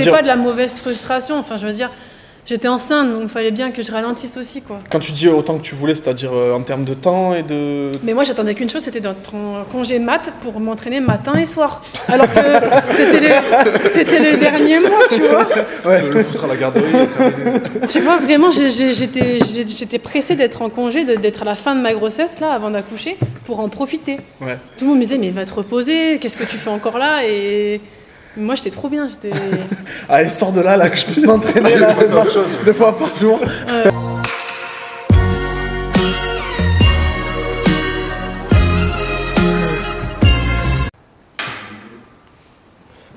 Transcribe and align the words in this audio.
C'est 0.00 0.10
pas 0.10 0.22
de 0.22 0.26
la 0.26 0.36
mauvaise 0.36 0.78
frustration. 0.78 1.36
Enfin, 1.38 1.58
je 1.58 1.66
veux 1.66 1.72
dire, 1.74 1.90
j'étais 2.46 2.66
enceinte, 2.66 3.12
donc 3.12 3.20
il 3.24 3.28
fallait 3.28 3.50
bien 3.50 3.70
que 3.72 3.82
je 3.82 3.92
ralentisse 3.92 4.38
aussi, 4.38 4.62
quoi. 4.62 4.78
Quand 4.90 5.00
tu 5.00 5.12
dis 5.12 5.28
autant 5.28 5.58
que 5.58 5.62
tu 5.62 5.74
voulais, 5.74 5.94
c'est-à-dire 5.94 6.30
euh, 6.32 6.54
en 6.54 6.62
termes 6.62 6.84
de 6.84 6.94
temps 6.94 7.34
et 7.34 7.42
de. 7.42 7.90
Mais 8.02 8.14
moi, 8.14 8.24
j'attendais 8.24 8.54
qu'une 8.54 8.70
chose, 8.70 8.80
c'était 8.82 9.00
d'être 9.00 9.34
en 9.34 9.64
congé 9.70 9.98
mat 9.98 10.32
pour 10.40 10.58
m'entraîner 10.60 11.00
matin 11.00 11.34
et 11.38 11.44
soir. 11.44 11.82
Alors 12.08 12.24
que 12.32 12.40
c'était 12.94 13.20
les, 13.20 13.88
c'était 13.92 14.18
les 14.18 14.38
derniers 14.38 14.80
mois, 14.80 15.02
tu 15.10 15.20
vois. 15.20 15.46
Ouais, 15.84 16.00
le 16.00 16.22
foutre 16.22 16.44
à 16.44 16.46
la 16.46 16.56
garderie. 16.56 16.84
Tu 17.90 18.00
vois, 18.00 18.16
vraiment, 18.16 18.50
j'étais 18.50 19.98
pressée 19.98 20.36
d'être 20.36 20.62
en 20.62 20.70
congé, 20.70 21.04
de- 21.04 21.16
d'être 21.16 21.42
à 21.42 21.44
la 21.44 21.54
fin 21.54 21.74
de 21.74 21.82
ma 21.82 21.92
grossesse, 21.92 22.40
là, 22.40 22.52
avant 22.52 22.70
d'accoucher, 22.70 23.18
pour 23.44 23.60
en 23.60 23.68
profiter. 23.68 24.16
Ouais. 24.40 24.56
Tout 24.78 24.86
le 24.86 24.90
monde 24.92 24.98
me 25.00 25.02
disait, 25.04 25.18
mais 25.18 25.28
va 25.28 25.44
te 25.44 25.52
reposer, 25.52 26.18
qu'est-ce 26.18 26.38
que 26.38 26.44
tu 26.44 26.56
fais 26.56 26.70
encore 26.70 26.96
là 26.96 27.26
Et 27.28 27.82
moi, 28.36 28.54
j'étais 28.54 28.70
trop 28.70 28.88
bien, 28.88 29.06
j'étais... 29.08 29.30
Allez, 30.08 30.28
sors 30.28 30.52
de 30.52 30.60
là, 30.60 30.76
là, 30.76 30.88
que 30.88 30.96
je 30.96 31.04
puisse 31.04 31.24
m'entraîner 31.24 31.76
là, 31.76 31.94
deux 32.64 32.72
fois 32.72 32.96
par 32.96 33.14
jour. 33.18 33.38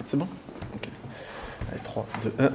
C'est 0.05 0.17
bon? 0.17 0.27
Ok. 0.75 0.89
Allez, 1.71 1.81
3, 1.83 2.07
2, 2.23 2.33
1. 2.39 2.49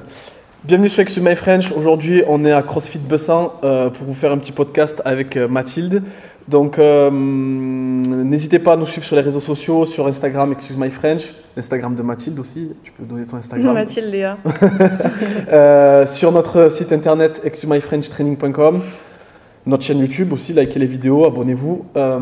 Bienvenue 0.63 0.89
sur 0.89 0.99
Exu 1.01 1.21
My 1.21 1.35
French. 1.35 1.71
Aujourd'hui, 1.71 2.23
on 2.27 2.45
est 2.45 2.51
à 2.51 2.61
CrossFit 2.61 2.99
Bessan 2.99 3.51
euh, 3.63 3.89
pour 3.89 4.05
vous 4.05 4.13
faire 4.13 4.31
un 4.31 4.37
petit 4.37 4.51
podcast 4.51 5.01
avec 5.05 5.35
euh, 5.35 5.47
Mathilde. 5.47 6.03
Donc, 6.51 6.77
euh, 6.79 7.09
n'hésitez 7.09 8.59
pas 8.59 8.73
à 8.73 8.75
nous 8.75 8.85
suivre 8.85 9.05
sur 9.07 9.15
les 9.15 9.21
réseaux 9.21 9.39
sociaux, 9.39 9.85
sur 9.85 10.05
Instagram 10.05 10.51
Excuse 10.51 10.75
My 10.77 10.89
French, 10.89 11.33
Instagram 11.57 11.95
de 11.95 12.03
Mathilde 12.03 12.37
aussi. 12.39 12.73
Tu 12.83 12.91
peux 12.91 13.03
donner 13.05 13.25
ton 13.25 13.37
Instagram. 13.37 13.73
Mathilde 13.73 14.11
Léa. 14.11 14.37
Euh, 15.53 16.05
sur 16.07 16.31
notre 16.31 16.69
site 16.69 16.91
internet 16.91 17.41
extremyfrenchtraining.com, 17.43 18.79
notre 19.65 19.83
chaîne 19.83 19.99
YouTube 19.99 20.33
aussi, 20.33 20.51
likez 20.53 20.79
les 20.79 20.85
vidéos, 20.85 21.25
abonnez-vous. 21.25 21.85
Euh, 21.95 22.19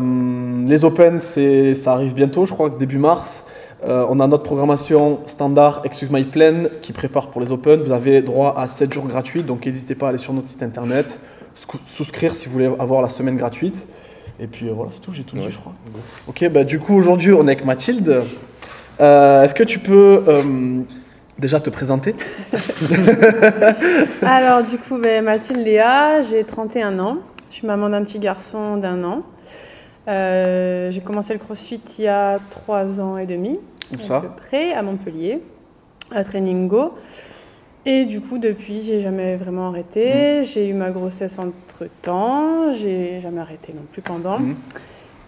les 0.66 0.84
Open, 0.84 1.20
c'est, 1.20 1.74
ça 1.74 1.92
arrive 1.92 2.14
bientôt, 2.14 2.46
je 2.46 2.52
crois 2.52 2.70
début 2.70 2.98
mars. 2.98 3.44
On 3.86 4.20
a 4.20 4.26
notre 4.26 4.42
programmation 4.42 5.20
standard 5.26 5.80
Excuse 5.84 6.10
My 6.10 6.24
Plan 6.24 6.64
qui 6.82 6.92
prépare 6.92 7.28
pour 7.28 7.40
les 7.40 7.50
Open. 7.50 7.80
Vous 7.80 7.92
avez 7.92 8.20
droit 8.22 8.54
à 8.58 8.68
7 8.68 8.92
jours 8.92 9.06
gratuits, 9.06 9.42
donc 9.42 9.64
n'hésitez 9.66 9.94
pas 9.94 10.06
à 10.06 10.08
aller 10.10 10.18
sur 10.18 10.34
notre 10.34 10.48
site 10.48 10.62
internet, 10.62 11.18
sou- 11.54 11.78
souscrire 11.86 12.36
si 12.36 12.46
vous 12.46 12.52
voulez 12.52 12.70
avoir 12.78 13.00
la 13.02 13.08
semaine 13.08 13.36
gratuite. 13.36 13.86
Et 14.40 14.46
puis 14.46 14.68
euh, 14.68 14.72
voilà, 14.72 14.90
c'est 14.92 15.00
tout, 15.00 15.12
j'ai 15.12 15.22
tout 15.22 15.36
dit, 15.36 15.50
je 15.50 15.58
crois. 15.58 15.74
Ok, 16.26 16.48
bah, 16.48 16.64
du 16.64 16.80
coup, 16.80 16.96
aujourd'hui, 16.96 17.32
on 17.32 17.46
est 17.46 17.52
avec 17.52 17.64
Mathilde. 17.64 18.22
Euh, 19.00 19.42
est-ce 19.42 19.54
que 19.54 19.62
tu 19.62 19.78
peux 19.78 20.24
euh, 20.26 20.80
déjà 21.38 21.60
te 21.60 21.68
présenter 21.68 22.14
Alors, 24.22 24.62
du 24.62 24.78
coup, 24.78 24.96
ben, 24.98 25.24
Mathilde 25.24 25.60
Léa, 25.60 26.22
j'ai 26.22 26.44
31 26.44 26.98
ans. 26.98 27.18
Je 27.50 27.56
suis 27.56 27.66
maman 27.66 27.90
d'un 27.90 28.02
petit 28.02 28.18
garçon 28.18 28.78
d'un 28.78 29.04
an. 29.04 29.22
Euh, 30.08 30.90
j'ai 30.90 31.00
commencé 31.02 31.34
le 31.34 31.38
crossfit 31.38 31.80
il 31.98 32.04
y 32.04 32.08
a 32.08 32.38
3 32.48 33.00
ans 33.00 33.18
et 33.18 33.26
demi, 33.26 33.58
Où 33.94 34.00
à 34.00 34.04
ça 34.04 34.20
peu 34.20 34.28
près, 34.28 34.72
à 34.72 34.80
Montpellier, 34.82 35.42
à 36.10 36.24
Training 36.24 36.66
Go. 36.66 36.94
Et 37.86 38.04
du 38.04 38.20
coup, 38.20 38.38
depuis, 38.38 38.82
j'ai 38.82 39.00
jamais 39.00 39.36
vraiment 39.36 39.68
arrêté. 39.68 40.42
J'ai 40.44 40.68
eu 40.68 40.74
ma 40.74 40.90
grossesse 40.90 41.38
entre 41.38 41.86
temps. 42.02 42.72
J'ai 42.72 43.20
jamais 43.20 43.40
arrêté 43.40 43.72
non 43.72 43.82
plus 43.90 44.02
pendant. 44.02 44.38
Mhm. 44.38 44.54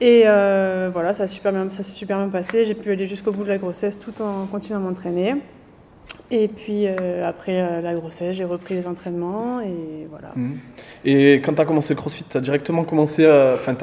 Et 0.01 0.25
euh, 0.27 0.91
voilà, 0.93 1.15
ça, 1.15 1.25
a 1.25 1.29
super 1.29 1.53
bien- 1.53 1.71
ça 1.71 1.83
s'est 1.83 1.93
super 1.93 2.19
bien 2.19 2.29
passé. 2.29 2.65
J'ai 2.65 2.75
pu 2.75 2.91
aller 2.91 3.07
jusqu'au 3.07 3.33
bout 3.33 3.45
de 3.45 3.49
la 3.49 3.59
grossesse 3.59 3.99
tout 3.99 4.21
en 4.21 4.47
continuant 4.47 4.81
à 4.81 4.83
m'entraîner. 4.83 5.37
Et 6.31 6.49
puis 6.49 6.87
euh, 6.87 7.27
après 7.29 7.61
euh, 7.61 7.81
la 7.83 7.95
grossesse, 7.95 8.35
j'ai 8.37 8.45
repris 8.45 8.75
les 8.75 8.87
entraînements 8.87 9.61
et 9.61 10.07
voilà. 10.11 10.33
Mhm. 10.35 10.59
Et 11.05 11.35
quand 11.45 11.53
tu 11.55 11.61
as 11.61 11.65
commencé 11.67 11.95
le 11.95 11.99
crossfit, 11.99 12.25
tu 12.29 12.37
as 12.37 12.41
directement 12.41 12.85
commencé 12.85 13.27
à. 13.27 13.51
Enfin, 13.53 13.75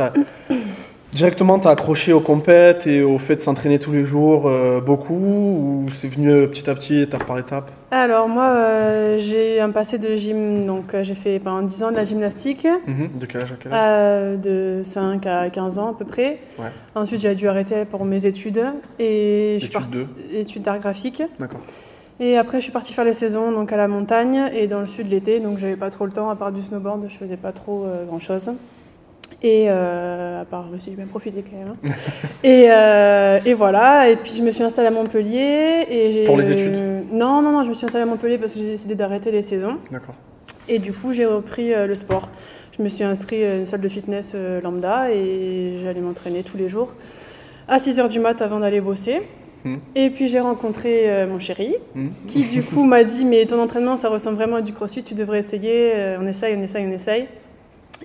directement, 1.19 1.59
tu 1.59 1.67
as 1.67 1.71
accroché 1.71 2.13
aux 2.13 2.21
compètes 2.21 2.87
et 2.87 3.03
au 3.03 3.19
fait 3.19 3.35
de 3.35 3.41
s'entraîner 3.41 3.77
tous 3.77 3.91
les 3.91 4.05
jours 4.05 4.47
euh, 4.47 4.79
beaucoup 4.79 5.13
Ou 5.13 5.85
c'est 5.93 6.07
venu 6.07 6.31
euh, 6.31 6.47
petit 6.47 6.69
à 6.69 6.75
petit, 6.75 7.01
étape 7.01 7.25
par 7.25 7.37
étape? 7.37 7.69
Alors 7.91 8.29
moi, 8.29 8.45
euh, 8.45 9.17
j'ai 9.19 9.59
un 9.59 9.71
passé 9.71 9.97
de 9.97 10.15
gym, 10.15 10.65
donc 10.65 10.93
euh, 10.93 11.03
j'ai 11.03 11.15
fait 11.15 11.39
pendant 11.39 11.61
10 11.61 11.83
ans 11.83 11.91
de 11.91 11.97
la 11.97 12.05
gymnastique, 12.05 12.65
Mhm. 12.87 13.09
De 13.19 13.25
quel 13.25 13.43
âge 13.43 13.51
à 13.51 13.55
quel 13.61 13.73
âge? 13.73 14.39
De 14.39 14.81
5 14.81 15.25
à 15.25 15.49
15 15.49 15.77
ans 15.77 15.91
à 15.91 15.93
peu 15.93 16.05
près. 16.05 16.39
Ouais. 16.57 16.67
Ensuite, 16.95 17.19
j'ai 17.19 17.35
dû 17.35 17.49
arrêter 17.49 17.83
pour 17.83 18.05
mes 18.05 18.25
études 18.25 18.63
et 18.97 19.57
je 19.59 19.65
suis 19.65 19.73
partie 19.73 20.05
études 20.33 20.61
d'art 20.61 20.79
graphique. 20.79 21.21
D'accord. 21.37 21.59
Et 22.21 22.37
après, 22.37 22.59
je 22.59 22.63
suis 22.63 22.71
partie 22.71 22.93
faire 22.93 23.05
les 23.05 23.13
saisons 23.13 23.51
donc 23.51 23.73
à 23.73 23.77
la 23.77 23.89
montagne 23.89 24.49
et 24.53 24.67
dans 24.67 24.79
le 24.79 24.85
sud 24.85 25.09
l'été, 25.09 25.41
donc 25.41 25.57
j'avais 25.57 25.75
pas 25.77 25.89
trop 25.89 26.05
le 26.05 26.11
temps 26.13 26.29
à 26.29 26.35
part 26.37 26.51
du 26.53 26.61
snowboard, 26.61 27.05
je 27.09 27.17
faisais 27.17 27.37
pas 27.37 27.51
trop 27.51 27.85
grand 28.07 28.19
chose. 28.19 28.51
Et 29.41 29.67
euh, 29.69 30.41
à 30.41 30.45
part 30.45 30.65
aussi, 30.75 30.89
j'ai 30.91 30.95
bien 30.97 31.05
profité 31.05 31.43
quand 31.49 31.57
même. 31.57 31.75
hein. 31.85 31.89
et, 32.43 32.65
euh, 32.69 33.39
et 33.45 33.53
voilà, 33.53 34.09
et 34.09 34.15
puis 34.17 34.33
je 34.37 34.43
me 34.43 34.51
suis 34.51 34.63
installée 34.63 34.87
à 34.89 34.91
Montpellier. 34.91 35.85
Et 35.89 36.23
Pour 36.25 36.37
les 36.37 36.51
études 36.51 36.73
Non, 37.11 37.41
non, 37.41 37.51
non, 37.51 37.63
je 37.63 37.69
me 37.69 37.73
suis 37.73 37.85
installée 37.85 38.03
à 38.03 38.07
Montpellier 38.07 38.37
parce 38.37 38.53
que 38.53 38.59
j'ai 38.59 38.65
décidé 38.67 38.95
d'arrêter 38.95 39.31
les 39.31 39.41
saisons. 39.41 39.77
D'accord. 39.91 40.15
Et 40.67 40.79
du 40.79 40.91
coup, 40.93 41.13
j'ai 41.13 41.25
repris 41.25 41.73
euh, 41.73 41.87
le 41.87 41.95
sport. 41.95 42.29
Je 42.77 42.83
me 42.83 42.89
suis 42.89 43.03
inscrite 43.03 43.43
à 43.43 43.55
une 43.57 43.65
salle 43.65 43.81
de 43.81 43.89
fitness 43.89 44.35
lambda 44.63 45.11
et 45.11 45.73
j'allais 45.83 45.99
m'entraîner 45.99 46.43
tous 46.43 46.55
les 46.57 46.69
jours 46.69 46.93
à 47.67 47.77
6h 47.77 48.07
du 48.07 48.19
mat 48.19 48.41
avant 48.41 48.59
d'aller 48.61 48.79
bosser. 48.81 49.21
Mhm. 49.65 49.79
Et 49.95 50.09
puis 50.09 50.29
j'ai 50.29 50.39
rencontré 50.39 51.09
euh, 51.09 51.27
mon 51.27 51.39
chéri 51.39 51.75
Mhm. 51.95 52.11
qui 52.27 52.43
du 52.47 52.63
coup 52.63 52.85
m'a 52.85 53.03
dit 53.03 53.25
mais 53.25 53.45
ton 53.45 53.59
entraînement 53.61 53.97
ça 53.97 54.07
ressemble 54.07 54.37
vraiment 54.37 54.55
à 54.57 54.61
du 54.61 54.71
crossfit, 54.71 55.03
tu 55.03 55.13
devrais 55.13 55.39
essayer, 55.39 55.91
Euh, 55.93 56.17
on 56.21 56.25
essaye, 56.25 56.55
on 56.57 56.61
essaye, 56.61 56.85
on 56.87 56.91
essaye. 56.91 57.25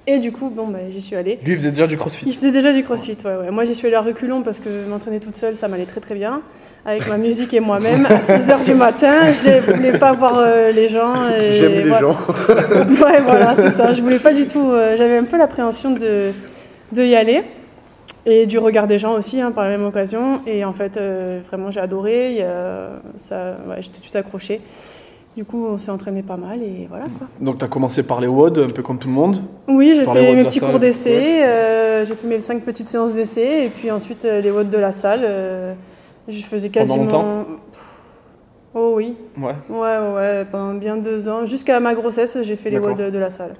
Et 0.06 0.18
du 0.18 0.32
coup, 0.32 0.50
bon, 0.50 0.66
bah, 0.68 0.78
j'y 0.90 1.00
suis 1.00 1.16
allée. 1.16 1.38
Lui, 1.44 1.52
il 1.52 1.58
faisait 1.58 1.70
déjà 1.70 1.86
du 1.86 1.94
Il 1.94 1.98
crossfit. 1.98 2.30
faisait 2.32 2.50
déjà 2.52 2.72
du 2.72 2.82
crossfit, 2.82 3.16
ouais, 3.24 3.36
ouais. 3.36 3.50
Moi, 3.50 3.64
j'y 3.64 3.74
suis 3.74 3.86
allée 3.86 3.96
à 3.96 4.02
reculons 4.02 4.42
parce 4.42 4.60
que 4.60 4.68
m'entraîner 4.88 5.18
toute 5.20 5.34
seule, 5.36 5.56
ça 5.56 5.66
m'allait 5.68 5.86
très 5.86 6.00
très 6.00 6.14
bien. 6.14 6.42
Avec 6.84 7.08
ma 7.08 7.16
musique 7.16 7.54
et 7.54 7.60
moi-même, 7.60 8.04
à 8.06 8.18
6h 8.20 8.64
du 8.66 8.74
matin, 8.74 9.32
je 9.32 9.72
voulais 9.72 9.96
pas 9.98 10.12
voir 10.12 10.34
euh, 10.38 10.72
les 10.72 10.88
gens. 10.88 11.14
et 11.30 11.56
J'aime 11.56 11.72
les 11.72 11.88
voilà. 11.88 12.00
gens. 12.12 12.18
Ouais, 13.04 13.20
voilà, 13.22 13.54
c'est 13.54 13.70
ça. 13.70 13.92
Je 13.94 14.02
voulais 14.02 14.18
pas 14.18 14.34
du 14.34 14.46
tout. 14.46 14.70
euh, 14.70 14.94
J'avais 14.96 15.16
un 15.16 15.24
peu 15.24 15.38
l'appréhension 15.38 15.92
de, 15.92 16.32
de 16.92 17.02
y 17.02 17.14
aller. 17.14 17.42
Et 18.26 18.46
du 18.46 18.58
regard 18.58 18.86
des 18.86 18.98
gens 18.98 19.12
aussi, 19.12 19.40
hein, 19.40 19.52
par 19.52 19.64
la 19.64 19.70
même 19.70 19.84
occasion. 19.84 20.40
Et 20.46 20.64
en 20.64 20.72
fait, 20.72 20.96
euh, 20.96 21.40
vraiment, 21.46 21.70
j'ai 21.70 21.80
adoré. 21.80 22.32
Il 22.34 22.42
a- 22.42 23.00
ça, 23.16 23.56
ouais, 23.68 23.76
J'étais 23.80 24.00
tout 24.00 24.16
accrochée. 24.18 24.60
Du 25.36 25.44
coup, 25.44 25.66
on 25.66 25.76
s'est 25.76 25.90
entraîné 25.90 26.22
pas 26.22 26.36
mal 26.36 26.62
et 26.62 26.86
voilà 26.88 27.06
quoi. 27.18 27.26
Donc, 27.40 27.58
tu 27.58 27.64
as 27.64 27.68
commencé 27.68 28.06
par 28.06 28.20
les 28.20 28.28
WOD, 28.28 28.58
un 28.58 28.66
peu 28.72 28.82
comme 28.82 28.98
tout 28.98 29.08
le 29.08 29.14
monde. 29.14 29.42
Oui, 29.66 29.92
j'ai 29.96 30.04
fait 30.04 30.34
mes 30.36 30.44
petits 30.44 30.60
cours 30.60 30.78
d'essai. 30.78 31.44
euh, 31.44 32.04
j'ai 32.04 32.14
fait 32.14 32.28
mes 32.28 32.38
cinq 32.40 32.62
petites 32.62 32.86
séances 32.86 33.14
d'essai. 33.14 33.64
Et 33.64 33.68
puis 33.68 33.90
ensuite, 33.90 34.24
euh, 34.24 34.40
les 34.40 34.50
watts 34.52 34.70
de 34.70 34.78
la 34.78 34.92
salle. 34.92 35.22
euh, 35.24 35.74
je 36.28 36.40
faisais 36.44 36.68
Pendant 36.68 36.86
quasiment. 36.86 37.04
longtemps 37.04 37.44
Pff, 37.72 37.90
Oh 38.76 38.92
oui. 38.96 39.14
Ouais. 39.36 39.54
Ouais, 39.68 39.98
ouais, 40.14 40.44
pendant 40.50 40.74
bien 40.74 40.96
deux 40.96 41.28
ans. 41.28 41.46
Jusqu'à 41.46 41.78
ma 41.80 41.94
grossesse, 41.94 42.38
j'ai 42.42 42.56
fait 42.56 42.70
les 42.70 42.78
de, 42.78 43.10
de 43.10 43.18
la 43.18 43.30
salle. 43.30 43.54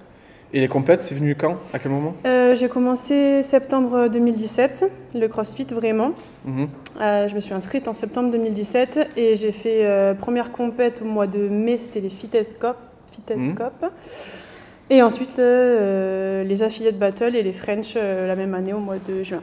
Et 0.53 0.61
les 0.61 0.69
compètes, 0.69 1.03
c'est 1.03 1.15
venu 1.17 1.35
quand? 1.35 1.57
À 1.73 1.79
quel 1.81 1.91
moment? 1.91 2.15
Euh, 2.27 2.55
j'ai 2.55 2.69
commencé 2.69 3.43
septembre 3.43 4.09
2017, 4.09 4.85
le 5.15 5.27
CrossFit 5.27 5.67
vraiment. 5.73 6.13
Mhm. 6.45 6.69
Euh, 7.01 7.27
je 7.27 7.35
me 7.35 7.41
suis 7.41 7.55
inscrite 7.55 7.89
en 7.89 7.93
septembre 7.93 8.31
2017 8.31 9.09
et 9.17 9.35
j'ai 9.35 9.51
fait 9.51 9.85
euh, 9.85 10.15
première 10.15 10.53
compète 10.53 11.03
au 11.03 11.07
mois 11.07 11.27
de 11.27 11.49
mai, 11.49 11.77
c'était 11.77 12.01
les 12.01 12.11
Fitness 12.11 12.51
Cup. 12.61 12.77
Cup. 13.57 13.87
Et 14.91 15.03
ensuite 15.03 15.39
les 15.39 16.63
Affiliate 16.63 16.99
Battle 16.99 17.35
et 17.37 17.43
les 17.43 17.53
French 17.53 17.95
la 17.97 18.37
même 18.37 18.55
année 18.55 18.73
au 18.73 18.81
mois 18.81 18.97
de 19.09 19.23
juin. 19.23 19.43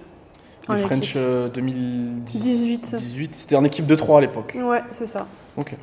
En 0.67 0.75
Les 0.75 0.81
French 0.81 1.03
équipe. 1.03 1.15
euh, 1.17 1.49
2018. 1.49 2.95
18. 2.97 3.35
C'était 3.35 3.55
en 3.55 3.63
équipe 3.63 3.87
de 3.87 3.95
3 3.95 4.19
à 4.19 4.21
l'époque. 4.21 4.55
Ouais, 4.59 4.81
c'est 4.91 5.07
ça. 5.07 5.25
Ok. 5.57 5.73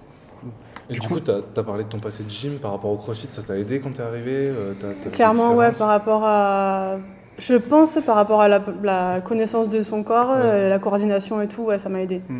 Et 0.90 0.94
du 0.94 1.00
coup, 1.00 1.20
tu 1.20 1.30
as, 1.30 1.62
parlé 1.62 1.84
de 1.84 1.88
ton 1.88 1.98
passé 1.98 2.22
de 2.24 2.30
gym 2.30 2.54
par 2.54 2.72
rapport 2.72 2.90
au 2.90 2.96
crossfit, 2.96 3.28
ça 3.30 3.42
t'a 3.42 3.56
aidé 3.56 3.80
quand 3.80 3.92
t'es 3.92 4.02
arrivé 4.02 4.44
euh, 4.48 4.72
Clairement, 5.12 5.54
ouais, 5.54 5.72
par 5.72 5.88
rapport 5.88 6.22
à. 6.24 6.98
Je 7.38 7.54
pense 7.54 7.98
par 8.04 8.16
rapport 8.16 8.40
à 8.40 8.48
la, 8.48 8.60
la 8.82 9.20
connaissance 9.20 9.68
de 9.68 9.82
son 9.82 10.02
corps, 10.02 10.32
euh, 10.34 10.68
la 10.68 10.80
coordination 10.80 11.40
et 11.40 11.46
tout, 11.46 11.62
ouais, 11.66 11.78
ça 11.78 11.88
m'a 11.88 12.00
aidé. 12.00 12.20
Mhm. 12.28 12.38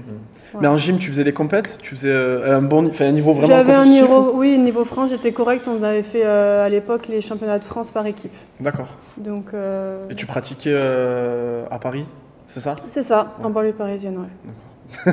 Ouais. 0.55 0.61
Mais 0.61 0.67
en 0.67 0.77
gym, 0.77 0.99
tu 0.99 1.11
faisais 1.11 1.23
les 1.23 1.33
compètes? 1.33 1.79
Tu 1.81 1.95
faisais 1.95 2.11
euh, 2.11 2.59
un 2.59 2.63
bon 2.63 2.91
un 2.99 3.13
niveau 3.13 3.33
vraiment 3.33 3.47
J'avais 3.47 3.75
un 3.75 3.87
niveau, 3.87 4.33
oui, 4.35 4.59
niveau 4.59 4.85
France, 4.85 5.11
j'étais 5.11 5.31
correct. 5.31 5.69
On 5.69 5.81
avait 5.85 6.03
fait 6.03 6.25
euh, 6.25 6.67
à 6.67 6.69
l'époque 6.69 7.07
les 7.07 7.21
championnats 7.21 7.61
de 7.61 7.65
France 7.65 7.93
par 7.93 8.07
équipe. 8.07 8.33
D'accord. 8.59 8.89
Donc, 9.19 9.55
euh, 9.55 10.09
Et 10.11 10.17
tu 10.17 10.27
pratiquais 10.27 10.73
euh, 10.75 11.65
à 11.71 11.79
Paris, 11.79 12.05
c'est 12.49 12.61
ça? 12.61 12.75
C'est 12.89 13.05
ça, 13.05 13.37
en 13.41 13.51
banlieue 13.51 13.73
parisienne, 13.73 14.19
ouais. 14.19 15.13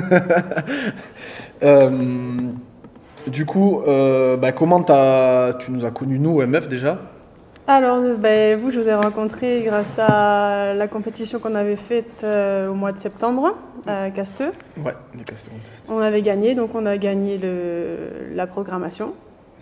Euh, 1.62 1.90
Du 3.26 3.44
coup, 3.44 3.82
euh, 3.86 4.36
bah, 4.36 4.52
comment 4.52 4.82
tu 5.58 5.70
nous 5.72 5.84
as 5.84 5.90
connus, 5.90 6.18
nous, 6.18 6.40
MF 6.40 6.68
déjà? 6.68 6.98
Alors, 7.66 8.00
ben, 8.18 8.56
vous, 8.56 8.70
je 8.70 8.78
vous 8.78 8.88
ai 8.88 8.94
rencontré 8.94 9.62
grâce 9.64 9.98
à 9.98 10.72
la 10.74 10.86
compétition 10.86 11.40
qu'on 11.40 11.56
avait 11.56 11.74
faite 11.74 12.22
euh, 12.22 12.70
au 12.70 12.74
mois 12.74 12.92
de 12.92 12.98
septembre 12.98 13.56
à 13.88 14.10
Casteux. 14.10 14.52
Ouais, 14.84 14.94
les 15.16 15.24
Casteux. 15.24 15.50
On 15.88 15.98
avait 15.98 16.22
gagné, 16.22 16.54
donc 16.54 16.76
on 16.76 16.86
a 16.86 16.96
gagné 16.96 17.38
le, 17.38 18.34
la 18.34 18.46
programmation. 18.46 19.14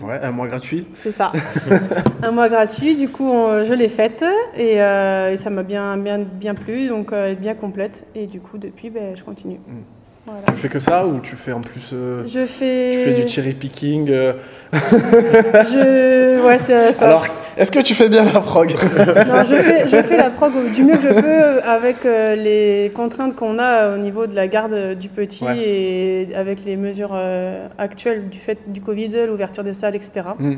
Ouais, 0.02 0.20
un 0.22 0.32
mois 0.32 0.48
gratuit. 0.48 0.86
C'est 0.94 1.12
ça. 1.12 1.32
un 2.22 2.30
mois 2.32 2.50
gratuit, 2.50 2.94
du 2.94 3.08
coup, 3.08 3.30
on- 3.30 3.64
je 3.64 3.72
l'ai 3.72 3.88
faite 3.88 4.22
et, 4.56 4.82
euh, 4.82 5.32
et 5.32 5.36
ça 5.38 5.48
m'a 5.48 5.62
bien, 5.62 5.96
bien, 5.96 6.18
bien 6.18 6.54
plu, 6.54 6.88
donc 6.88 7.12
euh, 7.12 7.28
est 7.30 7.36
bien 7.36 7.54
complète. 7.54 8.06
Et 8.14 8.26
du 8.26 8.40
coup, 8.40 8.58
depuis, 8.58 8.90
ben, 8.90 9.16
je 9.16 9.24
continue. 9.24 9.60
Mm. 9.66 9.80
Voilà. 10.26 10.40
Tu 10.48 10.54
fais 10.54 10.68
que 10.70 10.78
ça 10.78 11.06
ou 11.06 11.20
tu 11.20 11.36
fais 11.36 11.52
en 11.52 11.60
plus. 11.60 11.90
euh, 11.92 12.22
Je 12.26 12.46
fais. 12.46 12.92
Tu 12.92 12.98
fais 12.98 13.22
du 13.22 13.28
cherry 13.28 13.52
picking 13.52 14.08
euh, 14.10 14.32
Je... 14.72 16.46
Ouais, 16.46 16.58
c'est 16.58 16.92
ça. 16.92 17.06
Alors, 17.08 17.26
est-ce 17.56 17.70
que 17.70 17.80
tu 17.80 17.94
fais 17.94 18.08
bien 18.08 18.24
la 18.24 18.40
prog? 18.40 18.70
Non, 19.28 19.44
je 19.48 19.56
fais, 19.56 19.86
je 19.86 20.02
fais 20.02 20.16
la 20.16 20.30
prog 20.30 20.52
du 20.74 20.82
mieux 20.84 20.96
que 20.96 21.02
je 21.02 21.08
peux 21.12 21.62
avec 21.68 22.04
euh, 22.06 22.34
les 22.36 22.90
contraintes 22.94 23.34
qu'on 23.36 23.58
a 23.58 23.94
au 23.94 23.98
niveau 23.98 24.26
de 24.26 24.34
la 24.34 24.48
garde 24.48 24.94
du 24.98 25.08
petit 25.08 25.44
Ouais. 25.44 25.58
et 25.58 26.34
avec 26.34 26.64
les 26.64 26.76
mesures 26.76 27.12
euh, 27.14 27.66
actuelles 27.78 28.28
du 28.30 28.38
fait 28.38 28.58
du 28.66 28.80
Covid, 28.80 29.26
l'ouverture 29.26 29.62
des 29.64 29.72
salles, 29.74 29.94
etc. 29.94 30.22
Hmm, 30.38 30.54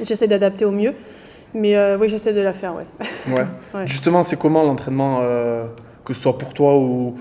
J'essaie 0.00 0.26
d'adapter 0.26 0.64
au 0.64 0.70
mieux. 0.72 0.92
Mais 1.54 1.76
euh, 1.76 1.96
oui, 2.00 2.08
j'essaie 2.08 2.32
de 2.32 2.40
la 2.40 2.52
faire, 2.52 2.74
ouais. 2.74 2.86
ouais. 3.32 3.44
Ouais. 3.74 3.86
Justement, 3.86 4.24
c'est 4.24 4.36
comment 4.38 4.64
l'entraînement, 4.64 5.20
euh, 5.22 5.66
que 6.04 6.12
ce 6.14 6.20
soit 6.22 6.36
pour 6.36 6.52
toi 6.52 6.76
ou, 6.76 7.14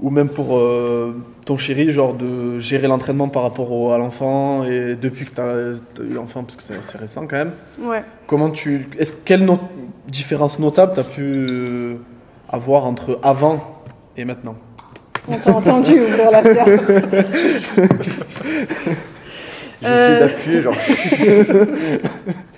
ou 0.00 0.10
même 0.10 0.28
pour 0.28 0.56
euh, 0.58 1.14
ton 1.46 1.56
chéri, 1.56 1.90
genre 1.92 2.12
de 2.14 2.58
gérer 2.58 2.86
l'entraînement 2.88 3.28
par 3.28 3.42
rapport 3.42 3.72
au- 3.72 3.92
à 3.92 3.98
l'enfant 3.98 4.64
et 4.64 4.94
depuis 4.94 5.24
que 5.26 5.30
tu 5.34 5.40
as, 5.40 5.72
eu 6.04 6.12
l'enfant, 6.14 6.42
parce 6.44 6.56
que 6.56 6.62
c'est 6.62 6.82
c'est 6.82 6.98
récent 6.98 7.26
quand 7.26 7.36
même. 7.36 7.52
Ouais. 7.80 8.02
Comment 8.26 8.50
tu. 8.50 8.88
Est-ce 8.98 9.12
quelle 9.24 9.44
no- 9.44 9.58
différence 10.08 10.58
notable 10.58 10.92
tu 10.94 11.00
as 11.00 11.04
pu 11.04 11.22
euh, 11.50 11.94
avoir 12.50 12.84
entre 12.86 13.18
avant 13.22 13.82
et 14.16 14.24
maintenant? 14.24 14.56
On 15.28 15.36
t'a 15.38 15.52
entendu 15.52 15.92
ouvrir 16.00 16.30
la 16.30 16.40
essayé 16.46 16.56
Euh. 19.84 20.20
d'appuyer, 20.20 20.62
genre. 20.62 20.76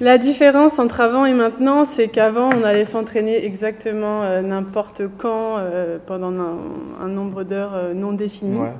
La 0.00 0.18
différence 0.18 0.78
entre 0.78 1.00
avant 1.00 1.24
et 1.26 1.32
maintenant, 1.32 1.84
c'est 1.84 2.08
qu'avant, 2.08 2.50
on 2.50 2.64
allait 2.64 2.84
s'entraîner 2.84 3.44
exactement 3.44 4.22
euh, 4.22 4.42
n'importe 4.42 5.02
quand, 5.18 5.56
euh, 5.58 5.98
pendant 6.04 6.32
un, 6.32 6.56
un 7.02 7.08
nombre 7.08 7.42
d'heures 7.44 7.74
euh, 7.74 7.94
non 7.94 8.12
défini. 8.12 8.58
Ouais. 8.58 8.72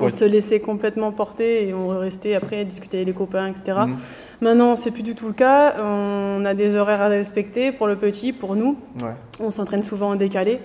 On 0.00 0.04
Ouais. 0.04 0.10
se 0.12 0.24
laissait 0.24 0.60
complètement 0.60 1.10
porter 1.10 1.66
et 1.68 1.74
on 1.74 1.88
restait 1.88 2.34
après 2.36 2.64
discuter 2.64 2.98
avec 2.98 3.08
les 3.08 3.12
copains, 3.14 3.48
etc. 3.48 3.78
Mhm. 3.86 3.96
Maintenant, 4.40 4.76
c'est 4.76 4.92
plus 4.92 5.02
du 5.02 5.16
tout 5.16 5.26
le 5.26 5.32
cas. 5.32 5.74
On 5.82 6.44
a 6.44 6.54
des 6.54 6.76
horaires 6.76 7.00
à 7.02 7.08
respecter 7.08 7.72
pour 7.72 7.88
le 7.88 7.96
petit, 7.96 8.32
pour 8.32 8.54
nous. 8.54 8.76
Ouais. 9.02 9.10
On 9.40 9.50
s'entraîne 9.50 9.82
souvent 9.82 10.10
en 10.10 10.14
décalé. 10.14 10.60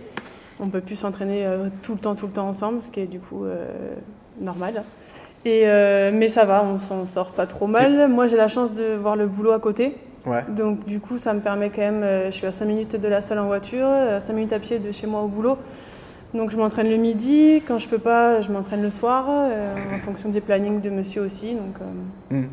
On 0.60 0.68
peut 0.68 0.82
plus 0.82 0.96
s'entraîner 0.98 1.48
tout 1.82 1.94
le 1.94 2.00
temps, 2.00 2.14
tout 2.14 2.28
le 2.28 2.32
temps 2.34 2.48
ensemble, 2.48 2.84
ce 2.84 2.92
qui 2.92 3.00
est 3.00 3.08
du 3.08 3.20
coup 3.20 3.44
normal. 4.40 4.84
Et, 5.46 5.64
euh, 5.66 6.12
mais 6.14 6.30
ça 6.30 6.46
va, 6.46 6.64
on 6.64 6.78
s'en 6.78 7.06
sort 7.06 7.32
pas 7.32 7.46
trop 7.46 7.68
mal. 7.68 8.08
Moi, 8.10 8.28
j'ai 8.28 8.38
la 8.38 8.48
chance 8.48 8.74
de 8.74 8.96
voir 8.96 9.16
le 9.16 9.28
boulot 9.28 9.52
à 9.52 9.60
côté. 9.60 9.96
Ouais. 10.26 10.44
Donc 10.50 10.86
du 10.86 11.02
coup, 11.02 11.18
ça 11.18 11.34
me 11.34 11.42
permet 11.42 11.70
quand 11.70 11.82
même, 11.82 12.04
euh, 12.04 12.28
je 12.28 12.32
suis 12.32 12.48
à 12.48 12.52
5 12.54 12.66
minutes 12.66 12.96
de 12.96 13.08
la 13.10 13.22
salle 13.22 13.40
en 13.40 13.48
voiture, 13.48 13.88
à 13.88 14.22
5 14.22 14.34
minutes 14.34 14.54
à 14.54 14.60
pied 14.60 14.80
de 14.80 14.92
chez 14.94 15.06
moi 15.06 15.22
au 15.22 15.28
boulot. 15.28 15.58
Donc 16.34 16.50
je 16.50 16.58
m'entraîne 16.58 16.90
le 16.90 16.96
midi, 16.96 17.62
quand 17.68 17.78
je 17.78 17.88
peux 17.90 17.98
pas, 17.98 18.40
je 18.40 18.50
m'entraîne 18.52 18.82
le 18.82 18.90
soir, 18.90 19.26
euh, 19.30 19.76
en 19.94 20.00
fonction 20.00 20.30
du 20.30 20.40
planning 20.40 20.80
de 20.80 20.90
monsieur 20.90 21.22
aussi. 21.22 21.56
Donc, 21.56 21.76
Hmm. 22.32 22.46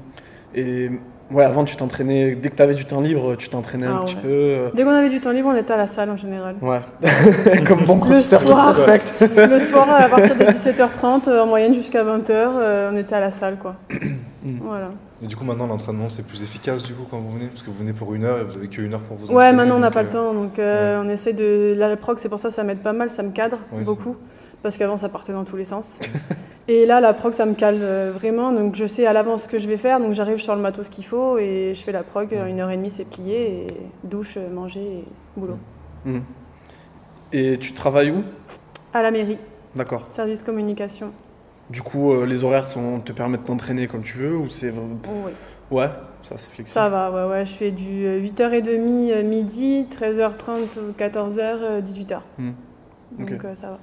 Et 0.55 0.91
ouais, 1.31 1.45
avant 1.45 1.65
tu 1.65 1.77
t'entraînais, 1.77 2.35
dès 2.35 2.51
que 2.51 2.57
tu 2.57 2.63
avais 2.63 2.75
du 2.75 2.85
temps 2.85 3.01
libre, 3.01 3.37
tu 3.37 3.49
t'entraînais 3.49 3.87
un 3.87 4.01
Ah 4.03 4.05
petit 4.07 4.15
peu. 4.17 4.29
euh, 4.29 4.69
Dès 4.75 4.85
qu'on 4.85 4.91
avait 4.91 5.09
du 5.09 5.21
temps 5.21 5.31
libre, 5.33 5.49
on 5.53 5.57
était 5.57 5.73
à 5.73 5.77
la 5.77 5.87
salle 5.87 6.11
en 6.11 6.17
général. 6.17 6.57
Ouais. 6.63 6.81
Comme 7.67 7.85
bon 7.85 7.95
Le 7.97 8.01
crossfitter 8.01 8.37
qui 8.45 8.47
se 8.47 8.53
respecte. 8.61 9.13
le 9.37 9.59
soir, 9.61 9.87
à 9.91 10.09
partir 10.09 10.37
de 10.37 10.45
17h30, 10.45 11.29
euh, 11.29 11.43
en 11.43 11.47
moyenne 11.47 11.75
jusqu'à 11.75 12.05
20h, 12.05 12.91
on 12.93 12.97
était 12.97 13.15
à 13.15 13.21
la 13.21 13.31
salle. 13.31 13.57
quoi. 13.59 13.77
voilà. 14.43 14.91
Et 15.23 15.27
du 15.27 15.37
coup, 15.37 15.45
maintenant, 15.45 15.67
l'entraînement, 15.67 16.09
c'est 16.09 16.27
plus 16.27 16.43
efficace 16.43 16.83
du 16.83 16.95
coup 16.95 17.05
quand 17.11 17.19
vous 17.19 17.31
venez 17.33 17.49
Parce 17.49 17.63
que 17.63 17.71
vous 17.71 17.77
venez 17.79 17.93
pour 17.93 18.15
une 18.15 18.25
heure 18.25 18.39
et 18.39 18.45
vous 18.45 18.57
avez 18.57 18.69
qu'une 18.69 18.95
heure 18.95 19.03
pour 19.03 19.17
vous 19.17 19.27
Ouais, 19.27 19.35
entraîner, 19.35 19.57
maintenant 19.57 19.77
on 19.77 19.81
n'a 19.81 19.91
pas 19.91 20.01
euh, 20.01 20.05
le 20.05 20.09
temps, 20.09 20.35
donc 20.35 20.59
euh, 20.59 21.03
on 21.05 21.09
essaie 21.09 21.33
de. 21.33 21.75
La 21.75 21.97
prog, 21.97 22.19
c'est 22.19 22.29
pour 22.29 22.39
ça 22.39 22.49
que 22.49 22.55
ça 22.55 22.65
m'aide 22.65 22.81
pas 22.81 22.93
mal, 22.93 23.11
ça 23.11 23.23
me 23.23 23.31
cadre 23.31 23.59
Ouais, 23.73 23.85
beaucoup, 23.85 24.17
parce 24.63 24.77
qu'avant 24.77 24.97
ça 24.97 25.09
partait 25.09 25.33
dans 25.33 25.45
tous 25.45 25.57
les 25.57 25.65
sens. 25.65 26.01
et 26.69 26.87
là, 26.87 27.01
la 27.01 27.13
prog, 27.13 27.33
ça 27.33 27.47
me 27.47 27.55
cale 27.55 27.79
euh, 27.81 28.13
vraiment, 28.15 28.53
donc 28.53 28.77
je 28.77 28.87
sais 28.87 29.07
à 29.07 29.13
l'avance 29.13 29.45
ce 29.45 29.49
que 29.49 29.59
je 29.59 29.69
vais 29.69 29.77
faire, 29.77 30.01
donc 30.01 30.13
j'arrive 30.15 30.39
sur 30.39 30.55
le 30.55 30.63
matos 30.63 30.89
qu'il 30.89 31.05
faut 31.05 31.39
et 31.39 31.73
je 31.75 31.83
fais 31.83 31.93
la 31.93 32.03
prog, 32.03 32.33
euh, 32.33 32.47
une 32.47 32.61
heure 32.61 32.71
et 32.71 32.77
demie, 32.77 32.91
c'est 32.91 33.05
plié, 33.05 33.67
et 33.67 33.67
douche, 34.05 34.37
euh, 34.37 34.49
manger 34.49 34.81
et 34.81 35.05
boulot. 35.37 35.59
Hmm. 36.05 36.21
Et 37.33 37.59
tu 37.59 37.73
travailles 37.75 38.11
où? 38.11 38.23
À 38.95 39.03
la 39.03 39.11
mairie, 39.11 39.39
D'accord. 39.77 40.07
service 40.11 40.43
communication. 40.43 41.13
Du 41.71 41.83
coup, 41.83 42.13
euh, 42.13 42.27
les 42.27 42.45
horaires 42.45 42.67
sont, 42.67 43.01
te 43.01 43.13
permettent 43.13 43.47
d'entraîner 43.47 43.87
comme 43.87 44.03
tu 44.03 44.19
veux 44.19 44.37
ou 44.37 44.49
c'est. 44.51 44.73
Oh, 44.77 45.27
ouais. 45.27 45.33
Ouais, 45.71 45.89
ça 46.29 46.35
c'est 46.37 46.51
flexible. 46.51 46.69
Ça 46.69 46.89
va, 46.89 47.11
ouais, 47.13 47.31
ouais, 47.31 47.47
je 47.47 47.53
fais 47.53 47.71
du 47.71 48.05
euh, 48.05 48.21
8h30 48.21 48.67
euh, 49.13 49.23
midi, 49.23 49.87
13h30, 49.89 50.95
14h, 50.99 51.81
18h. 51.83 52.21
Hmm. 52.39 52.51
Donc 53.19 53.45
euh, 53.45 53.55
ça 53.55 53.71
va. 53.71 53.79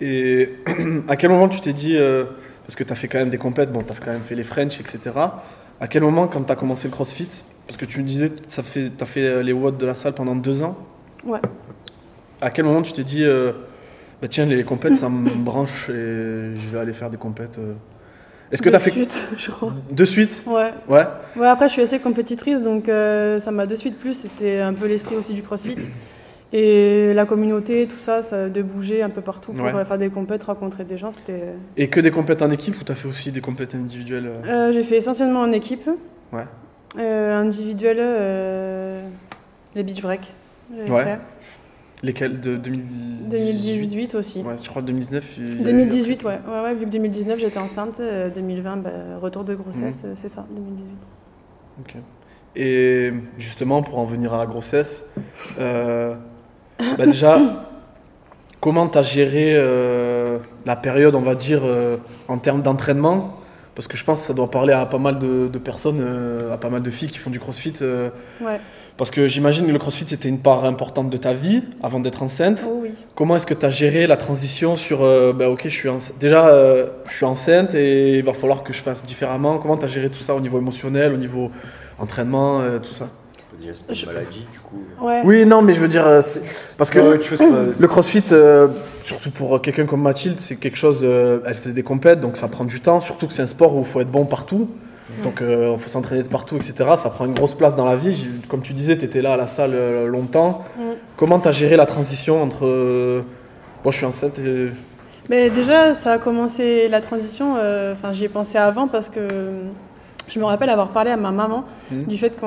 Et 0.00 0.54
à 1.08 1.16
quel 1.16 1.30
moment 1.30 1.48
tu 1.48 1.60
t'es 1.60 1.72
dit, 1.72 1.96
euh, 1.96 2.24
parce 2.66 2.76
que 2.76 2.84
tu 2.84 2.92
as 2.92 2.96
fait 2.96 3.08
quand 3.08 3.18
même 3.18 3.30
des 3.30 3.38
compètes, 3.38 3.72
bon, 3.72 3.82
tu 3.82 3.92
as 3.92 3.96
quand 3.96 4.12
même 4.12 4.20
fait 4.22 4.34
les 4.36 4.44
French, 4.44 4.78
etc. 4.80 5.00
À 5.80 5.88
quel 5.88 6.02
moment, 6.02 6.28
quand 6.28 6.42
tu 6.44 6.52
as 6.52 6.56
commencé 6.56 6.86
le 6.88 6.92
CrossFit, 6.92 7.28
parce 7.66 7.76
que 7.76 7.84
tu 7.84 7.98
me 8.00 8.04
disais, 8.04 8.30
tu 8.30 8.60
as 8.60 8.62
fait 9.06 9.20
euh, 9.20 9.42
les 9.42 9.52
watts 9.52 9.76
de 9.78 9.86
la 9.86 9.94
salle 9.94 10.14
pendant 10.14 10.36
deux 10.36 10.62
ans, 10.62 10.76
Ouais. 11.24 11.40
à 12.40 12.50
quel 12.50 12.64
moment 12.64 12.82
tu 12.82 12.92
t'es 12.92 13.04
dit, 13.04 13.24
euh, 13.24 13.52
bah, 14.24 14.28
tiens, 14.30 14.46
les 14.46 14.64
compètes, 14.64 14.96
ça 14.96 15.10
me 15.10 15.28
branche 15.44 15.90
et 15.90 16.56
je 16.56 16.68
vais 16.72 16.78
aller 16.78 16.94
faire 16.94 17.10
des 17.10 17.18
compètes 17.18 17.58
euh. 17.58 17.74
Est-ce 18.50 18.62
que 18.62 18.68
De 18.68 18.70
tu 18.70 18.76
as 18.76 18.78
fait 18.78 18.90
suite, 18.90 19.28
je 19.36 19.50
crois. 19.50 19.74
de 19.90 20.04
suite? 20.06 20.42
Ouais. 20.46 20.70
Ouais. 20.88 21.04
Ouais, 21.36 21.46
après, 21.46 21.68
je 21.68 21.74
suis 21.74 21.82
assez 21.82 21.98
compétitrice, 21.98 22.62
donc 22.62 22.88
euh, 22.88 23.38
ça 23.38 23.50
m'a 23.50 23.66
de 23.66 23.74
suite 23.74 23.98
plu. 23.98 24.14
C'était 24.14 24.60
un 24.60 24.72
peu 24.72 24.86
l'esprit 24.86 25.16
aussi 25.16 25.34
du 25.34 25.42
crossfit. 25.42 25.76
Et 26.54 27.12
la 27.14 27.26
communauté, 27.26 27.86
tout 27.86 27.96
ça, 27.96 28.22
ça 28.22 28.48
de 28.48 28.62
bouger 28.62 29.02
un 29.02 29.10
peu 29.10 29.20
partout 29.20 29.52
pour 29.52 29.64
Ouais. 29.64 29.74
euh, 29.74 29.84
faire 29.84 29.98
des 29.98 30.08
compètes, 30.08 30.44
rencontrer 30.44 30.84
des 30.84 30.96
gens, 30.96 31.12
c'était. 31.12 31.52
Et 31.76 31.88
que 31.88 32.00
des 32.00 32.10
compètes 32.12 32.40
en 32.40 32.50
équipe 32.50 32.80
ou 32.80 32.84
tu 32.84 32.92
as 32.92 32.94
fait 32.94 33.08
aussi 33.08 33.30
des 33.30 33.40
compètes 33.42 33.74
individuelles 33.74 34.30
euh? 34.46 34.72
J'ai 34.72 34.84
fait 34.84 34.96
essentiellement 34.96 35.40
en 35.40 35.52
équipe. 35.52 35.86
Ouais. 36.32 36.44
Euh, 36.98 37.40
individuel, 37.40 37.96
euh, 38.00 39.02
les 39.74 39.82
beach 39.82 40.00
break. 40.00 40.32
j'avais 40.76 40.90
Ouais. 40.90 41.04
fait. 41.04 41.18
Lesquelles 42.04 42.40
de 42.40 42.56
2018 42.56 43.28
2018 43.28 44.14
aussi. 44.14 44.42
Ouais, 44.42 44.54
je 44.62 44.68
crois 44.68 44.82
2019. 44.82 45.24
il 45.38 45.44
y 45.44 45.48
a 45.48 45.60
eu- 45.60 45.64
2018, 45.64 46.24
ouais. 46.24 46.38
ouais. 46.46 46.62
Ouais, 46.62 46.74
vu 46.74 46.84
que 46.84 46.90
2019, 46.90 47.38
j'étais 47.40 47.58
enceinte. 47.58 47.98
euh, 48.00 48.28
2020, 48.30 48.76
bah, 48.78 48.90
retour 49.20 49.44
de 49.44 49.54
grossesse, 49.54 50.04
Mhm. 50.04 50.10
euh, 50.10 50.14
c'est 50.14 50.28
ça, 50.28 50.44
2018. 50.54 50.86
Ok. 51.80 51.96
Et 52.56 53.12
justement, 53.38 53.82
pour 53.82 53.98
en 53.98 54.04
venir 54.04 54.32
à 54.34 54.38
la 54.38 54.46
grossesse, 54.46 55.08
euh, 55.58 56.14
bah 56.98 57.06
déjà, 57.06 57.38
comment 58.60 58.88
tu 58.88 58.98
as 58.98 59.02
géré 59.02 59.52
euh, 59.56 60.38
la 60.66 60.76
période, 60.76 61.14
on 61.14 61.20
va 61.20 61.34
dire, 61.34 61.62
euh, 61.64 61.96
en 62.28 62.38
termes 62.38 62.62
d'entraînement? 62.62 63.38
Parce 63.74 63.88
que 63.88 63.96
je 63.96 64.04
pense 64.04 64.20
que 64.20 64.26
ça 64.28 64.34
doit 64.34 64.50
parler 64.50 64.72
à 64.72 64.86
pas 64.86 64.98
mal 64.98 65.18
de, 65.18 65.48
de 65.48 65.58
personnes, 65.58 65.98
euh, 66.00 66.52
à 66.52 66.56
pas 66.58 66.68
mal 66.70 66.82
de 66.82 66.90
filles 66.90 67.08
qui 67.08 67.18
font 67.18 67.30
du 67.30 67.40
crossfit. 67.40 67.74
euh, 67.82 68.10
Ouais. 68.40 68.60
Parce 68.96 69.10
que 69.10 69.26
j'imagine 69.26 69.66
que 69.66 69.72
le 69.72 69.78
crossfit, 69.78 70.04
c'était 70.06 70.28
une 70.28 70.38
part 70.38 70.64
importante 70.64 71.10
de 71.10 71.16
ta 71.16 71.32
vie 71.34 71.62
avant 71.82 71.98
d'être 72.00 72.22
enceinte. 72.22 72.60
Oh 72.66 72.80
oui. 72.82 72.90
Comment 73.16 73.34
est-ce 73.36 73.46
que 73.46 73.54
tu 73.54 73.66
as 73.66 73.70
géré 73.70 74.06
la 74.06 74.16
transition 74.16 74.76
sur 74.76 75.02
euh, 75.02 75.32
bah, 75.32 75.48
ok 75.50 75.62
je 75.64 75.68
suis 75.70 75.88
ence- 75.88 76.12
déjà 76.20 76.48
euh, 76.48 76.86
je 77.10 77.16
suis 77.16 77.24
enceinte 77.24 77.74
et 77.74 78.18
il 78.18 78.24
va 78.24 78.32
falloir 78.34 78.62
que 78.62 78.72
je 78.72 78.78
fasse 78.80 79.04
différemment 79.04 79.58
comment 79.58 79.76
tu 79.76 79.84
as 79.84 79.88
géré 79.88 80.10
tout 80.10 80.22
ça 80.22 80.34
au 80.34 80.40
niveau 80.40 80.58
émotionnel 80.58 81.12
au 81.12 81.16
niveau 81.16 81.50
entraînement 81.98 82.60
euh, 82.60 82.78
tout 82.78 82.94
ça? 82.94 83.08
Je- 83.62 84.04
maladie, 84.06 84.44
du 84.52 84.58
coup. 84.58 84.82
Ouais. 85.00 85.22
oui 85.24 85.46
non 85.46 85.62
mais 85.62 85.74
je 85.74 85.80
veux 85.80 85.88
dire 85.88 86.04
c'est- 86.22 86.42
parce 86.76 86.90
que 86.90 86.98
Ouais, 86.98 87.18
ouais, 87.18 87.36
pas- 87.36 87.44
le 87.78 87.86
crossfit 87.88 88.22
euh, 88.32 88.68
surtout 89.02 89.30
pour 89.30 89.62
quelqu'un 89.62 89.86
comme 89.86 90.02
Mathilde 90.02 90.38
c'est 90.40 90.56
quelque 90.56 90.76
chose 90.76 91.00
euh, 91.02 91.38
elle 91.46 91.54
faisait 91.54 91.74
des 91.74 91.82
compètes 91.84 92.20
donc 92.20 92.36
ça 92.36 92.48
prend 92.48 92.64
du 92.64 92.80
temps 92.80 93.00
surtout 93.00 93.26
que 93.28 93.32
c'est 93.32 93.42
un 93.42 93.46
sport 93.46 93.74
où 93.76 93.80
il 93.80 93.84
faut 93.86 94.00
être 94.00 94.10
bon 94.10 94.24
partout 94.26 94.68
donc 95.22 95.40
il 95.42 95.76
faut 95.78 95.88
s'entraîner 95.88 96.22
de 96.22 96.28
partout 96.28 96.56
etc 96.56 96.72
ça 96.96 97.10
prend 97.10 97.26
une 97.26 97.34
grosse 97.34 97.54
place 97.54 97.76
dans 97.76 97.84
la 97.84 97.94
vie 97.96 98.26
comme 98.48 98.62
tu 98.62 98.72
disais 98.72 98.96
tu 98.96 99.04
étais 99.04 99.20
là 99.22 99.34
à 99.34 99.36
la 99.36 99.46
salle 99.46 99.72
euh, 99.74 100.06
longtemps 100.08 100.64
Mm. 100.78 100.82
comment 101.16 101.38
tu 101.40 101.48
as 101.48 101.52
géré 101.52 101.76
la 101.76 101.86
transition 101.86 102.42
entre 102.42 102.64
euh, 102.66 103.20
moi 103.84 103.92
je 103.92 103.96
suis 103.98 104.06
enceinte 104.06 104.38
et 104.38 104.70
Mais 105.28 105.48
déjà, 105.50 105.94
ça 105.94 106.12
a 106.12 106.18
commencé 106.18 106.88
la 106.88 107.00
transition. 107.00 107.54
euh, 107.56 107.94
Enfin, 107.94 108.12
j'y 108.12 108.24
ai 108.24 108.28
pensé 108.28 108.58
avant 108.58 108.88
parce 108.88 109.08
que 109.08 109.20
euh, 109.20 109.62
je 110.28 110.38
me 110.38 110.44
rappelle 110.44 110.68
avoir 110.70 110.88
parlé 110.88 111.10
à 111.10 111.16
ma 111.16 111.30
maman 111.30 111.64
Mhm. 111.90 112.04
du 112.04 112.16
fait 112.18 112.38
qu'on 112.38 112.46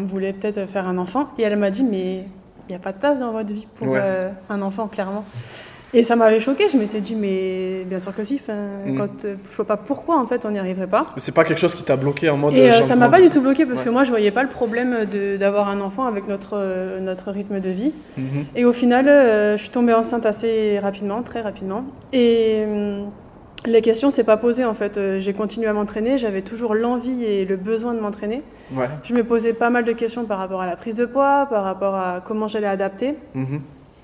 on 0.00 0.04
voulait 0.04 0.32
peut-être 0.34 0.66
faire 0.68 0.86
un 0.86 0.98
enfant. 0.98 1.28
Et 1.38 1.42
elle 1.42 1.56
m'a 1.56 1.70
dit, 1.70 1.84
mais 1.84 2.24
il 2.66 2.70
n'y 2.70 2.74
a 2.74 2.78
pas 2.78 2.92
de 2.92 2.98
place 2.98 3.18
dans 3.18 3.32
votre 3.32 3.52
vie 3.52 3.66
pour 3.76 3.88
Ouais. 3.88 3.98
euh, 4.02 4.28
un 4.50 4.60
enfant, 4.60 4.88
clairement. 4.88 5.24
Et 5.94 6.02
ça 6.02 6.16
m'avait 6.16 6.38
choqué, 6.40 6.68
je 6.68 6.76
m'étais 6.76 7.00
dit, 7.00 7.14
mais 7.14 7.84
bien 7.86 7.98
sûr 7.98 8.14
que 8.14 8.22
si, 8.22 8.34
enfin, 8.34 8.52
Mm. 8.86 8.98
quand, 8.98 9.24
euh, 9.24 9.36
je 9.50 9.56
vois 9.56 9.64
pas 9.64 9.78
pourquoi 9.78 10.18
en 10.18 10.26
fait 10.26 10.44
on 10.44 10.50
n'y 10.50 10.58
arriverait 10.58 10.86
pas. 10.86 11.04
Mais 11.16 11.20
c'est 11.22 11.32
pas 11.32 11.44
quelque 11.44 11.58
chose 11.60 11.74
qui 11.74 11.82
t'a 11.82 11.96
bloqué 11.96 12.28
en 12.28 12.36
mode. 12.36 12.52
Et 12.52 12.70
euh, 12.70 12.82
ça 12.82 12.94
m'a 12.94 13.08
pas 13.08 13.20
du 13.22 13.30
tout 13.30 13.40
bloqué 13.40 13.64
parce 13.64 13.82
que 13.82 13.88
moi 13.88 14.04
je 14.04 14.10
voyais 14.10 14.30
pas 14.30 14.42
le 14.42 14.50
problème 14.50 15.06
d'avoir 15.38 15.68
un 15.70 15.80
enfant 15.80 16.04
avec 16.04 16.28
notre, 16.28 16.50
euh, 16.58 17.00
notre 17.00 17.30
rythme 17.30 17.60
de 17.60 17.70
vie. 17.70 17.92
Mhm. 18.18 18.44
Et 18.54 18.64
au 18.66 18.72
final, 18.74 19.08
euh, 19.08 19.56
je 19.56 19.62
suis 19.62 19.70
tombée 19.70 19.94
enceinte 19.94 20.26
assez 20.26 20.78
rapidement, 20.78 21.22
très 21.22 21.40
rapidement. 21.40 21.84
Et 22.12 22.64
les 23.66 23.80
questions 23.82 24.10
s'est 24.10 24.24
pas 24.24 24.36
posées 24.36 24.64
en 24.66 24.74
fait. 24.74 25.00
J'ai 25.18 25.32
continué 25.32 25.68
à 25.68 25.72
m'entraîner, 25.72 26.18
j'avais 26.18 26.42
toujours 26.42 26.74
l'envie 26.74 27.24
et 27.24 27.44
le 27.46 27.56
besoin 27.56 27.94
de 27.94 28.00
m'entraîner. 28.00 28.42
Ouais. 28.74 28.88
Je 29.04 29.14
me 29.14 29.24
posais 29.24 29.52
pas 29.54 29.70
mal 29.70 29.84
de 29.84 29.92
questions 29.92 30.24
par 30.26 30.38
rapport 30.38 30.60
à 30.60 30.66
la 30.66 30.76
prise 30.76 30.96
de 30.98 31.06
poids, 31.06 31.46
par 31.48 31.64
rapport 31.64 31.94
à 31.94 32.22
comment 32.24 32.46
j'allais 32.46 32.66
adapter 32.66 33.14
Mhm. 33.34 33.60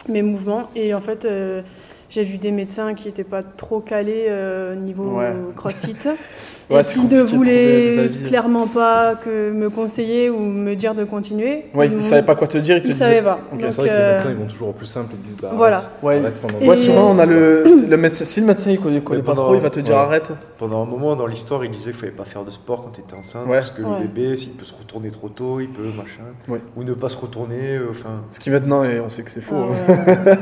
Mes 0.08 0.22
mouvements. 0.22 0.70
Et 0.74 0.94
en 0.94 1.00
fait, 1.00 1.24
euh, 1.24 1.62
j'ai 2.10 2.24
vu 2.24 2.38
des 2.38 2.50
médecins 2.50 2.94
qui 2.94 3.08
n'étaient 3.08 3.24
pas 3.24 3.42
trop 3.42 3.80
calés 3.80 4.26
euh, 4.28 4.74
niveau 4.74 5.18
Ouais. 5.18 5.32
crossfit. 5.56 5.96
Ouais, 6.70 6.80
et 6.80 6.84
qui 6.84 6.98
ne 7.00 7.98
de 7.98 8.00
avis. 8.00 8.22
clairement 8.24 8.66
pas 8.66 9.14
que 9.22 9.50
me 9.52 9.68
conseiller 9.68 10.30
ou 10.30 10.38
me 10.38 10.74
dire 10.74 10.94
de 10.94 11.04
continuer. 11.04 11.66
Ouais, 11.74 11.86
ils 11.88 11.94
m'ont- 11.96 12.02
savaient 12.02 12.24
pas 12.24 12.34
quoi 12.34 12.46
te 12.46 12.56
dire, 12.58 12.76
ils 12.76 12.82
te 12.82 12.86
Ils 12.88 12.92
disaient. 12.92 13.04
savaient 13.04 13.22
pas. 13.22 13.38
Ok, 13.52 13.60
Donc, 13.60 13.70
C'est 13.72 13.76
vrai 13.82 13.88
que 13.88 13.94
les 13.94 14.00
euh, 14.00 14.12
médecins 14.16 14.30
ils 14.30 14.36
vont 14.36 14.46
toujours 14.46 14.68
au 14.68 14.72
plus 14.72 14.86
simple, 14.86 15.12
ils 15.14 15.20
disent 15.22 15.36
bah 15.42 15.50
Voilà. 15.54 15.76
arrête, 15.76 15.88
Ouais. 16.02 16.16
arrête 16.20 16.40
pendant 16.40 16.58
Et- 16.60 16.68
Ouais, 16.68 16.76
souvent 16.76 17.10
on 17.10 17.18
a 17.18 17.26
le, 17.26 17.64
le 17.88 17.96
médecin. 17.98 18.24
Si 18.24 18.40
le 18.40 18.46
médecin 18.46 18.70
il 18.70 18.80
connaît, 18.80 19.00
connaît 19.02 19.22
pas 19.22 19.34
trop, 19.34 19.54
il 19.54 19.60
va 19.60 19.68
te 19.70 19.80
dire 19.80 19.94
ouais. 19.94 20.00
arrête. 20.00 20.28
Pendant 20.58 20.82
un 20.82 20.86
moment 20.86 21.16
dans 21.16 21.26
l'histoire, 21.26 21.64
il 21.64 21.70
disait 21.70 21.90
qu'il 21.90 22.00
fallait 22.00 22.12
pas 22.12 22.24
faire 22.24 22.44
de 22.44 22.50
sport 22.50 22.82
quand 22.82 22.90
tu 22.94 23.00
étais 23.02 23.14
enceinte, 23.14 23.46
Ouais. 23.46 23.58
parce 23.58 23.70
que 23.72 23.82
Ouais. 23.82 23.88
le 24.00 24.06
bébé, 24.06 24.36
s'il 24.38 24.52
peut 24.54 24.64
se 24.64 24.72
retourner 24.72 25.10
trop 25.10 25.28
tôt, 25.28 25.60
il 25.60 25.68
peut 25.68 25.82
machin, 25.82 26.24
Ouais. 26.48 26.60
ou 26.76 26.84
ne 26.84 26.94
pas 26.94 27.08
se 27.10 27.16
retourner. 27.16 27.76
euh, 27.76 27.88
Enfin, 27.90 28.22
Ce 28.30 28.40
qui 28.40 28.48
maintenant, 28.50 28.84
et 28.84 29.00
on 29.00 29.10
sait 29.10 29.22
que 29.22 29.30
c'est 29.30 29.42
faux. 29.42 29.54
ah 29.56 29.92
hein. 29.92 29.94
bah, 30.24 30.36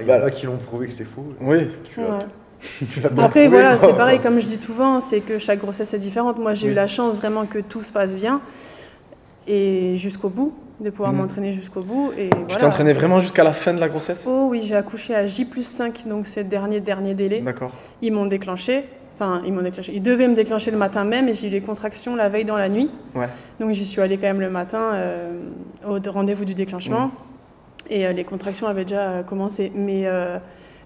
il 0.00 0.06
y 0.06 0.12
en 0.12 0.24
a 0.24 0.30
qui 0.30 0.46
l'ont 0.46 0.56
prouvé 0.56 0.86
que 0.86 0.92
c'est 0.94 1.04
faux. 1.04 1.26
Oui. 1.42 1.66
Tu 1.92 2.00
Après, 3.18 3.48
voilà, 3.48 3.76
c'est 3.76 3.92
pareil, 3.94 4.18
comme 4.20 4.40
je 4.40 4.46
dis 4.46 4.60
souvent, 4.60 5.00
c'est 5.00 5.20
que 5.20 5.38
chaque 5.38 5.60
grossesse 5.60 5.94
est 5.94 5.98
différente. 5.98 6.38
Moi, 6.38 6.54
j'ai 6.54 6.66
Oui. 6.66 6.72
eu 6.72 6.74
la 6.74 6.86
chance 6.86 7.16
vraiment 7.16 7.46
que 7.46 7.58
tout 7.58 7.82
se 7.82 7.92
passe 7.92 8.14
bien 8.16 8.40
et 9.46 9.96
jusqu'au 9.96 10.28
bout, 10.28 10.52
de 10.80 10.90
pouvoir 10.90 11.12
Mhm. 11.12 11.18
m'entraîner 11.18 11.52
jusqu'au 11.52 11.80
bout. 11.82 12.12
Et 12.16 12.28
Tu 12.30 12.36
voilà. 12.36 12.56
t'es 12.56 12.64
entraîné 12.64 12.92
vraiment 12.92 13.20
jusqu'à 13.20 13.44
la 13.44 13.52
fin 13.52 13.72
de 13.74 13.80
la 13.80 13.88
grossesse? 13.88 14.24
Oh 14.26 14.48
oui, 14.50 14.62
j'ai 14.64 14.76
accouché 14.76 15.14
à 15.14 15.26
J 15.26 15.44
plus 15.44 15.66
5, 15.66 16.06
donc 16.06 16.26
c'est 16.26 16.42
le 16.42 16.48
dernier, 16.48 16.80
dernier 16.80 17.14
délai. 17.14 17.40
D'accord. 17.40 17.72
Ils 18.02 18.12
m'ont 18.12 18.26
déclenché. 18.26 18.84
Enfin, 19.14 19.42
ils 19.44 19.52
m'ont 19.52 19.62
déclenché. 19.62 19.92
Ils 19.94 20.02
devaient 20.02 20.28
me 20.28 20.34
déclencher 20.36 20.70
le 20.70 20.76
matin 20.76 21.04
même 21.04 21.28
et 21.28 21.34
j'ai 21.34 21.48
eu 21.48 21.50
les 21.50 21.60
contractions 21.60 22.14
la 22.14 22.28
veille 22.28 22.44
dans 22.44 22.56
la 22.56 22.68
nuit. 22.68 22.88
Ouais. 23.16 23.26
Donc 23.58 23.72
j'y 23.72 23.84
suis 23.84 24.00
allée 24.00 24.16
quand 24.16 24.28
même 24.28 24.40
le 24.40 24.50
matin 24.50 24.92
euh, 24.94 25.32
au 25.88 25.98
rendez-vous 26.12 26.44
du 26.44 26.54
déclenchement. 26.54 27.06
Mhm. 27.06 27.10
Et 27.90 28.06
euh, 28.06 28.12
les 28.12 28.22
contractions 28.22 28.68
avaient 28.68 28.84
déjà 28.84 29.00
euh, 29.08 29.22
commencé. 29.24 29.72
Mais 29.74 30.02
euh, 30.06 30.38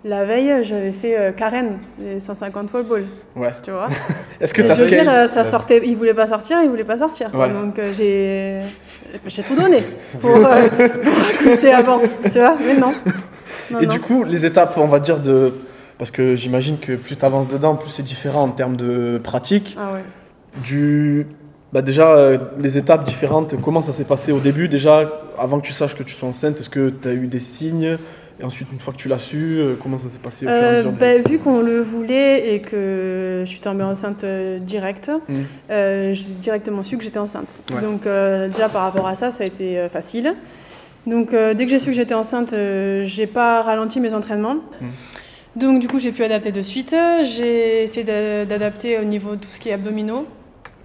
la 0.05 0.25
veille, 0.25 0.65
j'avais 0.65 0.93
fait 0.93 1.17
euh, 1.19 1.33
Karen, 1.33 1.79
les 2.01 2.19
150 2.21 2.69
fall 2.71 2.83
ball, 2.85 3.05
Ouais. 3.37 3.53
tu 3.63 3.71
vois? 3.71 3.89
Est-ce 4.41 4.53
que 4.53 4.63
t'as 4.63 4.75
je 4.75 4.83
veux 4.83 4.89
dire, 4.89 5.09
euh, 5.09 5.27
ça 5.29 5.45
sortait, 5.45 5.81
il 5.85 5.97
voulait 5.97 6.15
pas 6.15 6.27
sortir, 6.27 6.59
il 6.63 6.69
voulait 6.69 6.85
pas 6.85 6.97
sortir. 6.99 7.31
Ouais. 7.35 7.49
Donc 7.49 7.79
euh, 7.79 7.93
j'ai, 7.93 8.61
j'ai 9.27 9.43
tout 9.43 9.55
donné 9.55 9.83
pour, 10.21 10.35
euh, 10.37 10.69
pour 11.03 11.13
accoucher 11.49 11.73
avant, 11.73 12.01
tu 12.25 12.39
vois? 12.39 12.57
Mais 12.67 12.75
non. 12.77 12.93
Non, 13.71 13.81
Et 13.81 13.87
non. 13.87 13.93
du 13.95 14.01
coup, 14.01 14.25
les 14.25 14.45
étapes, 14.45 14.75
on 14.77 14.87
va 14.87 14.99
dire 15.01 15.19
de. 15.19 15.53
Parce 15.99 16.11
que 16.11 16.35
j'imagine 16.35 16.79
que 16.79 16.97
plus 16.97 17.15
tu 17.17 17.25
avances 17.25 17.49
dedans, 17.49 17.77
plus 17.77 17.91
c'est 17.91 18.03
différent 18.03 18.43
en 18.43 18.49
termes 18.49 18.77
de 18.77 19.21
pratique. 19.23 19.77
Ah 19.81 19.93
ouais. 19.93 20.01
Du. 20.65 21.27
Bah 21.73 21.81
déjà, 21.81 22.09
euh, 22.17 22.37
les 22.59 22.77
étapes 22.77 23.05
différentes, 23.05 23.55
comment 23.63 23.81
ça 23.81 23.93
s'est 23.93 24.05
passé 24.05 24.31
au 24.33 24.41
début? 24.41 24.69
Déjà, 24.69 25.11
avant 25.39 25.61
que 25.61 25.67
tu 25.67 25.73
saches 25.73 25.95
que 25.95 26.03
tu 26.03 26.13
sois 26.13 26.29
enceinte, 26.29 26.61
est-ce 26.61 26.69
que 26.69 26.91
tu 26.91 27.09
as 27.09 27.13
eu 27.13 27.29
des 27.29 27.41
signes? 27.41 27.97
Et 28.43 28.45
ensuite, 28.45 28.69
une 28.73 28.81
fois 28.81 28.93
que 28.93 28.99
tu 28.99 29.07
l'as 29.07 29.19
su, 29.19 29.57
euh, 29.59 29.75
comment 29.81 29.97
ça 29.97 30.09
s'est 30.09 30.19
passé 30.19 30.47
au 30.47 30.49
fur 30.49 30.57
et 30.57 30.61
à 30.61 30.65
Euh, 30.65 30.77
mesure 30.79 30.93
ben, 30.93 31.23
vu 31.29 31.39
qu'on 31.39 31.61
le 31.63 31.79
voulait 31.81 32.55
et 32.55 32.61
que 32.61 33.43
je 33.45 33.49
suis 33.49 33.61
tombée 33.61 33.85
enceinte 33.85 34.25
euh, 34.25 34.59
direct, 34.59 35.13
Mhm. 35.29 35.45
euh, 35.71 36.13
j'ai 36.13 36.31
directement 36.41 36.83
su 36.83 36.99
que 36.99 37.05
j'étais 37.05 37.21
enceinte. 37.21 37.61
Ouais. 37.73 37.81
Donc 37.81 38.03
déjà 38.03 38.69
par 38.69 38.83
rapport 38.83 39.07
à 39.07 39.15
ça, 39.15 39.31
ça 39.31 39.45
a 39.45 39.47
été 39.47 39.87
facile. 39.89 40.35
Donc 41.07 41.31
dès 41.33 41.65
que 41.65 41.69
j'ai 41.71 41.79
su 41.79 41.87
que 41.91 41.97
j'étais 41.97 42.15
enceinte, 42.15 42.53
j'ai 43.05 43.27
pas 43.29 43.63
ralenti 43.63 44.01
mes 44.01 44.13
entraînements. 44.13 44.57
Mhm. 44.81 44.91
Donc 45.55 45.81
du 45.81 45.87
coup 45.87 46.01
j'ai 46.01 46.11
pu 46.11 46.25
adapter 46.25 46.51
de 46.51 46.63
suite. 46.63 46.97
J'ai 47.23 47.85
essayé 47.85 48.03
d'a- 48.05 48.45
d'adapter 48.45 48.99
au 48.99 49.05
niveau 49.05 49.37
de 49.37 49.41
tout 49.41 49.49
ce 49.55 49.61
qui 49.61 49.69
est 49.69 49.73
abdominaux. 49.73 50.27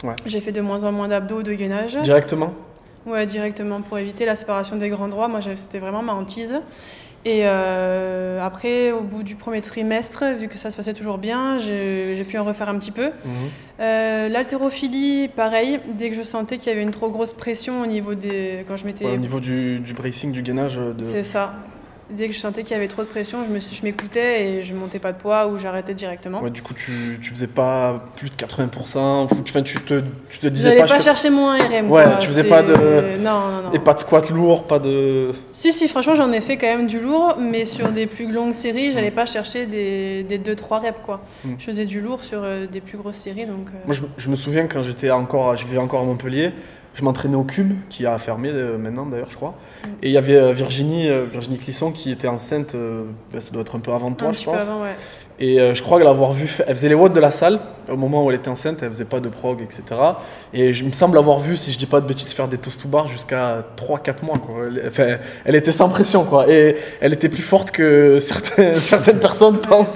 Ouais. 0.04 0.14
J'ai 0.28 0.42
fait 0.42 0.52
de 0.52 0.62
moins 0.62 0.84
en 0.84 0.92
moins 0.92 1.08
d'abdos, 1.08 1.42
de 1.42 1.54
gainage. 1.54 1.98
Directement? 2.04 2.54
Ouais, 3.08 3.26
directement 3.26 3.82
pour 3.82 3.98
éviter 3.98 4.26
la 4.26 4.36
séparation 4.36 4.76
des 4.76 4.90
grands 4.90 5.08
droits. 5.08 5.28
Moi, 5.30 5.40
c'était 5.56 5.80
vraiment 5.80 6.04
ma 6.04 6.14
hantise. 6.14 6.60
Et 7.28 7.42
euh, 7.44 8.42
après, 8.42 8.94
au 8.94 9.02
bout 9.02 9.22
du 9.22 9.36
premier 9.36 9.62
trimestre, 9.62 10.24
vu 10.40 10.48
que 10.48 10.58
ça 10.58 10.72
se 10.72 10.78
passait 10.78 10.94
toujours 10.94 11.18
bien, 11.18 11.58
j'ai 11.58 12.24
pu 12.26 12.38
en 12.38 12.46
refaire 12.46 12.70
un 12.70 12.78
petit 12.80 12.92
peu. 12.92 13.10
Euh, 13.82 14.30
L'haltérophilie, 14.30 15.28
pareil, 15.28 15.82
dès 15.98 16.10
que 16.10 16.16
je 16.16 16.24
sentais 16.24 16.58
qu'il 16.58 16.70
y 16.72 16.72
avait 16.74 16.84
une 16.84 16.92
trop 16.92 17.10
grosse 17.10 17.34
pression 17.34 17.82
au 17.82 17.86
niveau 17.86 18.16
des. 18.16 18.64
Quand 18.68 18.78
je 18.78 18.86
m'étais. 18.86 19.04
Ouais, 19.06 19.16
Au 19.16 19.18
niveau 19.18 19.42
du, 19.42 19.80
du 19.80 19.94
bracing, 19.94 20.32
du 20.32 20.42
gainage. 20.42 20.78
euh, 20.80 20.94
De... 20.94 21.04
C'est 21.04 21.24
ça. 21.24 21.54
Dès 22.10 22.28
que 22.28 22.34
je 22.34 22.40
sentais 22.40 22.64
qu'il 22.64 22.72
y 22.72 22.76
avait 22.80 22.88
trop 22.88 23.02
de 23.02 23.08
pression, 23.08 23.40
je 23.48 23.54
me 23.54 23.60
suis- 23.60 23.76
je 23.76 23.84
m'écoutais 23.84 24.46
et 24.48 24.64
je 24.64 24.74
montais 24.74 24.98
pas 25.00 25.12
de 25.12 25.18
poids 25.18 25.48
ou 25.48 25.58
j'arrêtais 25.60 25.94
directement. 25.94 26.42
Ouais, 26.42 26.50
du 26.50 26.62
coup, 26.62 26.74
tu, 26.74 27.20
tu 27.22 27.32
faisais 27.32 27.48
pas 27.48 28.02
plus 28.16 28.30
de 28.30 28.36
80%, 28.36 29.28
ou 29.32 29.42
tu, 29.44 29.64
tu, 29.64 29.80
te, 29.82 30.02
tu 30.30 30.40
te 30.40 30.48
disais 30.48 30.70
J'allais 30.70 30.82
pas. 30.82 30.88
pas, 30.88 30.94
je 30.94 30.98
fais- 31.00 31.04
chercher 31.04 31.30
mon 31.30 31.48
RM. 31.48 31.92
Ouais, 31.92 32.04
quoi. 32.06 32.16
tu 32.20 32.28
faisais 32.30 32.44
C'est- 32.44 32.48
pas 32.50 32.64
de- 32.64 33.18
Non, 33.20 33.40
non, 33.50 33.62
non. 33.66 33.72
Et 33.74 33.80
pas 33.80 33.94
de 33.94 34.00
squat 34.00 34.30
lourd, 34.30 34.68
pas 34.68 34.80
de. 34.80 35.32
Si, 35.52 35.74
si, 35.74 35.88
franchement, 35.90 36.16
j'en 36.16 36.32
ai 36.32 36.40
fait 36.40 36.56
quand 36.58 36.68
même 36.68 36.88
du 36.88 37.00
lourd, 37.00 37.36
mais 37.40 37.66
sur 37.66 37.90
des 37.90 38.06
plus 38.08 38.32
longues 38.32 38.54
séries, 38.54 38.94
j'allais 38.94 39.12
pas 39.12 39.26
chercher 39.26 39.66
des, 39.66 40.24
des 40.24 40.38
2-3 40.38 40.80
reps, 40.80 41.00
quoi. 41.06 41.22
Mm. 41.44 41.50
Je 41.60 41.64
faisais 41.66 41.86
du 41.86 42.00
lourd 42.00 42.22
sur 42.24 42.40
euh, 42.44 42.68
des 42.68 42.80
plus 42.80 42.98
grosses 42.98 43.18
séries, 43.18 43.46
donc... 43.46 43.68
euh, 43.68 43.78
Moi, 43.86 43.94
je, 43.94 44.02
me- 44.02 44.10
je 44.18 44.30
me 44.30 44.36
souviens 44.38 44.68
quand 44.68 44.82
j'étais 44.82 45.12
encore, 45.12 45.56
je 45.58 45.66
vivais 45.66 45.78
encore 45.80 46.02
à 46.02 46.06
Montpellier, 46.06 46.52
je 46.98 47.04
m'entraînais 47.04 47.36
au 47.36 47.44
Cube, 47.44 47.74
qui 47.90 48.06
a 48.08 48.18
fermé 48.18 48.50
euh, 48.52 48.78
maintenant 48.78 49.06
d'ailleurs, 49.06 49.30
je 49.30 49.36
crois. 49.36 49.54
Mm. 49.84 49.88
Et 50.02 50.08
il 50.08 50.12
y 50.12 50.18
avait 50.18 50.36
euh, 50.36 50.52
Virginie, 50.52 51.08
euh, 51.08 51.26
Virginie 51.30 51.58
Clisson 51.60 51.92
qui 51.92 52.12
était 52.12 52.28
enceinte, 52.28 52.76
ben, 53.32 53.40
ça 53.40 53.52
doit 53.52 53.62
être 53.62 53.76
un 53.76 53.80
peu 53.80 53.92
avant 53.94 54.12
toi, 54.12 54.30
un 54.30 54.32
je 54.32 54.44
pense. 54.44 54.62
avant, 54.62 54.82
ouais. 54.82 54.96
Et 55.40 55.60
je 55.76 55.84
crois 55.84 56.00
l'avoir 56.00 56.34
vu, 56.34 56.48
fa- 56.48 56.64
elle 56.66 56.74
faisait 56.74 56.90
les 56.90 56.96
watts 56.96 57.14
de 57.14 57.20
la 57.20 57.30
salle 57.30 57.60
au 57.88 57.96
moment 57.96 58.26
où 58.26 58.32
elle 58.32 58.38
était 58.38 58.50
enceinte, 58.50 58.82
elle 58.82 58.90
faisait 58.90 59.06
pas 59.06 59.20
de 59.20 59.30
prog, 59.30 59.62
etc. 59.62 59.84
Et 60.52 60.74
je 60.74 60.84
me 60.84 60.92
semble 60.92 61.16
avoir 61.16 61.38
vu, 61.40 61.56
si 61.56 61.72
je 61.72 61.78
dis 61.78 61.86
pas 61.86 62.02
de 62.02 62.08
bêtises, 62.08 62.34
faire 62.34 62.48
des 62.48 62.58
toast 62.58 62.82
to 62.82 62.88
bar 62.88 63.08
jusqu'à 63.08 63.64
3-4 63.78 64.26
mois. 64.26 64.40
Quoi. 64.40 64.56
Enfin, 64.88 65.18
elle 65.46 65.54
était 65.54 65.72
sans 65.72 65.90
pression, 65.90 66.26
quoi. 66.26 66.50
Et 66.52 66.76
elle 67.02 67.14
était 67.14 67.30
plus 67.30 67.44
forte 67.44 67.70
que 67.70 68.20
certaines, 68.20 68.74
certaines 68.80 69.20
personnes 69.20 69.58
pensent. 69.60 69.94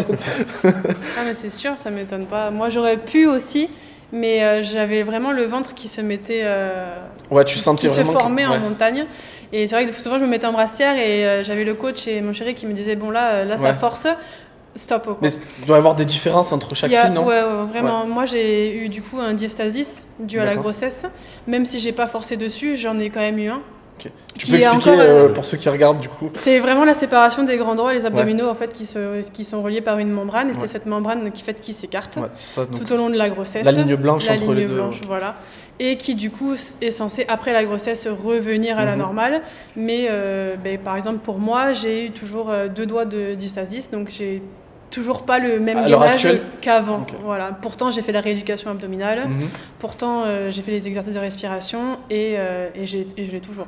Ah, 0.63 1.23
mais 1.25 1.33
c'est 1.33 1.49
sûr, 1.49 1.71
ça 1.77 1.89
m'étonne 1.89 2.27
pas. 2.27 2.51
Moi, 2.51 2.69
j'aurais 2.69 2.97
pu 2.97 3.25
aussi, 3.25 3.67
mais 4.11 4.43
euh, 4.43 4.63
j'avais 4.63 5.03
vraiment 5.03 5.31
le 5.31 5.43
ventre 5.45 5.73
qui 5.73 5.87
se 5.87 6.01
mettait... 6.01 6.41
euh, 6.43 6.97
Ouais, 7.29 7.45
tu 7.45 7.57
sentais 7.57 7.87
qui 7.87 7.93
se 7.93 8.01
que- 8.01 8.05
formait 8.07 8.45
en 8.45 8.59
montagne. 8.59 9.05
Et 9.53 9.67
c'est 9.67 9.75
vrai 9.75 9.85
que 9.85 9.93
souvent, 9.93 10.17
je 10.19 10.23
me 10.23 10.29
mettais 10.29 10.47
en 10.47 10.51
brassière 10.53 10.97
et 10.97 11.25
euh, 11.25 11.43
j'avais 11.43 11.63
le 11.63 11.73
coach 11.73 12.07
et 12.07 12.21
mon 12.21 12.33
chéri 12.33 12.53
qui 12.53 12.65
me 12.65 12.73
disaient, 12.73 12.95
bon, 12.95 13.09
là, 13.09 13.45
là 13.45 13.57
ça 13.57 13.73
force, 13.73 14.07
stop. 14.75 15.03
Quoi. 15.05 15.17
Mais 15.21 15.29
il 15.59 15.65
doit 15.65 15.75
y 15.75 15.79
avoir 15.79 15.95
des 15.95 16.05
différences 16.05 16.51
entre 16.51 16.75
chaque 16.75 16.91
a- 16.93 17.05
fille, 17.05 17.13
non? 17.15 17.25
ouais, 17.25 17.41
ouais, 17.41 17.63
vraiment. 17.69 18.05
Moi, 18.05 18.25
j'ai 18.25 18.75
eu 18.77 18.89
du 18.89 19.01
coup 19.01 19.19
un 19.19 19.33
diastasis 19.33 20.07
dû 20.19 20.39
à 20.39 20.45
la 20.45 20.55
grossesse. 20.55 21.05
Même 21.47 21.65
si 21.65 21.79
j'ai 21.79 21.91
pas 21.93 22.07
forcé 22.07 22.35
dessus, 22.37 22.75
j'en 22.75 22.99
ai 22.99 23.09
quand 23.09 23.19
même 23.21 23.39
eu 23.39 23.47
un. 23.49 23.61
Tu 24.37 24.47
peux 24.49 24.55
expliquer 24.57 24.67
encore, 24.67 24.99
euh, 24.99 25.25
euh, 25.27 25.29
pour 25.29 25.45
ceux 25.45 25.57
qui 25.57 25.69
regardent 25.69 25.99
du 25.99 26.09
coup 26.09 26.29
C'est 26.35 26.59
vraiment 26.59 26.85
la 26.85 26.93
séparation 26.93 27.43
des 27.43 27.57
grands 27.57 27.75
droits 27.75 27.91
et 27.93 27.97
les 27.97 28.05
abdominaux 28.05 28.47
en 28.47 28.55
fait 28.55 28.73
qui, 28.73 28.85
se, 28.85 29.21
qui 29.29 29.43
sont 29.43 29.61
reliés 29.61 29.81
par 29.81 29.99
une 29.99 30.09
membrane 30.11 30.47
et 30.49 30.51
Ouais. 30.53 30.57
c'est 30.59 30.67
cette 30.67 30.85
membrane 30.85 31.31
qui 31.31 31.43
fait 31.43 31.53
qui 31.59 31.73
s'écarte 31.73 32.17
Ouais, 32.17 32.65
tout 32.77 32.93
au 32.93 32.97
long 32.97 33.09
de 33.09 33.17
la 33.17 33.29
grossesse. 33.29 33.63
la 33.65 33.71
ligne 33.71 33.95
blanche 33.95 34.25
La 34.27 34.33
entre 34.33 34.43
ligne 34.45 34.53
les 34.55 34.65
deux. 34.65 34.73
blanche, 34.75 35.01
voilà. 35.05 35.35
Et 35.79 35.97
qui 35.97 36.15
du 36.15 36.29
coup 36.31 36.55
est 36.81 36.91
censée 36.91 37.25
après 37.27 37.53
la 37.53 37.63
grossesse 37.65 38.07
revenir 38.07 38.77
à 38.79 38.85
la 38.85 38.93
Mhm. 38.93 38.99
normale. 38.99 39.41
Mais 39.75 40.07
euh, 40.09 40.55
ben, 40.63 40.77
par 40.77 40.95
exemple 40.95 41.19
pour 41.19 41.37
moi 41.39 41.73
j'ai 41.73 42.05
eu 42.07 42.11
toujours 42.11 42.49
euh, 42.49 42.67
deux 42.67 42.85
doigts 42.85 43.05
de 43.05 43.35
distasis 43.35 43.89
donc 43.91 44.09
j'ai 44.09 44.41
toujours 44.91 45.23
pas 45.25 45.39
le 45.39 45.59
même 45.59 45.77
gainage 45.87 46.21
qu'avant. 46.61 47.05
Voilà. 47.23 47.51
Pourtant 47.61 47.89
j'ai 47.91 48.01
fait 48.03 48.11
la 48.11 48.21
rééducation 48.21 48.69
abdominale. 48.69 49.27
Mhm. 49.27 49.47
Pourtant, 49.79 50.23
euh, 50.25 50.51
j'ai 50.51 50.61
fait 50.61 50.71
les 50.71 50.87
exercices 50.87 51.15
de 51.15 51.19
respiration 51.19 51.97
et, 52.09 52.35
euh, 52.37 52.69
et, 52.75 52.85
j'ai- 52.85 53.07
et 53.17 53.23
je 53.25 53.31
l'ai 53.31 53.41
toujours. 53.41 53.65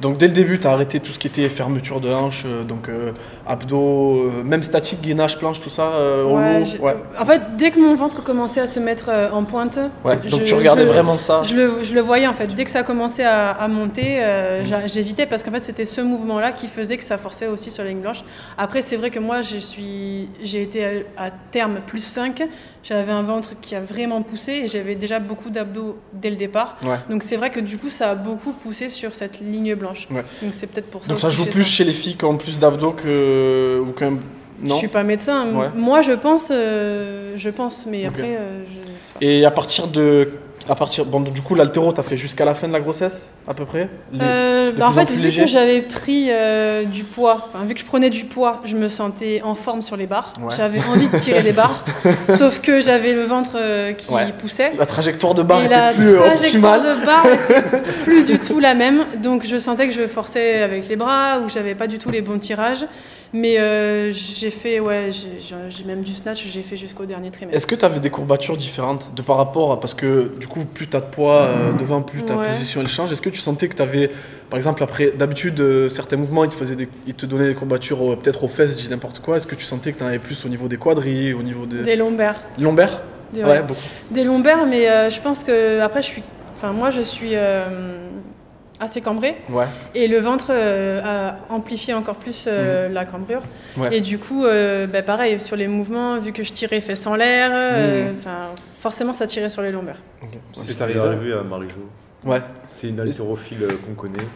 Donc 0.00 0.18
dès 0.18 0.26
le 0.26 0.32
début, 0.32 0.58
tu 0.58 0.66
as 0.66 0.72
arrêté 0.72 1.00
tout 1.00 1.12
ce 1.12 1.18
qui 1.18 1.26
était 1.26 1.48
fermeture 1.48 2.00
de 2.00 2.10
hanche, 2.10 2.44
euh, 2.46 2.64
donc 2.64 2.88
euh, 2.88 3.12
abdos, 3.46 4.24
euh, 4.26 4.42
même 4.44 4.62
statique, 4.62 5.00
gainage, 5.00 5.38
planche, 5.38 5.60
tout 5.60 5.70
ça, 5.70 5.90
au 6.24 6.36
Ouais, 6.36 6.64
j'ai- 6.64 6.78
ouais. 6.78 6.96
En 7.18 7.24
fait, 7.24 7.40
dès 7.56 7.70
que 7.70 7.78
mon 7.80 7.94
ventre 7.94 8.22
commençait 8.22 8.60
à 8.60 8.66
se 8.66 8.78
mettre 8.80 9.10
en 9.32 9.44
pointe, 9.44 9.78
Ouais, 10.04 10.16
Donc 10.16 10.40
je- 10.40 10.44
tu 10.44 10.54
regardais 10.54 10.82
je- 10.82 10.88
vraiment 10.88 11.16
ça. 11.16 11.42
je 11.42 11.54
le, 11.54 11.72
je 11.82 11.94
le 11.94 12.00
voyais 12.00 12.26
en 12.26 12.32
fait. 12.34 12.46
Dès 12.48 12.64
que 12.64 12.70
ça 12.70 12.82
commençait 12.82 13.24
à, 13.24 13.50
à 13.50 13.68
monter, 13.68 14.20
Mm. 14.20 14.86
j'évitais 14.86 15.26
parce 15.26 15.42
qu'en 15.42 15.50
fait, 15.52 15.62
c'était 15.64 15.84
ce 15.84 16.00
mouvement-là 16.00 16.52
qui 16.52 16.68
faisait 16.68 16.96
que 16.98 17.04
ça 17.04 17.16
forçait 17.18 17.46
aussi 17.46 17.70
sur 17.70 17.82
la 17.82 17.90
ligne 17.90 18.00
blanche. 18.00 18.22
Après, 18.58 18.82
c'est 18.82 18.96
vrai 18.96 19.10
que 19.10 19.18
moi, 19.18 19.40
je 19.40 19.56
suis, 19.56 20.28
j'ai 20.42 20.62
été 20.62 20.84
à, 21.16 21.24
à 21.26 21.30
terme 21.50 21.80
plus 21.86 22.04
5. 22.04 22.42
J'avais 22.88 23.12
un 23.12 23.22
ventre 23.22 23.54
qui 23.60 23.74
a 23.74 23.80
vraiment 23.80 24.22
poussé 24.22 24.52
et 24.52 24.68
j'avais 24.68 24.94
déjà 24.94 25.18
beaucoup 25.18 25.50
d'abdos 25.50 25.98
dès 26.12 26.30
le 26.30 26.36
départ. 26.36 26.76
Ouais. 26.84 26.98
Donc 27.10 27.22
c'est 27.22 27.36
vrai 27.36 27.50
que 27.50 27.60
du 27.60 27.78
coup, 27.78 27.90
ça 27.90 28.10
a 28.10 28.14
beaucoup 28.14 28.52
poussé 28.52 28.88
sur 28.88 29.14
cette 29.14 29.40
ligne 29.40 29.74
blanche. 29.74 30.06
Ouais. 30.10 30.24
Donc 30.42 30.54
c'est 30.54 30.66
peut-être 30.68 30.90
pour 30.90 31.02
ça. 31.02 31.08
Donc 31.08 31.18
ça 31.18 31.30
joue 31.30 31.46
plus 31.46 31.64
chez 31.64 31.84
les 31.84 31.92
filles 31.92 32.16
qui 32.16 32.24
ont 32.24 32.36
plus 32.36 32.58
d'abdos 32.58 32.92
que. 32.92 33.82
ou 33.86 33.92
qu'un. 33.92 34.18
Je 34.62 34.68
Non 34.68 34.76
suis 34.76 34.88
pas 34.88 35.02
médecin. 35.02 35.54
Ouais. 35.54 35.68
Moi, 35.74 36.00
je 36.00 36.12
pense, 36.12 36.48
euh, 36.50 37.34
je 37.36 37.50
pense, 37.50 37.84
mais 37.86 38.06
après, 38.06 38.36
euh, 38.38 38.64
je. 38.64 39.26
Et 39.26 39.44
à 39.44 39.50
partir 39.50 39.88
de. 39.88 40.30
À 40.68 40.74
partir, 40.74 41.04
bon, 41.04 41.20
du 41.20 41.42
coup, 41.42 41.54
l'altéro, 41.54 41.92
t'as 41.92 42.02
fait 42.02 42.16
jusqu'à 42.16 42.44
la 42.44 42.52
fin 42.54 42.66
de 42.66 42.72
la 42.72 42.80
grossesse, 42.80 43.32
à 43.46 43.54
peu 43.54 43.64
près? 43.64 43.88
Les- 44.12 44.18
Euh, 44.20 44.72
bah, 44.76 44.88
en 44.88 44.92
fait, 44.92 45.10
vu 45.12 45.30
que 45.30 45.46
j'avais 45.46 45.80
pris 45.80 46.26
euh, 46.30 46.82
du 46.84 47.04
poids, 47.04 47.48
enfin, 47.54 47.64
vu 47.64 47.74
que 47.74 47.80
je 47.80 47.84
prenais 47.84 48.10
du 48.10 48.24
poids, 48.24 48.60
je 48.64 48.74
me 48.76 48.88
sentais 48.88 49.42
en 49.44 49.54
forme 49.54 49.82
sur 49.82 49.96
les 49.96 50.08
barres. 50.08 50.32
Ouais. 50.40 50.52
J'avais 50.56 50.80
envie 50.92 51.08
de 51.08 51.18
tirer 51.18 51.42
des 51.42 51.52
barres, 51.52 51.84
sauf 52.36 52.60
que 52.60 52.80
j'avais 52.80 53.12
le 53.14 53.22
ventre 53.24 53.52
euh, 53.54 53.92
qui 53.92 54.12
Ouais. 54.12 54.32
poussait. 54.38 54.72
La 54.76 54.86
trajectoire 54.86 55.34
de 55.34 55.42
barre 55.44 55.62
et 55.62 55.66
était 55.66 55.76
la 55.76 55.92
plus 55.92 56.16
trajectoire 56.16 56.80
de 56.80 57.04
barre 57.06 57.26
était 57.26 57.62
plus 58.04 58.24
du 58.26 58.38
tout 58.38 58.58
la 58.58 58.74
même. 58.74 59.04
Donc 59.22 59.44
je 59.46 59.58
sentais 59.58 59.86
que 59.86 59.94
je 59.94 60.06
forçais 60.08 60.62
avec 60.62 60.88
les 60.88 60.96
bras 60.96 61.38
ou 61.44 61.48
j'avais 61.48 61.76
pas 61.76 61.86
du 61.86 61.98
tout 62.00 62.10
les 62.10 62.22
bons 62.22 62.38
tirages. 62.38 62.86
Mais 63.38 63.58
euh, 63.58 64.10
j'ai 64.12 64.50
fait, 64.50 64.80
ouais, 64.80 65.10
j'ai- 65.12 65.84
même 65.84 66.00
du 66.02 66.12
snatch, 66.14 66.46
j'ai 66.46 66.62
fait 66.62 66.76
jusqu'au 66.76 67.04
dernier 67.04 67.30
trimestre. 67.30 67.54
Est-ce 67.54 67.66
que 67.66 67.74
tu 67.74 67.84
avais 67.84 68.00
des 68.00 68.08
courbatures 68.08 68.56
différentes 68.56 69.12
de 69.14 69.20
par 69.20 69.36
rapport 69.36 69.72
à. 69.72 69.78
Parce 69.80 69.92
que 69.92 70.32
du 70.40 70.46
coup, 70.46 70.64
plus 70.64 70.86
tu 70.88 70.96
as 70.96 71.00
de 71.00 71.06
poids 71.06 71.42
euh, 71.42 71.72
devant, 71.78 72.00
plus 72.00 72.22
ta 72.22 72.34
Ouais. 72.36 72.48
position 72.48 72.80
elle 72.80 72.88
change. 72.88 73.12
Est-ce 73.12 73.20
que 73.20 73.28
tu 73.28 73.40
sentais 73.40 73.68
que 73.68 73.76
tu 73.76 73.82
avais. 73.82 74.08
Par 74.48 74.56
exemple, 74.56 74.82
après, 74.82 75.10
d'habitude, 75.10 75.60
euh, 75.60 75.88
certains 75.90 76.16
mouvements, 76.16 76.44
ils 76.44 76.50
te, 76.50 76.54
faisaient 76.54 76.76
des- 76.76 76.88
ils 77.06 77.12
te 77.14 77.26
donnaient 77.26 77.48
des 77.48 77.54
courbatures 77.54 78.16
peut-être 78.18 78.42
aux 78.42 78.48
fesses, 78.48 78.70
je 78.78 78.84
dis 78.84 78.88
n'importe 78.88 79.18
quoi. 79.20 79.36
Est-ce 79.36 79.46
que 79.46 79.54
tu 79.54 79.66
sentais 79.66 79.92
que 79.92 79.98
tu 79.98 80.04
en 80.04 80.06
avais 80.06 80.18
plus 80.18 80.42
au 80.46 80.48
niveau 80.48 80.66
des 80.66 80.78
quadrilles, 80.78 81.34
au 81.34 81.42
niveau 81.42 81.66
des. 81.66 81.82
Des 81.82 81.96
lombaires. 81.96 82.42
lombaires 82.58 83.02
Des- 83.34 83.42
Ouais, 83.42 83.50
ouais. 83.50 83.62
beaucoup. 83.62 83.80
Des 84.12 84.24
lombaires, 84.24 84.64
mais 84.66 85.10
je 85.10 85.20
pense 85.20 85.44
que 85.44 85.80
après 85.80 86.00
je 86.00 86.06
suis, 86.06 86.22
enfin 86.56 86.72
moi 86.72 86.88
je 86.90 87.02
suis 87.02 87.32
assez 88.80 89.00
cambrée 89.00 89.36
Ouais. 89.48 89.64
et 89.94 90.06
le 90.06 90.18
ventre 90.18 90.48
euh, 90.50 91.00
a 91.02 91.52
amplifié 91.54 91.94
encore 91.94 92.16
plus 92.16 92.46
euh, 92.46 92.88
la 92.88 93.04
cambrure. 93.06 93.40
Mhm. 93.76 93.82
Ouais. 93.82 93.96
Et 93.96 94.00
du 94.00 94.18
coup, 94.18 94.44
euh, 94.44 94.86
bah, 94.86 95.02
pareil 95.02 95.40
sur 95.40 95.56
les 95.56 95.66
mouvements, 95.68 96.18
vu 96.18 96.32
que 96.32 96.42
je 96.42 96.52
tirais 96.52 96.80
fesses 96.80 97.06
en 97.06 97.14
l'air, 97.14 97.50
euh, 97.54 98.10
Mhm. 98.12 98.16
forcément 98.80 99.12
ça 99.12 99.26
tirait 99.26 99.48
sur 99.50 99.62
les 99.62 99.72
lombaires. 99.72 100.00
Ok. 100.22 100.38
C'est 100.66 100.80
arrivé 100.82 101.00
arrivé 101.00 101.32
à 101.32 101.42
Marie-Jo. 101.42 101.88
Ouais. 102.28 102.42
C'est 102.72 102.88
une 102.90 103.00
haltérophile 103.00 103.66
qu'on 103.86 103.94
connaît. 103.94 104.26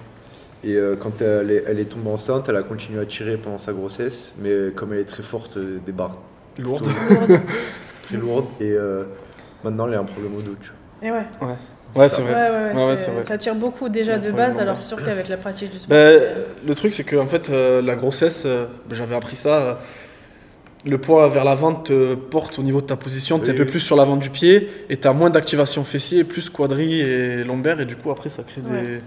Et 0.63 0.75
euh, 0.77 0.95
quand 0.97 1.21
elle 1.23 1.51
est, 1.51 1.65
elle 1.67 1.79
est 1.79 1.87
tombée 1.87 2.11
enceinte, 2.11 2.49
elle 2.49 2.57
a 2.57 2.63
continué 2.63 3.01
à 3.01 3.07
tirer 3.07 3.37
pendant 3.39 3.57
sa 3.59 3.73
grossesse, 3.73 4.35
mais 4.39 4.71
comme 4.77 4.93
elle 4.93 5.01
est 5.01 5.05
très 5.05 5.23
forte, 5.23 5.59
des 5.59 5.93
barres 5.93 6.19
Lourde. 6.59 6.89
très 8.03 8.17
lourdes, 8.19 8.47
et 8.61 8.71
euh, 8.73 9.05
maintenant 9.65 9.87
elle 9.89 9.95
a 9.95 10.01
un 10.01 10.05
problème 10.05 10.37
au 10.37 10.43
dos. 10.43 10.55
tu 10.61 10.69
vois. 11.01 11.09
Et 11.09 11.13
ouais. 11.13 11.27
Ouais, 11.41 11.55
C'est 11.93 11.99
Ouais, 11.99 12.07
vrai. 12.09 12.33
ouais, 12.33 12.51
ouais, 12.51 12.73
Ouais, 12.75 12.89
ouais, 12.89 12.97
c'est- 12.97 13.05
c'est 13.05 13.11
vrai. 13.11 13.25
ça 13.27 13.39
tire 13.39 13.55
beaucoup 13.57 13.89
déjà 13.89 14.17
de 14.19 14.31
base, 14.31 14.59
alors 14.61 14.77
c'est 14.79 14.87
sûr 14.87 15.03
qu'avec 15.05 15.29
la 15.29 15.37
pratique 15.37 15.71
du 15.71 15.79
sport. 15.79 15.97
C'est- 15.97 16.29
le 16.67 16.75
truc, 16.75 16.93
c'est 16.95 17.05
que 17.05 17.17
en 17.17 17.27
fait, 17.27 17.51
euh, 17.51 17.83
la 17.83 17.97
grossesse, 17.97 18.45
euh, 18.47 18.67
j'avais 18.91 19.17
appris 19.17 19.37
ça. 19.37 19.49
euh, 19.63 19.75
le 20.87 20.97
poids 20.97 21.29
vers 21.29 21.45
l'avant 21.45 21.75
te 21.75 22.15
porte 22.15 22.59
au 22.59 22.63
niveau 22.63 22.81
de 22.81 22.87
ta 22.87 22.97
position, 22.97 23.39
tu 23.39 23.45
es 23.47 23.49
un 23.49 23.53
Oui, 23.53 23.57
peu 23.59 23.65
oui. 23.65 23.71
plus 23.71 23.81
sur 23.81 23.97
l'avant 23.97 24.17
du 24.17 24.31
pied 24.31 24.71
et 24.89 24.97
tu 24.97 25.07
as 25.07 25.13
moins 25.13 25.29
d'activation 25.29 25.85
fessier, 25.85 26.25
plus 26.25 26.49
quadrille 26.49 27.01
et 27.01 27.45
lombaire, 27.45 27.81
et 27.81 27.85
du 27.85 27.97
coup, 27.97 28.11
après, 28.11 28.31
ça 28.31 28.43
crée 28.45 28.63
Ouais. 28.63 28.83
des, 28.83 28.99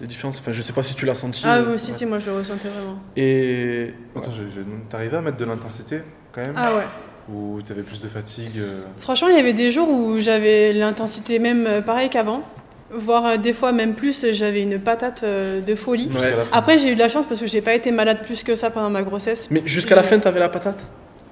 des 0.00 0.06
différences. 0.06 0.38
Enfin, 0.38 0.52
je 0.52 0.62
sais 0.62 0.72
pas 0.72 0.82
si 0.82 0.94
tu 0.94 1.04
l'as 1.04 1.14
senti. 1.14 1.42
Ah 1.44 1.58
oui, 1.60 1.78
si, 1.78 1.90
ouais. 1.90 1.96
si, 1.98 2.06
moi 2.06 2.18
je 2.18 2.26
le 2.26 2.36
ressentais 2.36 2.68
vraiment. 2.68 2.98
Et. 3.16 3.92
Attends, 4.16 4.30
je- 4.32 4.44
je- 4.54 4.64
t'arrivais 4.88 5.18
à 5.18 5.20
mettre 5.20 5.36
de 5.36 5.44
l'intensité 5.44 5.98
quand 6.32 6.40
même? 6.40 6.54
Ah 6.56 6.74
ouais. 6.76 6.84
Ou 7.32 7.60
t'avais 7.62 7.82
plus 7.82 8.00
de 8.00 8.08
fatigue 8.08 8.56
euh, 8.58 8.80
Franchement, 8.98 9.28
il 9.28 9.36
y 9.36 9.38
avait 9.38 9.52
des 9.52 9.70
jours 9.70 9.88
où 9.90 10.18
j'avais 10.18 10.72
l'intensité 10.72 11.38
même 11.38 11.66
euh, 11.66 11.80
pareil 11.82 12.08
qu'avant, 12.08 12.42
voire 12.90 13.26
euh, 13.26 13.36
des 13.36 13.52
fois 13.52 13.72
même 13.72 13.94
plus, 13.94 14.24
j'avais 14.32 14.62
une 14.62 14.78
patate 14.78 15.24
de 15.24 15.74
folie. 15.74 16.08
Ouais. 16.14 16.32
Après, 16.52 16.78
j'ai 16.78 16.90
eu 16.90 16.94
de 16.94 17.00
la 17.00 17.10
chance 17.10 17.26
parce 17.26 17.40
que 17.40 17.46
j'ai 17.46 17.60
pas 17.60 17.74
été 17.74 17.90
malade 17.90 18.22
plus 18.22 18.42
que 18.42 18.54
ça 18.54 18.70
pendant 18.70 18.88
ma 18.88 19.02
grossesse. 19.02 19.48
Mais 19.50 19.62
jusqu'à 19.66 19.94
la 19.94 20.02
fin, 20.02 20.18
t'avais 20.18 20.40
la 20.40 20.48
patate? 20.48 20.86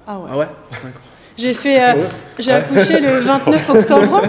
Ah 0.05 0.19
ouais. 0.19 0.29
Ah 0.31 0.37
ouais? 0.37 0.47
J'ai 1.37 1.53
fait, 1.53 1.79
euh, 1.79 1.93
Ouais. 1.93 2.07
j'ai 2.39 2.51
accouché 2.51 2.99
le 2.99 3.09
29 3.19 3.69
octobre. 3.69 4.23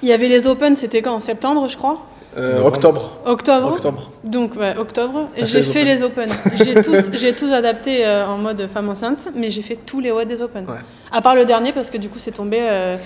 Il 0.00 0.08
y 0.08 0.12
avait 0.12 0.28
les 0.28 0.46
Open, 0.46 0.76
c'était 0.76 1.02
quand? 1.02 1.14
En 1.14 1.18
septembre, 1.20 1.68
je 1.68 1.76
crois. 1.76 2.06
Euh. 2.36 2.62
Octobre. 2.62 3.18
Octobre. 3.26 3.72
Octobre. 3.72 4.10
Donc 4.24 4.54
ouais, 4.56 4.76
octobre. 4.78 5.28
Et 5.36 5.40
fait 5.40 5.46
j'ai 5.46 5.58
les 5.58 5.64
fait 5.64 5.84
les 5.84 6.02
Open. 6.02 6.28
J'ai 6.64 6.74
tous, 6.82 7.10
j'ai 7.12 7.32
tous 7.32 7.52
adapté 7.52 8.06
euh, 8.06 8.26
en 8.26 8.38
mode 8.38 8.68
femme 8.72 8.88
enceinte, 8.88 9.28
mais 9.34 9.50
j'ai 9.50 9.62
fait 9.62 9.78
tous 9.84 10.00
les 10.00 10.12
watts 10.12 10.28
des 10.28 10.40
Open. 10.40 10.64
Ouais. 10.66 10.76
À 11.10 11.20
part 11.22 11.34
le 11.34 11.44
dernier 11.44 11.72
parce 11.72 11.90
que 11.90 11.98
du 11.98 12.08
coup 12.08 12.18
c'est 12.20 12.30
tombé 12.30 12.58
euh, 12.60 12.96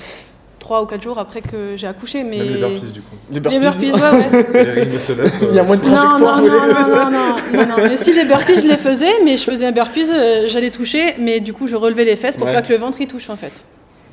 trois 0.58 0.82
ou 0.82 0.86
quatre 0.86 1.02
jours 1.02 1.18
après 1.18 1.40
que 1.40 1.74
j'ai 1.76 1.86
accouché. 1.86 2.22
Mais 2.22 2.36
Même 2.38 2.48
les 2.48 2.58
burpees 2.58 2.92
du 2.92 3.00
coup. 3.00 3.16
Les 3.30 3.40
Les 3.40 3.58
burpees. 3.58 3.92
ouais, 3.92 4.00
ouais. 4.00 4.64
Les 4.64 4.70
rings 4.82 4.92
muscle 4.92 5.12
up, 5.20 5.28
Il 5.50 5.54
y 5.56 5.58
a 5.58 5.62
moins 5.62 5.76
de 5.78 5.84
Non, 5.84 5.90
non, 5.90 5.96
trajectoire. 5.96 6.36
non, 6.36 6.42
mais- 6.42 6.50
non, 6.50 6.66
non, 6.66 7.10
non, 7.10 7.66
non, 7.66 7.66
non. 7.78 7.88
Mais 7.88 7.96
si 7.96 8.12
les 8.12 8.24
burpees, 8.26 8.60
je 8.60 8.68
les 8.68 8.76
faisais, 8.76 9.12
mais 9.24 9.38
je 9.38 9.44
faisais 9.44 9.66
un 9.66 9.72
burpees, 9.72 10.10
euh, 10.12 10.48
j'allais 10.48 10.70
toucher, 10.70 11.14
mais 11.18 11.40
du 11.40 11.54
coup, 11.54 11.66
je 11.66 11.76
relevais 11.76 12.04
les 12.04 12.16
fesses 12.16 12.36
pour 12.36 12.46
Ouais. 12.46 12.52
pas 12.52 12.60
que 12.62 12.70
le 12.72 12.78
ventre 12.78 13.00
y 13.00 13.06
touche 13.06 13.30
en 13.30 13.36
fait. 13.36 13.64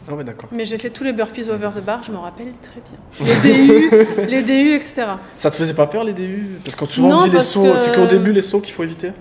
Ah 0.09 0.13
ouais, 0.15 0.23
d'accord. 0.23 0.49
Mais 0.51 0.65
j'ai 0.65 0.77
fait 0.77 0.89
tous 0.89 1.03
les 1.03 1.13
burpees 1.13 1.49
over 1.49 1.69
the 1.75 1.83
bar, 1.83 2.01
je 2.03 2.11
m'en 2.11 2.21
rappelle 2.21 2.51
très 2.61 2.81
bien. 2.81 3.25
Les 3.45 3.53
DU, 3.67 3.91
les 4.27 4.41
DU, 4.41 4.73
etc. 4.73 4.93
Ça 5.37 5.51
te 5.51 5.55
faisait 5.55 5.73
pas 5.75 5.87
peur 5.87 6.03
les 6.03 6.13
DU 6.13 6.57
Parce 6.63 6.75
que 6.75 6.85
souvent 6.87 7.07
Non, 7.09 7.17
on 7.21 7.27
dit 7.27 7.35
les 7.35 7.41
sauts, 7.41 7.63
que- 7.73 7.77
c'est 7.77 7.95
qu'au 7.95 8.07
début 8.07 8.31
les 8.33 8.41
sauts 8.41 8.59
qu'il 8.61 8.73
faut 8.73 8.83
éviter? 8.83 9.11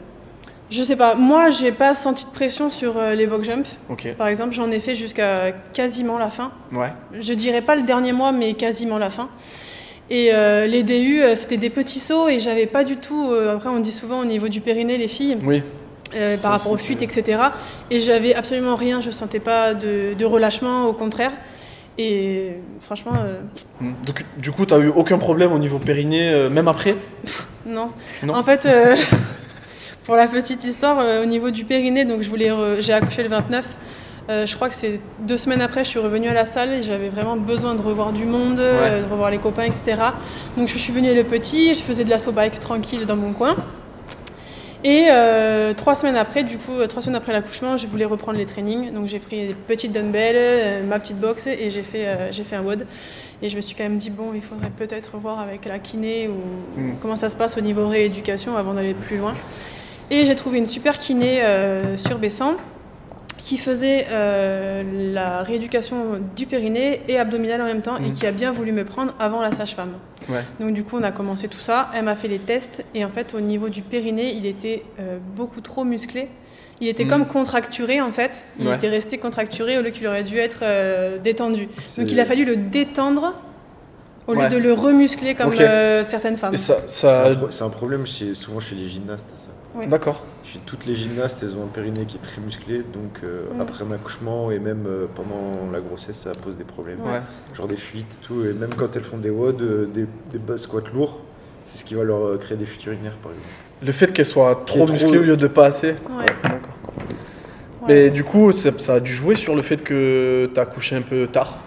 Je 0.71 0.83
sais 0.85 0.95
pas, 0.97 1.17
moi, 1.17 1.51
j'ai 1.51 1.73
pas 1.73 1.95
senti 1.97 2.25
de 2.25 2.31
pression 2.31 2.71
sur 2.71 2.97
euh, 2.97 3.15
les 3.15 3.27
box 3.27 3.45
jump. 3.47 3.67
Ok. 3.89 4.15
Par 4.17 4.29
exemple, 4.29 4.55
j'en 4.55 4.71
ai 4.71 4.79
fait 4.79 4.95
jusqu'à 4.95 5.51
quasiment 5.73 6.17
la 6.17 6.31
fin. 6.31 6.53
Ouais. 6.73 6.93
Je 7.19 7.33
dirais 7.35 7.61
pas 7.61 7.75
le 7.75 7.83
dernier 7.83 8.13
mois, 8.13 8.31
mais 8.33 8.55
quasiment 8.55 8.97
la 8.97 9.11
fin. 9.11 9.29
Et 10.11 10.31
euh, 10.33 10.67
les 10.67 10.83
DU, 10.85 11.23
euh, 11.23 11.35
c'était 11.35 11.57
des 11.57 11.71
petits 11.71 11.99
sauts 11.99 12.29
et 12.29 12.39
j'avais 12.39 12.67
pas 12.67 12.85
du 12.85 12.97
tout. 12.97 13.31
euh, 13.33 13.57
après, 13.57 13.69
on 13.69 13.81
dit 13.81 13.93
souvent 13.93 14.21
au 14.21 14.25
niveau 14.25 14.49
du 14.49 14.61
périnée, 14.61 14.97
les 14.97 15.09
filles. 15.09 15.39
Oui. 15.45 15.63
Euh, 16.15 16.37
par 16.39 16.53
rapport 16.53 16.73
aux 16.73 16.77
fuites, 16.77 17.03
etc. 17.03 17.41
Et 17.91 18.01
j'avais 18.01 18.35
absolument 18.35 18.75
rien, 18.77 19.01
je 19.01 19.11
sentais 19.11 19.41
pas 19.41 19.75
de, 19.75 20.15
de 20.15 20.25
relâchement, 20.25 20.85
au 20.87 20.93
contraire. 20.93 21.33
Et 21.99 22.53
franchement, 22.81 23.13
euh, 23.25 23.41
Mm. 23.81 23.93
Donc, 24.07 24.25
du 24.39 24.51
coup, 24.53 24.67
t'as 24.67 24.79
eu 24.79 24.89
aucun 24.89 25.19
problème 25.19 25.53
au 25.53 25.59
niveau 25.59 25.79
périnée, 25.79 26.31
euh, 26.31 26.51
même 26.51 26.69
après? 26.69 26.95
Non. 27.67 27.91
Non. 28.23 28.35
En 28.35 28.43
fait, 28.43 28.67
pour 30.05 30.17
la 30.17 30.27
petite 30.27 30.65
histoire, 30.65 31.05
au 31.23 31.27
niveau 31.27 31.51
du 31.51 31.65
périnée, 31.67 32.05
donc 32.07 32.23
je 32.23 32.29
voulais, 32.31 32.51
j'ai 32.81 32.93
accouché 32.95 33.23
le 33.23 33.29
29. 33.29 33.65
euh, 34.31 34.47
je 34.47 34.55
crois 34.57 34.69
que 34.71 34.75
c'est 34.75 34.99
deux 35.21 35.37
semaines 35.37 35.61
après, 35.61 35.85
je 35.85 35.91
suis 35.91 35.99
revenue 35.99 36.29
à 36.29 36.35
la 36.35 36.47
salle 36.47 36.73
et 36.73 36.83
j'avais 36.83 37.11
vraiment 37.11 37.37
besoin 37.37 37.75
de 37.75 37.83
revoir 37.83 38.13
du 38.13 38.25
monde, 38.25 38.57
de 38.57 39.11
revoir 39.11 39.31
les 39.31 39.39
copains, 39.39 39.65
etc. 39.65 39.97
Donc 40.57 40.69
je 40.69 40.79
suis 40.79 40.93
venue 40.93 41.15
le 41.15 41.25
petit, 41.25 41.75
je 41.75 41.83
faisais 41.83 42.05
de 42.05 42.11
l'assaut 42.11 42.33
bike 42.33 42.59
tranquille 42.61 43.05
dans 43.07 43.17
mon 43.17 43.33
coin. 43.35 43.57
Et 44.83 45.09
euh, 45.11 45.75
trois 45.75 45.95
semaines 45.95 46.17
après, 46.17 46.43
du 46.43 46.57
coup, 46.57 46.73
euh, 46.73 46.87
trois 46.87 47.03
semaines 47.03 47.17
après 47.17 47.33
l'accouchement, 47.33 47.77
je 47.77 47.87
voulais 47.87 48.07
reprendre 48.07 48.39
les 48.39 48.47
trainings. 48.47 48.93
Donc 48.93 49.09
j'ai 49.09 49.19
pris 49.19 49.49
des 49.49 49.55
petites 49.55 49.93
dumbbells, 49.93 50.35
euh, 50.37 50.87
ma 50.87 50.99
petite 50.99 51.19
box 51.19 51.47
et 51.47 51.71
j'ai 51.71 51.83
fait, 51.83 52.07
euh, 52.07 52.33
j'ai 52.33 52.45
fait 52.45 52.57
un 52.57 52.63
WOD. 52.63 52.87
Et 53.43 53.49
je 53.51 53.57
me 53.57 53.61
suis 53.61 53.75
quand 53.75 53.85
même 53.85 53.99
dit, 53.99 54.11
bon, 54.11 54.33
il 54.35 54.41
faudrait 54.43 54.71
peut-être 54.71 55.17
voir 55.19 55.39
avec 55.41 55.65
la 55.67 55.79
kiné 55.79 56.29
ou 56.29 56.81
Mm. 56.81 56.93
comment 57.03 57.17
ça 57.17 57.29
se 57.29 57.37
passe 57.37 57.57
au 57.59 57.61
niveau 57.61 57.87
rééducation 57.87 58.57
avant 58.57 58.75
d'aller 58.75 58.95
plus 58.95 59.19
loin. 59.19 59.35
Et 60.11 60.25
j'ai 60.25 60.35
trouvé 60.35 60.59
une 60.59 60.67
super 60.67 60.99
kiné 60.99 61.43
euh, 61.43 61.97
sur 61.97 62.19
Bessan 62.19 62.55
qui 63.41 63.57
faisait 63.57 64.07
euh, 64.11 64.83
la 65.15 65.43
rééducation 65.43 66.21
du 66.37 66.47
périnée 66.47 67.01
et 67.09 67.19
abdominal 67.19 67.61
en 67.63 67.65
même 67.65 67.81
temps 67.83 67.97
et 67.97 68.09
Mm. 68.11 68.13
qui 68.13 68.27
a 68.27 68.33
bien 68.33 68.53
voulu 68.53 68.71
me 68.73 68.85
prendre 68.85 69.15
avant 69.19 69.41
la 69.41 69.51
sage-femme. 69.53 69.93
Ouais. 70.29 70.43
Donc 70.61 70.75
du 70.75 70.85
coup, 70.85 70.97
on 70.99 71.03
a 71.03 71.11
commencé 71.11 71.49
tout 71.49 71.59
ça. 71.59 71.89
Elle 71.95 72.05
m'a 72.05 72.15
fait 72.15 72.29
les 72.29 72.39
tests 72.39 72.85
et 72.95 73.05
en 73.05 73.09
fait, 73.09 73.35
au 73.35 73.41
niveau 73.41 73.69
du 73.71 73.81
périnée, 73.83 74.35
il 74.35 74.45
était 74.47 74.85
euh, 75.01 75.19
beaucoup 75.37 75.61
trop 75.63 75.85
musclé. 75.85 76.29
Il 76.83 76.89
était 76.89 77.05
Mm. 77.05 77.09
comme 77.09 77.27
contracturé 77.27 78.01
en 78.01 78.13
fait. 78.13 78.45
Il 78.59 78.67
Ouais. 78.69 78.75
était 78.77 78.89
resté 78.89 79.17
contracturé 79.19 79.79
au 79.79 79.83
lieu 79.83 79.91
qu'il 79.91 80.07
aurait 80.07 80.23
dû 80.25 80.37
être 80.39 80.61
euh, 80.63 81.19
détendu. 81.19 81.69
Donc 81.99 82.13
il 82.13 82.21
a 82.21 82.25
fallu 82.27 82.45
le 82.45 82.57
détendre 82.57 83.35
au 84.31 84.35
lieu 84.35 84.41
Ouais. 84.41 84.49
de 84.49 84.57
le 84.57 84.73
remuscler 84.73 85.35
comme 85.35 85.53
euh, 85.59 86.05
certaines 86.05 86.37
femmes. 86.37 86.57
Ça. 86.57 86.79
C'est 86.87 87.09
un, 87.09 87.35
pro- 87.35 87.51
c'est 87.51 87.65
un 87.65 87.69
problème 87.71 88.07
chez, 88.07 88.35
souvent 88.35 88.61
chez 88.61 88.75
les 88.77 88.87
gymnastes, 88.89 89.31
ça. 89.35 89.49
Oui. 89.75 89.87
D'accord. 89.87 90.25
Chez 90.45 90.59
toutes 90.67 90.87
les 90.87 90.95
gymnastes, 90.97 91.43
elles 91.43 91.55
ont 91.57 91.63
un 91.65 91.69
périnée 91.73 92.05
qui 92.07 92.17
est 92.17 92.21
très 92.21 92.41
musclé, 92.41 92.79
donc 92.79 93.21
euh, 93.23 93.43
Mm. 93.55 93.61
après 93.61 93.85
un 93.85 93.91
accouchement 93.93 94.51
et 94.51 94.59
même 94.59 94.85
euh, 94.87 95.07
pendant 95.15 95.71
la 95.73 95.81
grossesse, 95.81 96.17
ça 96.17 96.33
pose 96.33 96.57
des 96.57 96.65
problèmes. 96.65 97.01
Ouais. 97.01 97.21
Genre 97.55 97.69
des 97.69 97.77
fuites 97.77 98.19
et 98.23 98.27
tout, 98.27 98.45
et 98.45 98.53
même 98.53 98.75
quand 98.77 98.95
elles 98.97 99.05
font 99.05 99.19
des 99.19 99.31
WOD, 99.31 99.63
euh, 99.63 99.87
des, 99.93 100.07
des 100.33 100.39
bas 100.39 100.59
squats 100.59 100.81
lourds, 100.95 101.21
c'est 101.65 101.79
ce 101.79 101.85
qui 101.85 101.95
va 101.95 102.03
leur 102.05 102.39
créer 102.39 102.57
des 102.57 102.67
fuites 102.67 102.85
urinaires 102.87 103.17
par 103.23 103.33
exemple. 103.33 103.53
Le 103.83 103.93
fait 103.93 104.13
qu'elle 104.13 104.27
soit 104.27 104.63
trop 104.67 104.85
trop- 104.87 104.93
musclée 104.93 105.19
au 105.19 105.23
lieu 105.23 105.37
de 105.37 105.47
pas 105.47 105.67
assez. 105.67 105.91
Ouais. 105.91 106.27
D'accord. 106.43 106.59
Ouais. 107.83 107.87
Mais 107.89 108.11
du 108.11 108.25
coup, 108.25 108.53
ça, 108.53 108.71
ça 108.79 108.95
a 108.95 109.01
dû 109.01 109.13
jouer 109.13 109.37
sur 109.37 109.55
le 109.57 109.63
fait 109.63 109.83
que 109.83 110.51
t'as 110.53 110.63
accouché 110.63 110.97
un 110.97 111.03
peu 111.03 111.27
tard. 111.29 111.59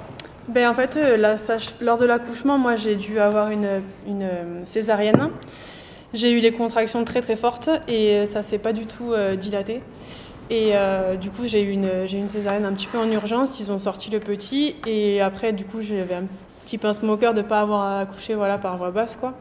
Ben, 0.50 0.70
en 0.70 0.74
fait, 0.74 0.98
euh, 0.98 1.36
lors 1.80 1.98
de 1.98 2.06
l'accouchement, 2.06 2.58
moi, 2.58 2.76
j'ai 2.76 2.96
dû 2.96 3.20
avoir 3.20 3.50
une, 3.50 3.82
une 4.08 4.24
euh, 4.24 4.66
césarienne. 4.66 5.30
J'ai 6.14 6.32
eu 6.32 6.40
les 6.40 6.52
contractions 6.52 7.04
très 7.06 7.22
très 7.22 7.36
fortes 7.36 7.70
et 7.88 8.12
euh, 8.12 8.26
ça 8.28 8.44
s'est 8.44 8.58
pas 8.60 8.74
du 8.74 8.86
tout 8.86 9.14
dilaté. 9.40 9.82
Et 10.50 10.74
du 11.20 11.32
coup, 11.32 11.44
j'ai 11.46 11.64
eu, 11.64 11.72
une, 11.72 11.90
une 12.12 12.30
césarienne 12.30 12.66
un 12.66 12.74
petit 12.74 12.86
peu 12.86 13.00
en 13.00 13.10
urgence. 13.10 13.60
Ils 13.60 13.72
ont 13.72 13.80
sorti 13.80 14.12
le 14.12 14.20
petit. 14.20 14.76
Et 14.86 15.20
après, 15.20 15.52
du 15.52 15.66
coup, 15.66 15.82
j'avais 15.82 16.14
un 16.14 16.26
petit 16.64 16.78
pincement 16.78 17.14
au 17.14 17.18
cœur 17.18 17.34
de 17.34 17.42
ne 17.42 17.48
pas 17.48 17.62
avoir 17.62 18.00
accouché 18.00 18.36
voilà, 18.36 18.60
par 18.60 18.78
voie 18.78 18.92
basse. 18.92 19.18
Quoi. 19.20 19.34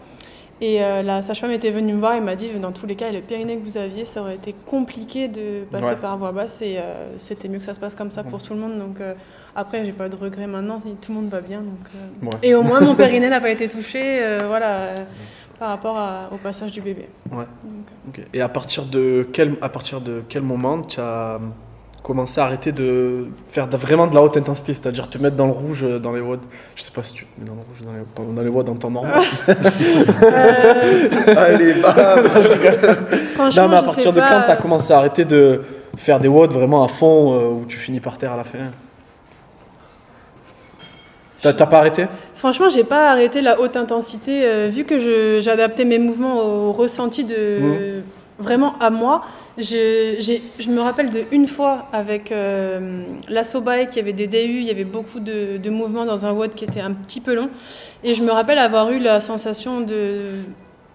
Et 0.61 0.83
euh, 0.85 1.03
la 1.03 1.23
sage-femme 1.23 1.51
était 1.51 1.73
venue 1.73 1.93
me 1.93 1.99
voir 1.99 2.15
et 2.15 2.21
m'a 2.21 2.37
dit 2.37 2.49
dans 2.61 2.71
tous 2.71 2.87
les 2.87 2.95
cas, 2.95 3.11
le 3.11 3.21
périnée 3.21 3.57
que 3.57 3.65
vous 3.69 3.77
aviez, 3.77 4.05
ça 4.05 4.21
aurait 4.21 4.37
été 4.37 4.55
compliqué 4.67 5.27
de 5.27 5.65
passer 5.71 5.87
Ouais. 5.87 5.97
par 5.97 6.17
voie 6.19 6.31
basse 6.31 6.63
et 6.63 6.77
euh, 6.79 7.17
c'était 7.19 7.49
mieux 7.49 7.59
que 7.59 7.65
ça 7.65 7.75
se 7.75 7.81
passe 7.81 7.97
comme 7.97 8.13
ça 8.13 8.23
pour 8.23 8.43
tout 8.43 8.55
le 8.55 8.61
monde. 8.61 8.79
Donc 8.79 9.01
euh, 9.01 9.15
après, 9.57 9.85
j'ai 9.85 9.91
pas 9.93 10.09
de 10.09 10.15
regrets 10.15 10.47
maintenant, 10.47 10.79
tout 10.79 11.11
le 11.13 11.15
monde 11.15 11.29
va 11.31 11.41
bien. 11.41 11.61
Donc, 11.63 11.79
euh, 11.97 12.27
Ouais. 12.27 12.31
Et 12.49 12.55
au 12.55 12.63
moins, 12.63 12.81
mon 12.81 12.95
périnée 13.03 13.29
n'a 13.29 13.41
pas 13.41 13.51
été 13.51 13.69
touché 13.69 14.21
voilà, 14.47 14.79
par 15.59 15.71
rapport 15.71 15.99
à- 15.99 16.29
au 16.33 16.37
passage 16.37 16.71
du 16.71 16.81
bébé. 16.81 17.09
Ouais. 17.33 17.45
Donc. 17.65 18.25
Et 18.33 18.41
à 18.41 18.49
partir 18.49 18.85
de 18.85 19.27
quel, 19.33 19.57
à 19.63 19.69
partir 19.69 20.01
de 20.01 20.23
quel 20.29 20.43
moment 20.43 20.81
tu 20.83 21.01
as 21.01 21.41
commencé 22.03 22.41
à 22.41 22.45
arrêter 22.47 22.73
de 22.73 23.27
faire 23.49 23.69
de- 23.69 23.77
vraiment 23.77 24.07
de 24.09 24.15
la 24.15 24.23
haute 24.23 24.37
intensité, 24.37 24.73
c'est-à-dire 24.75 25.09
te 25.09 25.19
mettre 25.19 25.37
dans 25.37 25.47
le 25.47 25.53
rouge 25.53 25.85
euh, 25.85 25.99
dans 26.01 26.13
les 26.13 26.21
WOD 26.21 26.41
Je 26.75 26.83
sais 26.83 26.91
pas 26.91 27.03
si 27.03 27.13
tu 27.15 27.25
te 27.27 27.41
mets 27.41 27.47
dans 27.47 27.55
le 27.55 27.61
rouge 27.61 27.81
dans 27.85 27.93
les, 27.93 28.03
pardon, 28.15 28.33
dans 28.33 28.43
les 28.43 28.49
WOD 28.49 28.69
en 28.69 28.75
temps 28.75 28.91
normal. 28.91 29.21
Allez, 31.37 31.75
bam. 31.75 32.25
Franchement, 33.35 33.63
non, 33.63 33.69
mais 33.69 33.77
à 33.77 33.83
partir 33.83 34.13
de 34.13 34.21
pas, 34.21 34.29
quand 34.29 34.43
tu 34.47 34.51
as 34.51 34.57
commencé 34.57 34.93
à 34.93 34.99
arrêter 34.99 35.25
de 35.25 35.63
faire 35.97 36.19
des 36.19 36.29
WOD 36.29 36.53
vraiment 36.53 36.85
à 36.85 36.89
fond 36.89 37.33
euh, 37.35 37.49
où 37.49 37.65
tu 37.67 37.77
finis 37.79 38.01
par 38.01 38.19
terre 38.19 38.33
à 38.33 38.37
la 38.37 38.45
fin 38.45 38.59
T'as 41.43 41.53
pas 41.67 41.79
arrêté? 41.79 42.07
Franchement, 42.37 42.69
j'ai 42.69 42.85
pas 42.85 43.11
arrêté 43.11 43.41
la 43.41 43.61
haute 43.61 43.77
intensité 43.77 44.43
euh, 44.45 44.69
vu 44.73 44.85
que 44.85 45.41
j'adaptais 45.41 45.85
mes 45.85 45.99
mouvements 45.99 46.39
au 46.41 46.73
ressenti 46.73 47.25
de 47.25 47.59
Mhm. 47.61 48.03
Vraiment 48.43 48.75
à 48.79 48.91
moi. 48.91 49.23
Je, 49.59 50.71
me 50.71 50.81
rappelle 50.81 51.11
de 51.11 51.25
une 51.31 51.49
fois 51.49 51.87
avec 51.93 52.33
euh, 52.33 53.05
il 53.29 53.35
y 53.97 53.99
avait 54.01 54.13
des 54.13 54.27
DU, 54.27 54.37
il 54.39 54.65
y 54.65 54.71
avait 54.71 54.85
beaucoup 54.85 55.21
de, 55.21 55.57
de 55.57 55.71
mouvements 55.71 56.05
dans 56.05 56.27
un 56.27 56.33
WOD 56.33 56.55
qui 56.55 56.65
était 56.65 56.81
un 56.81 56.93
petit 56.93 57.21
peu 57.21 57.35
long, 57.35 57.49
et 58.05 58.15
je 58.15 58.23
me 58.23 58.31
rappelle 58.33 58.59
avoir 58.59 58.91
eu 58.91 58.99
la 58.99 59.21
sensation 59.21 59.81
de, 59.81 60.23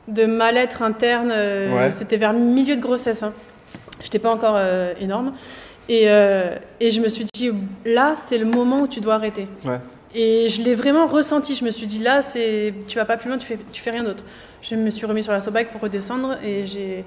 de 0.08 0.26
mal-être 0.26 0.82
interne. 0.82 1.32
euh, 1.32 1.76
Ouais. 1.76 1.92
C'était 1.92 2.18
vers 2.18 2.34
milieu 2.34 2.76
de 2.76 2.82
grossesse. 2.82 3.24
Hein. 3.24 3.34
J'étais 4.02 4.20
pas 4.20 4.32
encore 4.32 4.56
euh, 4.58 4.94
énorme. 5.00 5.34
Et, 5.90 6.04
euh, 6.06 6.56
et 6.80 6.92
je 6.92 7.00
me 7.00 7.10
suis 7.10 7.26
dit, 7.34 7.52
là, 7.86 8.16
c'est 8.18 8.38
le 8.38 8.46
moment 8.46 8.82
où 8.82 8.88
tu 8.88 9.00
dois 9.00 9.16
arrêter. 9.16 9.48
Ouais. 9.64 9.80
Et 10.14 10.50
je 10.50 10.62
l'ai 10.62 10.76
vraiment 10.76 11.08
ressenti. 11.08 11.56
Je 11.56 11.64
me 11.64 11.72
suis 11.72 11.88
dit, 11.88 12.00
là, 12.00 12.22
c'est, 12.22 12.74
tu 12.88 12.98
vas 12.98 13.06
pas 13.06 13.18
plus 13.18 13.30
loin, 13.30 13.38
tu 13.38 13.48
fais, 13.48 13.58
tu 13.72 13.82
fais 13.82 13.92
rien 13.92 14.04
d'autre. 14.04 14.24
Je 14.62 14.76
me 14.76 14.90
suis 14.90 15.06
remis 15.06 15.24
sur 15.24 15.32
la 15.32 15.40
bike 15.40 15.70
pour 15.70 15.82
redescendre 15.82 16.38
et 16.44 16.66
j'ai, 16.66 17.06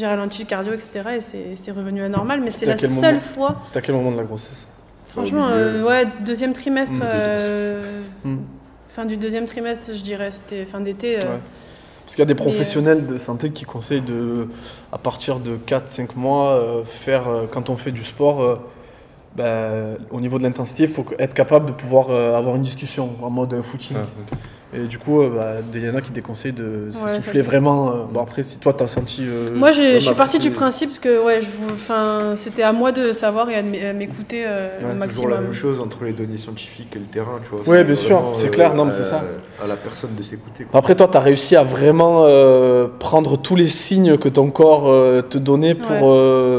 j'ai 0.00 0.06
ralenti 0.06 0.42
le 0.42 0.48
cardio, 0.48 0.72
etc. 0.72 0.90
Et 1.16 1.20
c'est, 1.20 1.46
c'est 1.56 1.70
revenu 1.70 2.02
à 2.02 2.08
normal. 2.08 2.40
Mais 2.42 2.50
c'est 2.50 2.66
la 2.66 2.76
seule 2.76 2.90
moment 2.90 3.20
fois, 3.20 3.60
C'était 3.64 3.78
à 3.78 3.82
quel 3.82 3.94
moment 3.94 4.10
de 4.12 4.16
la 4.16 4.24
grossesse 4.24 4.66
franchement, 5.08 5.46
milieu. 5.48 5.58
euh, 5.58 5.84
ouais, 5.84 6.06
deuxième 6.24 6.52
trimestre. 6.52 6.94
Mm, 6.96 7.02
euh, 7.04 8.00
Mm. 8.24 8.36
Fin 8.88 9.04
du 9.04 9.16
deuxième 9.16 9.46
trimestre, 9.46 9.92
je 9.94 10.02
dirais. 10.02 10.30
C'était 10.32 10.64
fin 10.64 10.80
d'été. 10.80 11.16
euh, 11.16 11.20
Ouais. 11.20 11.38
Parce 12.04 12.16
qu'il 12.16 12.22
y 12.22 12.28
a 12.30 12.34
des 12.34 12.34
professionnels 12.34 13.06
de 13.06 13.18
santé 13.18 13.50
qui 13.50 13.64
conseillent 13.64 14.00
de, 14.00 14.48
à 14.90 14.98
partir 14.98 15.38
de 15.38 15.56
4-5 15.56 16.16
mois, 16.16 16.50
euh, 16.58 16.82
faire, 16.84 17.28
euh, 17.28 17.46
quand 17.48 17.70
on 17.70 17.76
fait 17.76 17.92
du 17.92 18.02
sport, 18.04 18.42
euh, 18.42 18.56
ben, 19.36 19.96
au 20.10 20.20
niveau 20.20 20.38
de 20.38 20.42
l'intensité, 20.42 20.84
il 20.84 20.88
faut 20.88 21.04
être 21.20 21.34
capable 21.34 21.66
de 21.66 21.72
pouvoir 21.72 22.10
euh, 22.10 22.34
avoir 22.34 22.56
une 22.56 22.62
discussion 22.62 23.10
en 23.22 23.30
mode 23.30 23.62
footing. 23.62 23.96
Ah. 24.00 24.06
Et 24.72 24.86
du 24.86 24.98
coup, 24.98 25.20
euh, 25.20 25.30
bah, 25.34 25.54
il 25.74 25.84
y 25.84 25.90
en 25.90 25.96
a 25.96 26.00
qui 26.00 26.12
déconseillent 26.12 26.52
de 26.52 26.90
s'essouffler 26.92 27.42
vraiment. 27.42 27.90
euh, 27.90 27.94
bon, 28.08 28.20
après, 28.22 28.44
si 28.44 28.58
toi, 28.58 28.72
tu 28.72 28.84
as 28.84 28.88
senti. 28.88 29.22
euh, 29.26 29.50
Moi, 29.56 29.72
je 29.72 29.98
suis 29.98 30.14
partie 30.14 30.38
du 30.38 30.52
principe 30.52 31.00
que 31.00 31.24
ouais, 31.24 31.40
je 31.42 31.46
vous- 31.46 31.74
enfin, 31.74 32.34
c'était 32.36 32.62
à 32.62 32.72
moi 32.72 32.92
de 32.92 33.12
savoir 33.12 33.50
et 33.50 33.56
à 33.56 33.92
m'écouter 33.92 34.44
euh, 34.46 34.68
Ouais, 34.68 34.74
au 34.76 34.78
Toujours 34.80 34.96
maximum. 34.98 35.30
la 35.30 35.40
même 35.40 35.52
chose 35.52 35.80
entre 35.80 36.04
les 36.04 36.12
données 36.12 36.36
scientifiques 36.36 36.94
et 36.94 37.00
le 37.00 37.06
terrain, 37.06 37.40
tu 37.42 37.48
vois. 37.50 37.60
Ouais, 37.66 37.78
C'est 37.78 37.84
bien 37.84 37.94
sûr, 37.96 38.22
c'est 38.38 38.46
euh, 38.46 38.50
clair, 38.50 38.74
non, 38.74 38.84
mais 38.84 38.92
c'est 38.92 39.02
ça. 39.04 39.24
À 39.60 39.66
la 39.66 39.76
personne 39.76 40.14
de 40.16 40.22
s'écouter. 40.22 40.66
Après, 40.72 40.94
toi, 40.94 41.08
tu 41.10 41.16
as 41.16 41.20
réussi 41.20 41.56
à 41.56 41.64
vraiment 41.64 42.26
euh, 42.26 42.86
prendre 43.00 43.36
tous 43.36 43.56
les 43.56 43.68
signes 43.68 44.18
que 44.18 44.28
ton 44.28 44.50
corps 44.52 44.88
euh, 44.88 45.20
te 45.20 45.36
donnait 45.36 45.74
pour. 45.74 45.90
Ouais. 45.90 46.00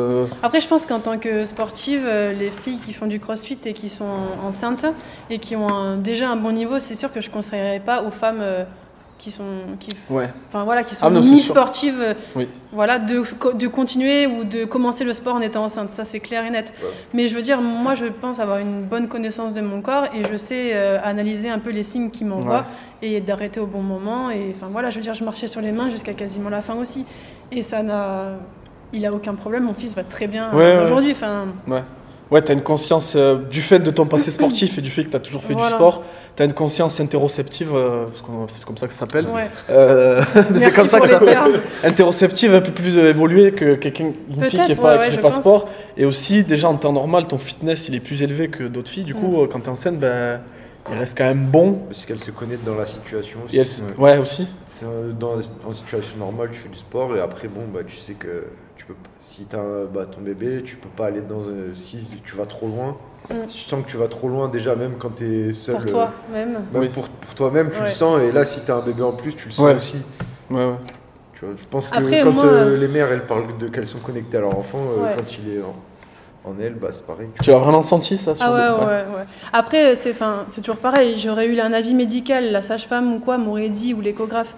Euh, 0.02 0.26
Après, 0.44 0.60
je 0.60 0.68
pense 0.68 0.86
qu'en 0.86 1.00
tant 1.00 1.18
que 1.18 1.46
sportive, 1.46 2.04
euh, 2.06 2.34
les 2.34 2.50
filles 2.50 2.80
qui 2.80 2.94
font 2.94 3.08
du 3.08 3.20
crossfit 3.20 3.60
et 3.66 3.74
qui 3.74 3.90
sont 3.90 4.06
enceintes 4.46 4.86
et 5.30 5.40
qui 5.40 5.56
ont 5.56 5.70
un- 5.72 5.98
déjà 5.98 6.30
un 6.30 6.36
bon 6.36 6.52
niveau, 6.52 6.80
c'est 6.80 6.96
sûr 6.96 7.12
que 7.14 7.22
je 7.22 7.30
ne 7.30 7.34
conseillerais 7.34 7.80
pas 7.80 8.04
aux 8.04 8.12
femmes 8.12 8.40
euh, 8.42 8.64
qui 9.18 9.30
sont, 9.30 9.44
qui, 9.80 9.92
Ouais. 10.10 10.30
enfin, 10.48 10.64
voilà, 10.64 10.84
qui 10.84 10.96
sont 10.96 11.06
Ah 11.06 11.10
non, 11.12 11.22
euh, 11.22 12.14
Oui. 12.36 12.48
voilà, 12.72 12.98
de, 12.98 13.22
co- 13.22 13.54
de 13.54 13.68
continuer 13.68 14.26
ou 14.26 14.46
de 14.46 14.66
commencer 14.66 15.04
le 15.04 15.14
sport 15.14 15.36
en 15.36 15.42
étant 15.42 15.64
enceinte. 15.64 15.92
Ça, 15.92 16.06
c'est 16.06 16.20
clair 16.20 16.44
et 16.44 16.50
net. 16.50 16.74
Ouais. 16.82 16.90
Mais 17.14 17.28
je 17.28 17.36
veux 17.36 17.44
dire, 17.44 17.62
moi, 17.62 17.94
je 17.94 18.06
pense 18.08 18.40
avoir 18.40 18.58
une 18.58 18.82
bonne 18.82 19.08
connaissance 19.08 19.54
de 19.54 19.62
mon 19.62 19.82
corps 19.82 20.06
et 20.16 20.24
je 20.32 20.38
sais 20.38 20.72
euh, 20.74 20.98
analyser 21.04 21.50
un 21.52 21.60
peu 21.60 21.70
les 21.70 21.84
signes 21.84 22.10
qui 22.10 22.26
m'envoient 22.26 22.66
et 23.04 23.22
d'arrêter 23.22 23.60
au 23.60 23.68
bon 23.68 23.84
moment. 23.84 24.32
Et 24.32 24.56
enfin, 24.58 24.70
voilà, 24.72 24.90
je 24.90 24.96
veux 24.96 25.04
dire, 25.04 25.14
je 25.14 25.24
marchais 25.24 25.48
sur 25.48 25.62
les 25.62 25.72
mains 25.72 25.92
jusqu'à 25.92 26.14
quasiment 26.16 26.50
la 26.50 26.64
fin 26.64 26.74
aussi. 26.76 27.06
Et 27.52 27.62
ça 27.62 27.84
n'a. 27.84 28.38
Il 28.94 29.06
a 29.06 29.14
aucun 29.14 29.34
problème, 29.36 29.64
mon 29.64 29.74
fils 29.74 29.96
va 29.96 30.04
très 30.04 30.28
bien 30.28 30.52
Ouais, 30.54 30.76
ouais. 30.78 30.84
aujourd'hui. 30.84 31.12
Enfin, 31.12 31.46
Ouais, 32.30 32.42
tu 32.42 32.50
as 32.50 32.54
une 32.54 32.62
conscience 32.64 33.14
euh, 33.18 33.36
du 33.50 33.62
fait 33.62 33.80
de 33.80 33.92
ton 33.92 34.06
passé 34.06 34.32
sportif 34.38 34.78
et 34.78 34.82
du 34.82 34.90
fait 34.90 35.04
que 35.04 35.10
tu 35.10 35.18
as 35.18 35.20
toujours 35.20 35.44
fait 35.44 35.52
Voilà. 35.54 35.68
du 35.72 35.76
sport, 35.76 36.02
tu 36.38 36.42
as 36.42 36.46
une 36.46 36.54
conscience 36.54 36.98
interoceptive, 37.02 37.72
euh, 37.76 38.06
c'est 38.48 38.64
comme 38.64 38.78
ça 38.78 38.88
que 38.88 38.94
ça 38.94 39.00
s'appelle. 39.00 39.28
ouais. 39.28 39.50
Euh, 39.70 40.22
c'est 40.56 40.72
comme 40.74 40.88
ça 40.88 41.02
que 41.02 41.08
ça 41.08 41.20
s'appelle. 41.20 41.38
Interoceptive 41.84 42.56
un 42.56 42.62
peu 42.62 42.72
plus 42.72 42.98
euh, 42.98 43.10
évoluée 43.10 43.52
que 43.52 43.76
quelqu'un, 43.76 44.12
une 44.30 44.44
fille 44.46 44.50
qui 44.52 44.56
Peut-être, 44.58 44.70
n'est 44.70 44.76
pas, 44.76 44.98
ouais, 44.98 45.10
qui 45.10 45.16
ouais, 45.18 45.22
pas 45.22 45.34
sport. 45.34 45.68
Et 45.98 46.06
aussi, 46.06 46.44
déjà 46.46 46.70
en 46.70 46.76
temps 46.76 46.94
normal, 46.94 47.28
ton 47.28 47.38
fitness 47.38 47.90
il 47.90 47.96
est 47.96 48.00
plus 48.00 48.22
élevé 48.24 48.48
que 48.48 48.64
d'autres 48.64 48.90
filles. 48.90 49.04
Du 49.04 49.14
coup, 49.14 49.28
Mm. 49.40 49.44
euh, 49.44 49.48
quand 49.52 49.60
tu 49.60 49.66
es 49.66 49.70
enceinte, 49.70 49.98
ben, 50.00 50.40
il 50.90 50.98
reste 50.98 51.18
quand 51.18 51.26
même 51.26 51.46
bon. 51.48 51.80
Parce 51.90 52.06
qu'elle 52.06 52.20
se 52.20 52.32
connaît 52.32 52.58
dans 52.66 52.76
la 52.76 52.86
situation 52.86 53.40
aussi. 53.46 53.58
Et 53.58 53.60
Ouais. 54.00 54.12
ouais. 54.14 54.18
aussi. 54.20 54.48
Euh, 54.84 55.12
dans 55.12 55.34
en 55.68 55.74
situation 55.74 56.16
normale, 56.18 56.48
tu 56.54 56.60
fais 56.60 56.70
du 56.70 56.78
sport 56.78 57.14
et 57.14 57.20
après, 57.20 57.50
bon, 57.50 57.64
bah, 57.74 57.82
tu 57.86 57.98
sais 57.98 58.14
que 58.14 58.46
peux, 58.94 59.10
si 59.22 59.46
tu 59.46 59.56
as 59.56 59.86
bah, 59.94 60.06
ton 60.06 60.22
bébé, 60.22 60.62
tu 60.64 60.76
peux 60.78 60.90
pas 60.90 61.06
aller 61.08 61.22
dans 61.22 61.48
un. 61.48 61.74
Si 61.74 62.20
tu 62.24 62.36
vas 62.36 62.46
trop 62.46 62.68
loin, 62.68 62.98
Mm. 63.30 63.34
si 63.48 63.64
tu 63.64 63.70
sens 63.70 63.84
que 63.86 63.90
tu 63.90 63.98
vas 63.98 64.08
trop 64.08 64.28
loin 64.28 64.50
déjà, 64.50 64.76
même 64.76 64.94
quand 64.98 65.16
tu 65.16 65.24
es 65.50 65.54
seul. 65.54 65.76
Pour 65.76 65.86
euh, 65.86 65.90
toi 65.90 66.12
même. 66.34 66.50
Même 66.54 66.82
Oui. 66.82 66.90
pour, 66.90 67.08
pour 67.08 67.36
toi-même, 67.36 67.70
tu 67.70 67.78
Ouais. 67.78 67.84
le 67.86 67.90
sens. 67.90 68.20
Et 68.22 68.32
là, 68.32 68.46
si 68.46 68.62
tu 68.66 68.72
as 68.72 68.76
un 68.76 68.82
bébé 68.82 69.04
en 69.04 69.12
plus, 69.14 69.36
tu 69.36 69.46
le 69.46 69.52
sens 69.52 69.66
Ouais. 69.66 69.76
aussi. 69.76 70.02
Ouais, 70.50 70.66
ouais. 70.66 70.74
Tu 71.34 71.46
vois, 71.46 71.54
je 71.58 71.64
pense 71.70 71.90
que 71.90 71.98
Après, 71.98 72.22
quand 72.22 72.32
moi, 72.32 72.46
euh, 72.46 72.74
euh, 72.74 72.78
les 72.78 72.88
mères, 72.88 73.12
elles 73.12 73.26
parlent 73.26 73.56
de 73.60 73.68
qu'elles 73.68 73.86
sont 73.86 74.00
connectées 74.00 74.38
à 74.38 74.42
leur 74.42 74.58
enfant, 74.58 74.80
euh, 74.80 75.14
quand 75.16 75.38
il 75.38 75.54
est 75.58 75.62
en, 75.62 76.50
en 76.50 76.56
elle, 76.60 76.74
bah, 76.74 76.90
c'est 76.92 77.06
pareil. 77.06 77.30
Tu 77.44 77.54
as 77.54 77.58
vraiment 77.58 77.84
senti 77.84 78.18
ça 78.18 78.34
sur 78.34 78.44
Ah 78.46 78.54
ouais, 78.54 78.68
le- 78.86 78.88
ouais, 78.88 79.18
ouais. 79.20 79.26
Après, 79.54 79.96
c'est 79.96 80.16
toujours 80.62 80.78
pareil. 80.78 81.18
J'aurais 81.18 81.46
eu 81.46 81.60
un 81.60 81.74
avis 81.74 81.94
médical, 81.94 82.52
la 82.52 82.64
sage-femme 82.64 83.14
ou 83.14 83.20
quoi 83.20 83.38
m'aurait 83.38 83.70
dit, 83.70 83.94
ou 83.94 84.02
l'échographe. 84.02 84.56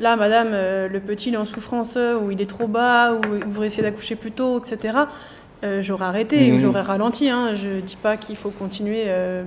Là, 0.00 0.16
madame, 0.16 0.48
euh, 0.52 0.88
le 0.88 1.00
petit 1.00 1.28
il 1.30 1.34
est 1.34 1.38
en 1.38 1.44
souffrance, 1.44 1.94
euh, 1.96 2.16
ou 2.18 2.30
il 2.30 2.40
est 2.40 2.46
trop 2.48 2.66
bas, 2.68 3.12
ou 3.14 3.20
vous 3.44 3.50
voudrait 3.50 3.66
essayer 3.66 3.82
d'accoucher 3.82 4.14
plus 4.14 4.30
tôt, 4.32 4.60
etc. 4.62 4.96
Euh, 5.64 5.82
j'aurais 5.82 6.04
arrêté 6.04 6.48
Mhm. 6.50 6.54
ou 6.56 6.58
j'aurais 6.60 6.82
ralenti. 6.82 7.28
Hein. 7.28 7.54
Je 7.56 7.80
dis 7.80 7.96
pas 8.00 8.16
qu'il 8.16 8.36
faut 8.36 8.50
continuer. 8.50 9.04
euh, 9.08 9.42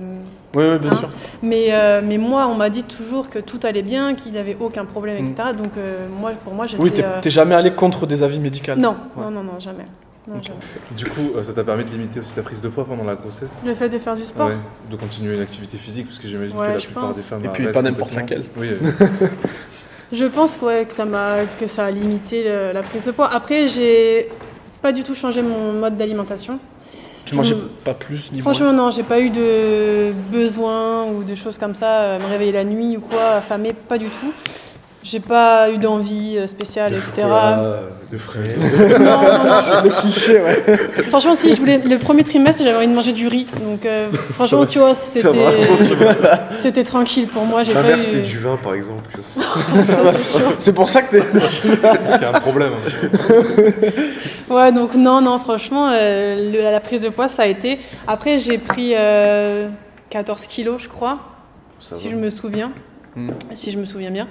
Oui, 0.54 0.64
oui, 0.70 0.78
bien 0.78 0.90
Hein 0.90 0.96
sûr. 0.96 1.08
mais, 1.42 1.68
euh, 1.70 2.02
mais 2.04 2.18
moi, 2.18 2.46
on 2.48 2.54
m'a 2.54 2.68
dit 2.68 2.82
toujours 2.84 3.30
que 3.30 3.38
tout 3.38 3.60
allait 3.62 3.80
bien, 3.82 4.14
qu'il 4.14 4.32
n'avait 4.34 4.56
aucun 4.60 4.84
problème, 4.84 5.16
Mhm. 5.24 5.30
etc. 5.30 5.48
Donc, 5.56 5.72
euh, 5.78 6.06
moi, 6.20 6.32
pour 6.44 6.52
moi, 6.52 6.66
j'étais. 6.66 6.82
Oui, 6.82 6.90
t'es 6.92 7.02
euh, 7.02 7.20
jamais 7.30 7.54
allé 7.54 7.70
contre 7.70 8.06
des 8.06 8.22
avis 8.22 8.38
médicaux. 8.40 8.72
Non, 8.76 8.96
Ouais. 9.16 9.24
non, 9.24 9.30
non, 9.30 9.42
non, 9.42 9.58
jamais. 9.60 9.86
Non. 10.28 10.34
Du 10.96 11.06
coup, 11.06 11.30
ça 11.42 11.52
t'a 11.54 11.64
permis 11.64 11.84
de 11.84 11.90
limiter 11.90 12.20
aussi 12.20 12.34
ta 12.34 12.42
prise 12.42 12.60
de 12.60 12.68
poids 12.68 12.84
pendant 12.84 13.02
la 13.04 13.14
grossesse? 13.16 13.62
Le 13.66 13.74
fait 13.74 13.88
de 13.88 13.98
faire 13.98 14.14
du 14.14 14.22
sport? 14.22 14.48
Ouais, 14.48 14.56
de 14.90 14.96
continuer 14.96 15.34
une 15.34 15.40
activité 15.42 15.78
physique, 15.78 16.06
parce 16.06 16.18
que 16.20 16.28
j'imagine 16.28 16.56
Ouais, 16.58 16.66
que 16.68 16.72
la 16.72 16.78
plupart 16.78 17.06
pense. 17.08 17.16
des 17.16 17.22
femmes 17.22 17.44
Et 17.46 17.48
puis 17.48 17.66
pas 17.72 17.82
n'importe 17.82 18.14
laquelle. 18.14 18.44
Oui, 18.56 18.68
euh, 18.70 18.76
Je 20.12 20.26
pense 20.26 20.60
ouais, 20.60 20.84
que, 20.86 20.92
ça 20.94 21.06
m'a, 21.06 21.46
que 21.58 21.66
ça 21.66 21.86
a 21.86 21.90
limité 21.90 22.44
le- 22.44 22.72
la 22.72 22.82
prise 22.82 23.04
de 23.04 23.12
poids. 23.12 23.30
Après, 23.32 23.66
j'ai 23.66 24.28
pas 24.82 24.92
du 24.92 25.02
tout 25.02 25.14
changé 25.14 25.40
mon 25.42 25.72
mode 25.72 25.96
d'alimentation. 25.96 26.58
Tu 27.24 27.34
mangeais 27.34 27.56
pas 27.84 27.94
plus 27.94 28.30
Franchement, 28.40 28.72
non, 28.72 28.90
j'ai 28.90 29.04
pas 29.04 29.20
eu 29.20 29.30
de 29.30 30.12
besoin 30.30 31.04
ou 31.04 31.22
de 31.22 31.34
choses 31.34 31.56
comme 31.56 31.74
ça, 31.74 32.18
me 32.18 32.26
réveiller 32.26 32.52
la 32.52 32.64
nuit 32.64 32.96
ou 32.96 33.00
quoi, 33.00 33.36
affamée, 33.36 33.72
pas 33.72 33.96
du 33.96 34.06
tout. 34.06 34.32
J'ai 35.04 35.18
pas 35.18 35.68
eu 35.70 35.78
d'envie 35.78 36.36
euh, 36.38 36.46
spéciale, 36.46 36.92
De 36.92 36.96
etc. 36.98 37.26
de 38.12 38.16
fraises. 38.18 38.56
Non, 38.56 38.98
non. 39.00 39.18
Le 39.84 40.00
cliché, 40.00 40.40
ouais. 40.40 40.62
Franchement, 41.08 41.34
si 41.34 41.52
je 41.52 41.58
voulais 41.58 41.78
le 41.78 41.98
premier 41.98 42.22
trimestre, 42.22 42.62
j'avais 42.62 42.76
envie 42.76 42.86
de 42.86 42.92
manger 42.94 43.12
du 43.12 43.26
riz. 43.26 43.46
Donc, 43.64 43.84
euh, 43.84 44.12
franchement, 44.32 44.60
va, 44.60 44.66
tu 44.66 44.78
vois, 44.78 44.94
c'était, 44.94 45.28
c'était 46.54 46.84
tranquille 46.84 47.26
pour 47.26 47.44
moi. 47.44 47.64
J'ai 47.64 47.74
Ma 47.74 47.80
pas 47.82 47.88
mère, 47.88 47.98
eu. 47.98 48.02
c'était 48.02 48.20
du 48.20 48.38
vin, 48.38 48.56
par 48.62 48.74
exemple. 48.74 49.10
C'est 50.58 50.72
pour 50.72 50.88
ça 50.88 51.02
que 51.02 51.16
t'es. 51.16 51.22
c'est 51.50 51.62
qu'il 52.12 52.22
y 52.22 52.24
a 52.24 52.36
un 52.36 52.40
problème. 52.40 52.72
Ouais, 54.48 54.70
donc 54.72 54.94
non, 54.94 55.20
non, 55.20 55.38
franchement, 55.38 55.88
euh, 55.92 56.52
le- 56.52 56.62
la 56.62 56.80
prise 56.80 57.00
de 57.00 57.08
poids, 57.08 57.28
ça 57.28 57.42
a 57.42 57.46
été. 57.46 57.80
Après, 58.06 58.38
j'ai 58.38 58.58
pris 58.58 58.92
euh, 58.94 59.68
14 60.10 60.46
kilos, 60.46 60.82
je 60.82 60.88
crois, 60.88 61.18
Ça 61.80 61.96
si 61.96 62.04
va. 62.04 62.10
je 62.10 62.16
me 62.16 62.30
souviens. 62.30 62.70
Mm. 63.16 63.30
Si 63.54 63.70
je 63.72 63.78
me 63.78 63.84
souviens 63.84 64.10
bien. 64.10 64.28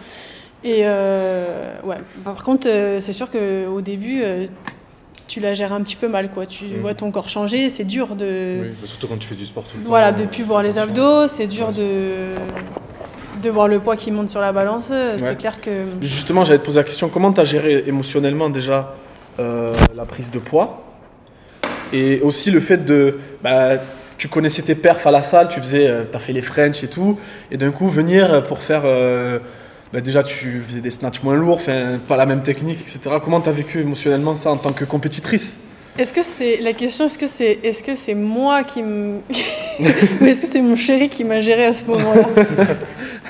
Et 0.63 0.81
euh, 0.83 1.73
ouais, 1.83 1.97
par 2.23 2.43
contre, 2.43 2.67
euh, 2.69 2.99
c'est 3.01 3.13
sûr 3.13 3.29
qu'au 3.31 3.81
début, 3.81 4.21
euh, 4.23 4.45
tu 5.27 5.39
la 5.39 5.53
gères 5.55 5.73
un 5.73 5.81
petit 5.81 5.95
peu 5.95 6.07
mal, 6.07 6.29
quoi. 6.29 6.45
Tu 6.45 6.65
Mhm. 6.65 6.81
vois 6.81 6.93
ton 6.93 7.09
corps 7.09 7.29
changer, 7.29 7.67
c'est 7.69 7.83
dur 7.83 8.15
de. 8.15 8.59
Oui, 8.61 8.67
bah, 8.79 8.85
surtout 8.87 9.07
quand 9.07 9.17
tu 9.17 9.27
fais 9.27 9.35
du 9.35 9.45
sport 9.45 9.63
tout 9.63 9.77
le 9.77 9.83
temps. 9.83 9.89
Voilà, 9.89 10.11
de 10.11 10.25
plus 10.25 10.43
voir 10.43 10.61
les 10.61 10.77
abdos, 10.77 11.27
c'est 11.27 11.47
dur 11.47 11.71
de, 11.71 12.33
de 13.41 13.49
voir 13.49 13.67
le 13.67 13.79
poids 13.79 13.95
qui 13.95 14.11
monte 14.11 14.29
sur 14.29 14.39
la 14.41 14.53
balance. 14.53 14.89
Ouais. 14.91 15.15
C'est 15.17 15.35
clair 15.37 15.59
que. 15.61 15.85
Justement, 16.01 16.43
j'allais 16.43 16.59
te 16.59 16.65
poser 16.65 16.77
la 16.79 16.83
question 16.83 17.09
comment 17.09 17.33
tu 17.33 17.41
as 17.41 17.45
géré 17.45 17.83
émotionnellement 17.87 18.49
déjà 18.49 18.95
la 19.39 20.05
prise 20.05 20.29
de 20.29 20.37
poids? 20.37 20.83
Et 21.91 22.19
aussi 22.21 22.51
le 22.51 22.59
fait 22.59 22.85
de. 22.85 23.17
bah, 23.41 23.77
tu 24.19 24.27
connaissais 24.27 24.61
tes 24.61 24.75
perfs 24.75 25.07
à 25.07 25.11
la 25.11 25.23
salle, 25.23 25.47
tu 25.49 25.59
faisais, 25.59 25.91
as 26.13 26.19
fait 26.19 26.33
les 26.33 26.43
French 26.43 26.83
et 26.83 26.87
tout, 26.87 27.17
et 27.49 27.57
d'un 27.57 27.71
coup 27.71 27.89
venir 27.89 28.43
pour 28.43 28.59
faire. 28.59 28.83
Bah, 29.93 30.01
déjà, 30.01 30.23
tu 30.23 30.61
faisais 30.61 30.81
des 30.81 30.91
snatchs 30.91 31.21
moins 31.23 31.35
lourds, 31.35 31.61
pas 32.07 32.17
la 32.17 32.25
même 32.25 32.43
technique, 32.43 32.81
etc. 32.81 33.17
Comment 33.23 33.41
tu 33.41 33.49
as 33.49 33.53
vécu 33.53 33.81
émotionnellement 33.81 34.35
ça 34.35 34.51
en 34.51 34.57
tant 34.57 34.71
que 34.71 34.85
compétitrice? 34.85 35.57
Est-ce 35.97 36.13
que 36.13 36.21
c'est 36.23 36.61
la 36.61 36.71
question 36.71 37.05
Est-ce 37.05 37.19
que 37.19 37.27
c'est 37.27 37.59
est-ce 37.63 37.83
que 37.83 37.95
c'est 37.95 38.15
moi 38.15 38.63
qui 38.63 38.81
me 38.81 39.17
ou 39.79 39.83
est-ce 40.25 40.41
que 40.41 40.47
c'est 40.51 40.61
mon 40.61 40.77
chéri 40.77 41.09
qui 41.09 41.25
m'a 41.25 41.41
géré 41.41 41.65
à 41.65 41.73
ce 41.73 41.83
moment-là? 41.83 42.27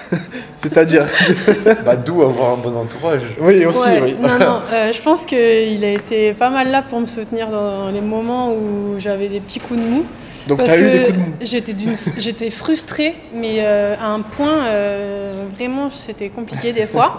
C'est-à-dire 0.55 1.05
Bah, 1.85 1.95
d'où 1.95 2.21
avoir 2.21 2.53
un 2.53 2.57
bon 2.57 2.75
entourage. 2.75 3.21
Oui, 3.39 3.65
aussi, 3.65 3.79
Ouais, 3.79 4.01
oui. 4.03 4.15
Non, 4.19 4.37
non, 4.39 4.61
euh, 4.71 4.91
je 4.91 5.01
pense 5.01 5.25
qu'il 5.25 5.83
a 5.83 5.91
été 5.91 6.33
pas 6.33 6.49
mal 6.49 6.69
là 6.69 6.81
pour 6.81 6.99
me 6.99 7.05
soutenir 7.05 7.49
dans 7.49 7.89
les 7.89 8.01
moments 8.01 8.53
où 8.53 8.99
j'avais 8.99 9.27
des 9.27 9.39
petits 9.39 9.59
coups 9.59 9.79
de 9.79 9.85
mou. 9.85 10.05
Donc, 10.47 10.59
Parce 10.59 10.71
as 10.71 10.77
eu 10.77 10.81
des 10.81 10.97
que 10.97 11.11
coups 11.11 11.75
de 11.75 11.89
mou. 11.89 11.97
j'étais 12.17 12.49
frustrée, 12.49 13.15
mais 13.33 13.57
euh, 13.59 13.95
à 13.99 14.07
un 14.07 14.21
point, 14.21 14.65
euh, 14.65 15.45
vraiment, 15.55 15.89
c'était 15.89 16.29
compliqué 16.29 16.73
des 16.73 16.85
fois. 16.85 17.17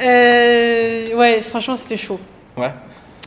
Euh, 0.00 1.14
ouais, 1.14 1.40
franchement, 1.42 1.76
c'était 1.76 1.96
chaud. 1.96 2.18
Ouais. 2.56 2.72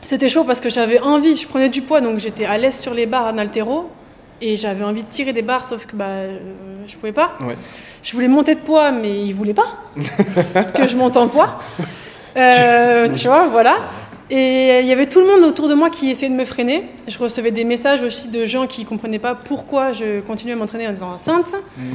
C'était 0.02 0.28
chaud 0.28 0.44
parce 0.44 0.60
que 0.60 0.70
j'avais 0.70 1.00
envie, 1.00 1.36
je 1.36 1.48
prenais 1.48 1.68
du 1.68 1.82
poids, 1.82 2.00
donc 2.00 2.18
j'étais 2.18 2.44
à 2.44 2.56
l'aise 2.58 2.78
sur 2.78 2.94
les 2.94 3.06
barres 3.06 3.34
en 3.34 3.38
altéro. 3.38 3.90
Et 4.40 4.56
j'avais 4.56 4.84
envie 4.84 5.02
de 5.02 5.08
tirer 5.08 5.32
des 5.32 5.42
barres, 5.42 5.64
sauf 5.64 5.86
que 5.86 5.96
bah, 5.96 6.04
euh, 6.06 6.38
je 6.86 6.94
pouvais 6.96 7.12
pas. 7.12 7.32
Ouais. 7.40 7.56
Je 8.02 8.12
voulais 8.12 8.28
monter 8.28 8.54
de 8.54 8.60
poids, 8.60 8.90
mais 8.92 9.22
il 9.24 9.32
voulait 9.32 9.54
pas 9.54 9.78
que 10.74 10.86
je 10.86 10.96
monte 10.96 11.16
en 11.16 11.28
poids. 11.28 11.58
Euh, 12.38 13.08
tu 13.08 13.28
vois, 13.28 13.46
voilà. 13.46 13.78
Et 14.28 14.80
il 14.80 14.86
y 14.86 14.92
avait 14.92 15.06
tout 15.06 15.20
le 15.20 15.26
monde 15.26 15.42
autour 15.42 15.70
de 15.70 15.74
moi 15.74 15.88
qui 15.88 16.10
essayait 16.10 16.30
de 16.30 16.36
me 16.36 16.44
freiner. 16.44 16.84
Je 17.08 17.16
recevais 17.18 17.50
des 17.50 17.64
messages 17.64 18.02
aussi 18.02 18.28
de 18.28 18.44
gens 18.44 18.66
qui 18.66 18.84
comprenaient 18.84 19.18
pas 19.18 19.34
pourquoi 19.34 19.92
je 19.92 20.20
continuais 20.20 20.52
à 20.52 20.56
m'entraîner 20.56 20.86
en 20.86 20.92
étant 20.92 21.12
enceinte. 21.12 21.54
Mhm. 21.78 21.86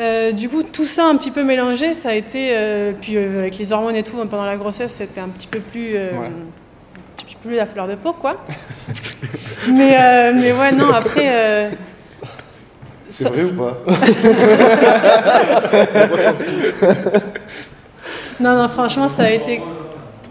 Euh, 0.00 0.32
du 0.32 0.48
coup, 0.48 0.64
tout 0.64 0.86
ça 0.86 1.04
un 1.04 1.16
petit 1.16 1.30
peu 1.30 1.44
mélangé, 1.44 1.92
ça 1.92 2.08
a 2.08 2.14
été. 2.14 2.48
euh, 2.54 2.92
puis 3.00 3.16
avec 3.16 3.56
les 3.56 3.72
hormones 3.72 3.94
et 3.94 4.02
tout, 4.02 4.16
hein, 4.20 4.26
pendant 4.26 4.46
la 4.46 4.56
grossesse, 4.56 4.94
c'était 4.94 5.20
un 5.20 5.28
petit 5.28 5.46
peu 5.46 5.60
plus. 5.60 5.92
Ouais. 5.92 6.32
Plus 7.44 7.56
la 7.56 7.66
fleur 7.66 7.86
de 7.86 7.94
peau, 7.94 8.12
quoi. 8.12 8.42
mais, 9.68 9.96
euh, 9.98 10.32
mais 10.34 10.52
ouais, 10.52 10.72
non, 10.72 10.90
après. 10.90 11.26
euh, 11.28 11.70
C'est 13.10 13.28
vrai 13.28 13.42
ou 13.44 13.54
pas 13.54 13.78
Non, 18.40 18.56
non, 18.56 18.68
franchement, 18.68 19.08
ça 19.08 19.22
a 19.24 19.30
été. 19.30 19.62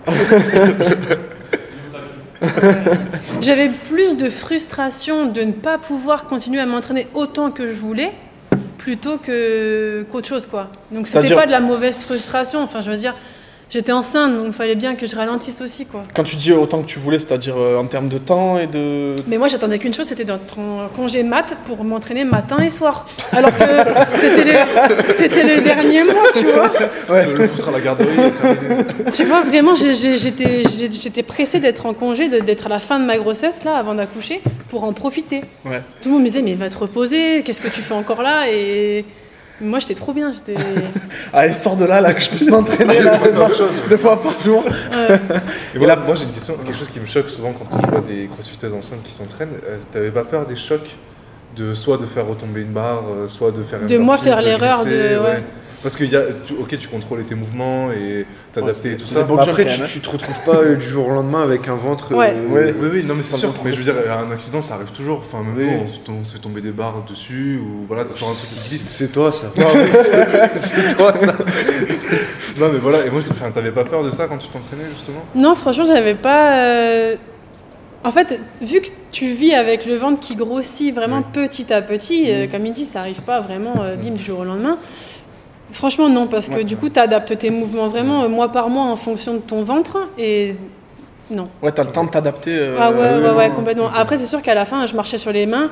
J'avais 3.42 3.70
plus 3.70 4.18
de 4.18 4.30
frustration 4.30 5.28
de 5.28 5.42
ne 5.44 5.54
pas 5.54 5.78
pouvoir 5.78 6.26
continuer 6.26 6.60
à 6.60 6.66
m'entraîner 6.66 7.08
autant 7.14 7.52
que 7.52 7.68
je 7.68 7.72
voulais, 7.74 8.12
plutôt 8.78 9.18
que 9.18 10.06
qu'autre 10.12 10.28
chose, 10.28 10.46
quoi. 10.48 10.70
Donc 10.92 11.08
c'était 11.08 11.34
pas 11.34 11.46
de 11.46 11.52
la 11.52 11.62
mauvaise 11.62 12.02
frustration. 12.02 12.62
Enfin, 12.62 12.82
je 12.82 12.92
veux 12.92 12.98
dire, 12.98 13.14
j'étais 13.70 13.92
enceinte, 13.92 14.36
donc 14.36 14.46
il 14.48 14.54
fallait 14.54 14.76
bien 14.76 14.96
que 14.96 15.06
je 15.08 15.16
ralentisse 15.16 15.62
aussi, 15.62 15.86
quoi. 15.86 16.02
Quand 16.16 16.24
tu 16.24 16.36
dis 16.36 16.52
autant 16.52 16.82
que 16.82 16.88
tu 16.88 17.00
voulais, 17.00 17.20
c'est-à-dire 17.20 17.56
euh, 17.58 17.78
en 17.78 17.86
termes 17.86 18.10
de 18.10 18.18
temps 18.18 18.58
et 18.58 18.68
de. 18.68 19.16
Mais 19.28 19.38
moi, 19.38 19.48
j'attendais 19.48 19.80
qu'une 19.80 19.94
chose, 19.94 20.08
c'était 20.08 20.26
d'être 20.26 20.60
en 20.60 20.88
congé 20.96 21.24
mat 21.24 21.56
pour 21.66 21.84
m'entraîner 21.84 22.24
matin 22.26 22.58
et 22.64 22.70
soir. 22.70 23.06
Alors 23.32 23.52
que 23.52 23.64
c'était 24.18 24.44
le, 24.44 25.14
c'était 25.18 25.56
le 25.56 25.62
dernier 25.62 26.04
mois, 26.04 26.14
tu 26.34 26.46
vois. 26.46 26.72
Le, 27.24 27.38
le 27.38 27.48
foutre 27.48 27.70
à 27.70 27.72
la 27.72 27.80
garderie. 27.80 28.10
Tu 29.14 29.24
vois, 29.26 29.42
vraiment, 29.42 29.76
j'étais 29.76 30.64
j'étais 30.64 31.24
pressée 31.24 31.60
d'être 31.60 31.86
en 31.86 31.94
congé, 31.94 32.28
de- 32.30 32.40
d'être 32.40 32.66
à 32.68 32.70
la 32.70 32.80
fin 32.80 33.00
de 33.00 33.06
ma 33.06 33.18
grossesse, 33.18 33.64
là, 33.64 33.76
avant 33.76 33.96
d'accoucher, 33.96 34.42
pour 34.70 34.84
en 34.84 34.94
profiter. 34.94 35.42
Ouais. 35.66 35.82
Tout 36.02 36.10
le 36.10 36.14
monde 36.14 36.22
me 36.24 36.28
disait, 36.28 36.42
mais 36.42 36.54
va 36.54 36.70
te 36.70 36.78
reposer, 36.78 37.42
qu'est-ce 37.44 37.62
que 37.62 37.68
tu 37.68 37.82
fais 37.82 37.94
encore 37.94 38.22
là? 38.22 38.50
Et 38.52 39.06
moi, 39.62 39.80
j'étais 39.80 39.94
trop 39.96 40.14
bien. 40.14 40.32
J'étais... 40.32 40.56
Allez, 41.34 41.54
sors 41.54 41.76
de 41.76 41.86
là, 41.86 42.02
là, 42.02 42.14
que 42.14 42.22
je 42.22 42.30
puisse 42.30 42.50
m'entraîner 42.50 43.00
là, 43.02 43.20
deux 43.90 43.98
fois 43.98 44.22
par 44.22 44.34
jour. 44.44 44.64
Et 45.76 45.78
voilà, 45.78 45.96
moi 45.96 46.16
j'ai 46.16 46.24
une 46.26 46.32
question, 46.32 46.56
quelque 46.66 46.78
chose 46.78 46.90
qui 46.90 47.00
me 47.00 47.06
choque 47.06 47.30
souvent 47.30 47.54
quand 47.54 47.68
je 47.82 47.88
vois 47.92 48.02
des 48.02 48.28
crossfitteuses 48.28 48.74
enceintes 48.74 49.04
qui 49.04 49.12
s'entraînent. 49.12 49.58
Euh, 49.68 49.78
T'avais 49.92 50.12
pas 50.12 50.24
peur 50.26 50.46
des 50.46 50.56
chocs 50.56 50.90
de 51.56 51.74
soit 51.76 51.98
de 51.98 52.06
faire 52.06 52.26
retomber 52.28 52.62
une 52.62 52.72
barre, 52.74 53.04
euh, 53.16 53.28
soit 53.28 53.52
de 53.52 53.62
faire 53.64 53.80
une 53.82 53.88
De 53.88 53.98
moi 53.98 54.18
faire 54.18 54.42
l'erreur 54.42 54.86
de- 54.86 54.90
ouais. 54.90 55.44
Parce 55.84 55.98
que 55.98 56.06
y 56.06 56.16
a, 56.16 56.22
tu- 56.46 56.54
ok, 56.54 56.78
tu 56.80 56.88
contrôlais 56.88 57.24
tes 57.24 57.36
mouvements 57.36 57.92
et 57.92 58.26
t'adaptais 58.54 58.94
et 58.94 58.98
tout 58.98 59.04
ça. 59.06 59.24
Bah, 59.24 59.36
Après, 59.40 59.66
tu, 59.66 59.72
même, 59.74 59.82
hein. 59.84 59.92
tu 59.92 60.00
te 60.00 60.10
retrouves 60.10 60.46
pas 60.46 60.56
euh, 60.62 60.76
du 60.76 60.86
jour 60.88 61.08
au 61.10 61.12
lendemain 61.12 61.44
avec 61.44 61.68
un 61.68 61.76
ventre. 61.76 62.16
Ouais. 62.16 62.34
euh, 62.36 62.48
Ouais. 62.48 62.74
Oui, 62.80 62.88
oui, 62.94 63.04
non, 63.06 63.14
mais 63.16 63.22
c'est 63.22 63.36
sûr. 63.36 63.54
Mais 63.66 63.74
je 63.74 63.78
veux 63.78 63.84
dire, 63.84 63.96
un 64.18 64.32
accident, 64.32 64.62
ça 64.62 64.76
arrive 64.76 64.92
toujours. 64.94 65.20
Enfin, 65.20 65.44
même 65.44 65.58
Oui. 65.58 65.68
on, 65.86 65.94
se 65.94 66.00
tom- 66.00 66.16
on 66.22 66.24
se 66.24 66.32
fait 66.34 66.40
tomber 66.40 66.62
des 66.62 66.72
barres 66.72 67.04
dessus 67.10 67.60
ou 67.62 67.86
voilà, 67.88 68.06
t'as 68.06 68.14
toujours 68.14 68.30
un 68.30 68.34
truc 68.34 68.46
qui 68.46 68.70
glisse. 68.70 68.88
C'est 68.90 69.12
toi 69.12 69.32
ça. 69.32 69.52
C'est- 70.56 70.96
toi 70.96 71.14
ça. 71.14 71.34
non, 72.58 72.70
mais 72.72 72.80
voilà. 72.80 73.06
Et 73.06 73.10
moi, 73.10 73.22
je 73.22 73.28
te- 73.28 73.32
enfin, 73.32 73.52
t'avais 73.52 73.72
pas 73.72 73.84
peur 73.84 74.04
de 74.04 74.12
ça 74.12 74.28
quand 74.28 74.38
tu 74.38 74.48
t'entraînais 74.48 74.86
justement? 74.96 75.24
Non, 75.36 75.54
franchement, 75.56 75.86
j'avais 75.86 76.16
pas. 76.16 76.58
euh, 76.66 77.16
En 78.06 78.12
fait, 78.12 78.40
vu 78.62 78.82
que 78.82 78.90
tu 79.12 79.30
vis 79.32 79.54
avec 79.54 79.86
le 79.86 79.96
ventre 79.96 80.20
qui 80.20 80.36
grossit 80.36 80.94
vraiment 80.94 81.20
Oui. 81.20 81.24
petit 81.48 81.74
à 81.74 81.82
petit, 81.82 82.26
euh, 82.30 82.48
comme 82.52 82.66
il 82.66 82.74
dit, 82.74 82.86
ça 82.86 83.00
arrive 83.00 83.22
pas 83.22 83.40
vraiment 83.40 83.76
euh, 83.82 83.96
bim 83.96 84.12
du 84.12 84.24
jour 84.24 84.40
au 84.40 84.44
lendemain. 84.44 84.78
Franchement, 85.74 86.08
non, 86.08 86.28
parce 86.28 86.48
que 86.50 86.56
Ouais. 86.58 86.64
du 86.64 86.78
coup, 86.78 86.88
tu 86.90 87.00
adaptes 87.00 87.38
tes 87.38 87.50
mouvements 87.50 87.88
vraiment 87.88 88.24
euh, 88.24 88.28
mois 88.30 88.52
par 88.52 88.70
mois 88.70 88.84
en 88.86 88.96
fonction 88.96 89.34
de 89.34 89.40
ton 89.40 89.64
ventre. 89.64 89.98
Et 90.18 90.56
non. 91.32 91.50
Ouais, 91.62 91.72
t'as 91.72 91.84
le 91.84 91.92
temps 91.92 92.04
de 92.06 92.10
t'adapter. 92.12 92.56
euh, 92.58 92.76
ah 92.80 92.92
ouais, 92.92 92.98
ouais, 93.20 93.32
ouais, 93.36 93.50
complètement. 93.50 93.90
Après, 93.94 94.16
c'est 94.18 94.28
sûr 94.28 94.42
qu'à 94.42 94.54
la 94.54 94.66
fin, 94.66 94.86
je 94.86 94.96
marchais 94.96 95.18
sur 95.18 95.32
les 95.32 95.46
mains. 95.48 95.70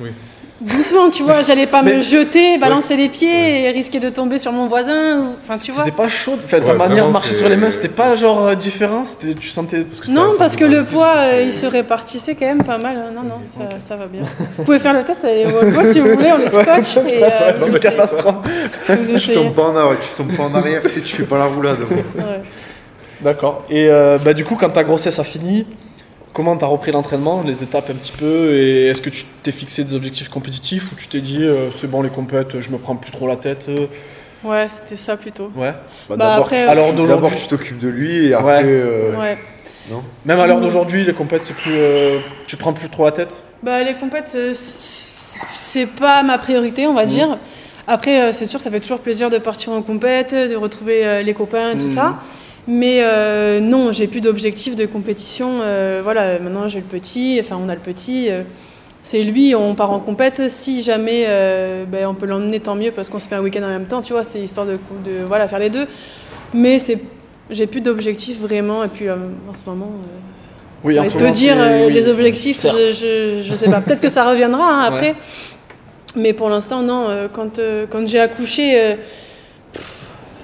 Oui. 0.00 0.10
Doucement, 0.60 1.10
tu 1.10 1.24
vois, 1.24 1.42
j'allais 1.42 1.66
pas 1.66 1.82
Mais 1.82 1.96
me 1.96 2.02
jeter, 2.02 2.56
balancer 2.58 2.94
les 2.96 3.08
pieds 3.08 3.64
et 3.64 3.70
risquer 3.70 3.98
de 3.98 4.10
tomber 4.10 4.38
sur 4.38 4.52
mon 4.52 4.68
voisin. 4.68 5.18
Ou... 5.20 5.34
Enfin, 5.42 5.58
tu 5.58 5.72
vois. 5.72 5.82
C'était 5.82 5.96
pas 5.96 6.08
chaud. 6.08 6.38
Enfin, 6.44 6.60
ta 6.60 6.72
Ouais, 6.72 6.78
manière 6.78 7.08
de 7.08 7.12
marcher 7.12 7.34
sur 7.34 7.48
les 7.48 7.56
mains, 7.56 7.72
c'était 7.72 7.88
pas 7.88 8.14
genre 8.14 8.46
euh, 8.46 8.54
différent. 8.54 9.04
C'était, 9.04 9.34
tu 9.34 9.48
sentais. 9.48 9.80
Parce 9.80 10.00
que 10.00 10.10
Non, 10.10 10.28
parce 10.38 10.54
que 10.54 10.64
le 10.64 10.84
poids, 10.84 11.14
euh, 11.16 11.42
il 11.44 11.52
se 11.52 11.66
répartissait 11.66 12.36
quand 12.36 12.46
même 12.46 12.62
pas 12.62 12.78
mal. 12.78 12.96
hein. 12.96 13.10
Non, 13.12 13.22
non, 13.22 13.40
ça, 13.48 13.76
ça 13.88 13.96
va 13.96 14.06
bien. 14.06 14.22
Vous 14.58 14.62
pouvez 14.64 14.78
faire 14.78 14.92
le 14.94 15.02
test, 15.02 15.24
allez 15.24 15.46
au 15.46 15.50
Volvo 15.50 15.92
si 15.92 15.98
vous 15.98 16.14
voulez, 16.14 16.30
on 16.32 16.38
les 16.38 16.48
scotch. 16.48 16.96
Et, 17.08 17.20
ça 17.20 17.28
va 17.28 17.42
euh, 17.42 17.50
être 17.50 17.58
vous 17.60 17.66
une 17.72 17.78
catastrophe. 17.80 18.36
Tu 19.18 19.32
tombes 19.32 19.54
pas 19.54 19.62
en 19.62 19.74
arrière, 19.76 19.98
tu 20.00 20.14
tombes 20.16 20.36
pas 20.36 20.44
en 20.44 20.54
arrière, 20.54 20.82
tu 20.82 20.88
sais, 20.90 21.00
tu 21.00 21.16
fais 21.16 21.24
pas 21.24 21.38
la 21.38 21.46
roulade. 21.46 21.78
D'accord. 23.20 23.64
Et 23.70 23.88
euh, 23.88 24.18
bah, 24.24 24.32
du 24.34 24.44
coup, 24.44 24.56
quand 24.56 24.70
ta 24.70 24.84
grossesse 24.84 25.18
a 25.18 25.24
fini, 25.24 25.66
comment 26.32 26.56
t'as 26.56 26.66
repris 26.66 26.92
l'entraînement, 26.92 27.42
les 27.46 27.62
étapes 27.62 27.90
un 27.90 27.94
petit 27.94 28.12
peu 28.12 28.52
Et 28.54 28.86
est-ce 28.86 29.00
que 29.00 29.10
tu 29.10 29.24
t'es 29.42 29.52
fixé 29.52 29.84
des 29.84 29.94
objectifs 29.94 30.28
compétitifs 30.28 30.92
ou 30.92 30.94
tu 30.96 31.06
t'es 31.08 31.20
dit, 31.20 31.42
euh, 31.44 31.70
c'est 31.72 31.90
bon, 31.90 32.02
les 32.02 32.08
compètes, 32.10 32.60
je 32.60 32.70
me 32.70 32.78
prends 32.78 32.96
plus 32.96 33.12
trop 33.12 33.26
la 33.28 33.36
tête 33.36 33.66
euh, 33.68 33.86
Ouais, 34.44 34.66
c'était 34.68 34.96
ça 34.96 35.16
plutôt. 35.16 35.52
Ouais. 35.56 35.70
Bah, 35.72 35.76
Bah, 36.10 36.16
d'abord, 36.16 36.46
après, 36.46 36.64
tu- 36.64 36.68
Alors 36.70 36.86
d'abord, 36.92 37.06
d'aujourd'hui, 37.06 37.38
tu 37.40 37.46
t'occupes 37.46 37.78
de 37.78 37.88
lui 37.88 38.26
et 38.26 38.34
après. 38.34 38.56
Ouais. 38.56 38.62
euh, 38.66 39.16
Ouais. 39.16 39.38
Non? 39.90 40.02
Même 40.24 40.38
à 40.40 40.46
l'heure 40.46 40.60
d'aujourd'hui, 40.60 41.04
les 41.04 41.12
compètes, 41.12 41.44
c'est 41.44 41.54
plus. 41.54 41.72
euh, 41.74 42.18
tu 42.46 42.56
te 42.56 42.60
prends 42.60 42.72
plus 42.72 42.88
trop 42.88 43.04
la 43.04 43.12
tête? 43.12 43.42
Bah, 43.62 43.82
les 43.82 43.94
compètes, 43.94 44.32
euh, 44.34 44.52
c'est 44.54 45.86
pas 45.86 46.22
ma 46.22 46.38
priorité, 46.38 46.86
on 46.86 46.94
va 46.94 47.06
dire. 47.06 47.38
Après, 47.86 48.20
euh, 48.20 48.32
c'est 48.32 48.46
sûr, 48.46 48.60
ça 48.60 48.70
fait 48.70 48.80
toujours 48.80 49.00
plaisir 49.00 49.28
de 49.30 49.38
partir 49.38 49.72
en 49.72 49.82
compète, 49.82 50.34
de 50.34 50.54
retrouver 50.56 51.04
euh, 51.04 51.22
les 51.22 51.34
copains, 51.34 51.72
tout 51.72 51.86
Mhm. 51.86 51.94
ça. 51.94 52.14
Mais 52.68 53.00
euh, 53.02 53.58
non, 53.60 53.90
j'ai 53.92 54.06
plus 54.06 54.20
d'objectif 54.20 54.76
de 54.76 54.86
compétition. 54.86 55.60
euh, 55.62 56.00
voilà, 56.02 56.38
maintenant 56.38 56.68
j'ai 56.68 56.78
le 56.78 56.84
petit, 56.84 57.38
enfin 57.40 57.58
on 57.60 57.68
a 57.68 57.74
le 57.74 57.80
petit. 57.80 58.28
euh, 58.30 58.42
c'est 59.02 59.24
lui, 59.24 59.52
on 59.56 59.74
part 59.74 59.90
en 59.90 59.98
compète. 59.98 60.48
Si 60.48 60.80
jamais 60.84 61.24
euh, 61.26 61.84
ben, 61.86 62.06
on 62.06 62.14
peut 62.14 62.26
l'emmener, 62.26 62.60
tant 62.60 62.76
mieux, 62.76 62.92
parce 62.92 63.08
qu'on 63.08 63.18
se 63.18 63.26
fait 63.26 63.34
un 63.34 63.40
week-end 63.40 63.64
en 63.64 63.68
même 63.68 63.86
temps, 63.86 64.00
tu 64.00 64.12
vois, 64.12 64.22
c'est 64.22 64.38
histoire 64.38 64.64
de, 64.64 64.78
de 65.04 65.24
voilà, 65.26 65.48
faire 65.48 65.58
les 65.58 65.70
deux. 65.70 65.86
Mais 66.54 66.78
c'est, 66.78 67.00
j'ai 67.50 67.66
plus 67.66 67.80
d'objectif 67.80 68.38
vraiment. 68.38 68.84
Et 68.84 68.88
puis 68.88 69.10
en 69.10 69.54
ce 69.54 69.64
moment, 69.66 69.90
Oui, 70.84 71.00
en 71.00 71.04
ce 71.04 71.10
te 71.10 71.18
moment, 71.18 71.32
dire 71.32 71.56
oui, 71.86 71.92
les 71.92 72.06
objectifs, 72.08 72.64
je, 72.64 73.42
je 73.42 73.54
sais 73.54 73.68
pas. 73.68 73.80
Peut-être 73.80 74.00
que 74.00 74.08
ça 74.08 74.28
reviendra 74.30 74.64
hein, 74.64 74.82
après. 74.82 75.08
Ouais. 75.10 75.16
Mais 76.14 76.32
pour 76.32 76.48
l'instant, 76.48 76.82
non. 76.82 77.08
Quand, 77.32 77.58
quand 77.90 78.06
j'ai 78.06 78.20
accouché, 78.20 78.96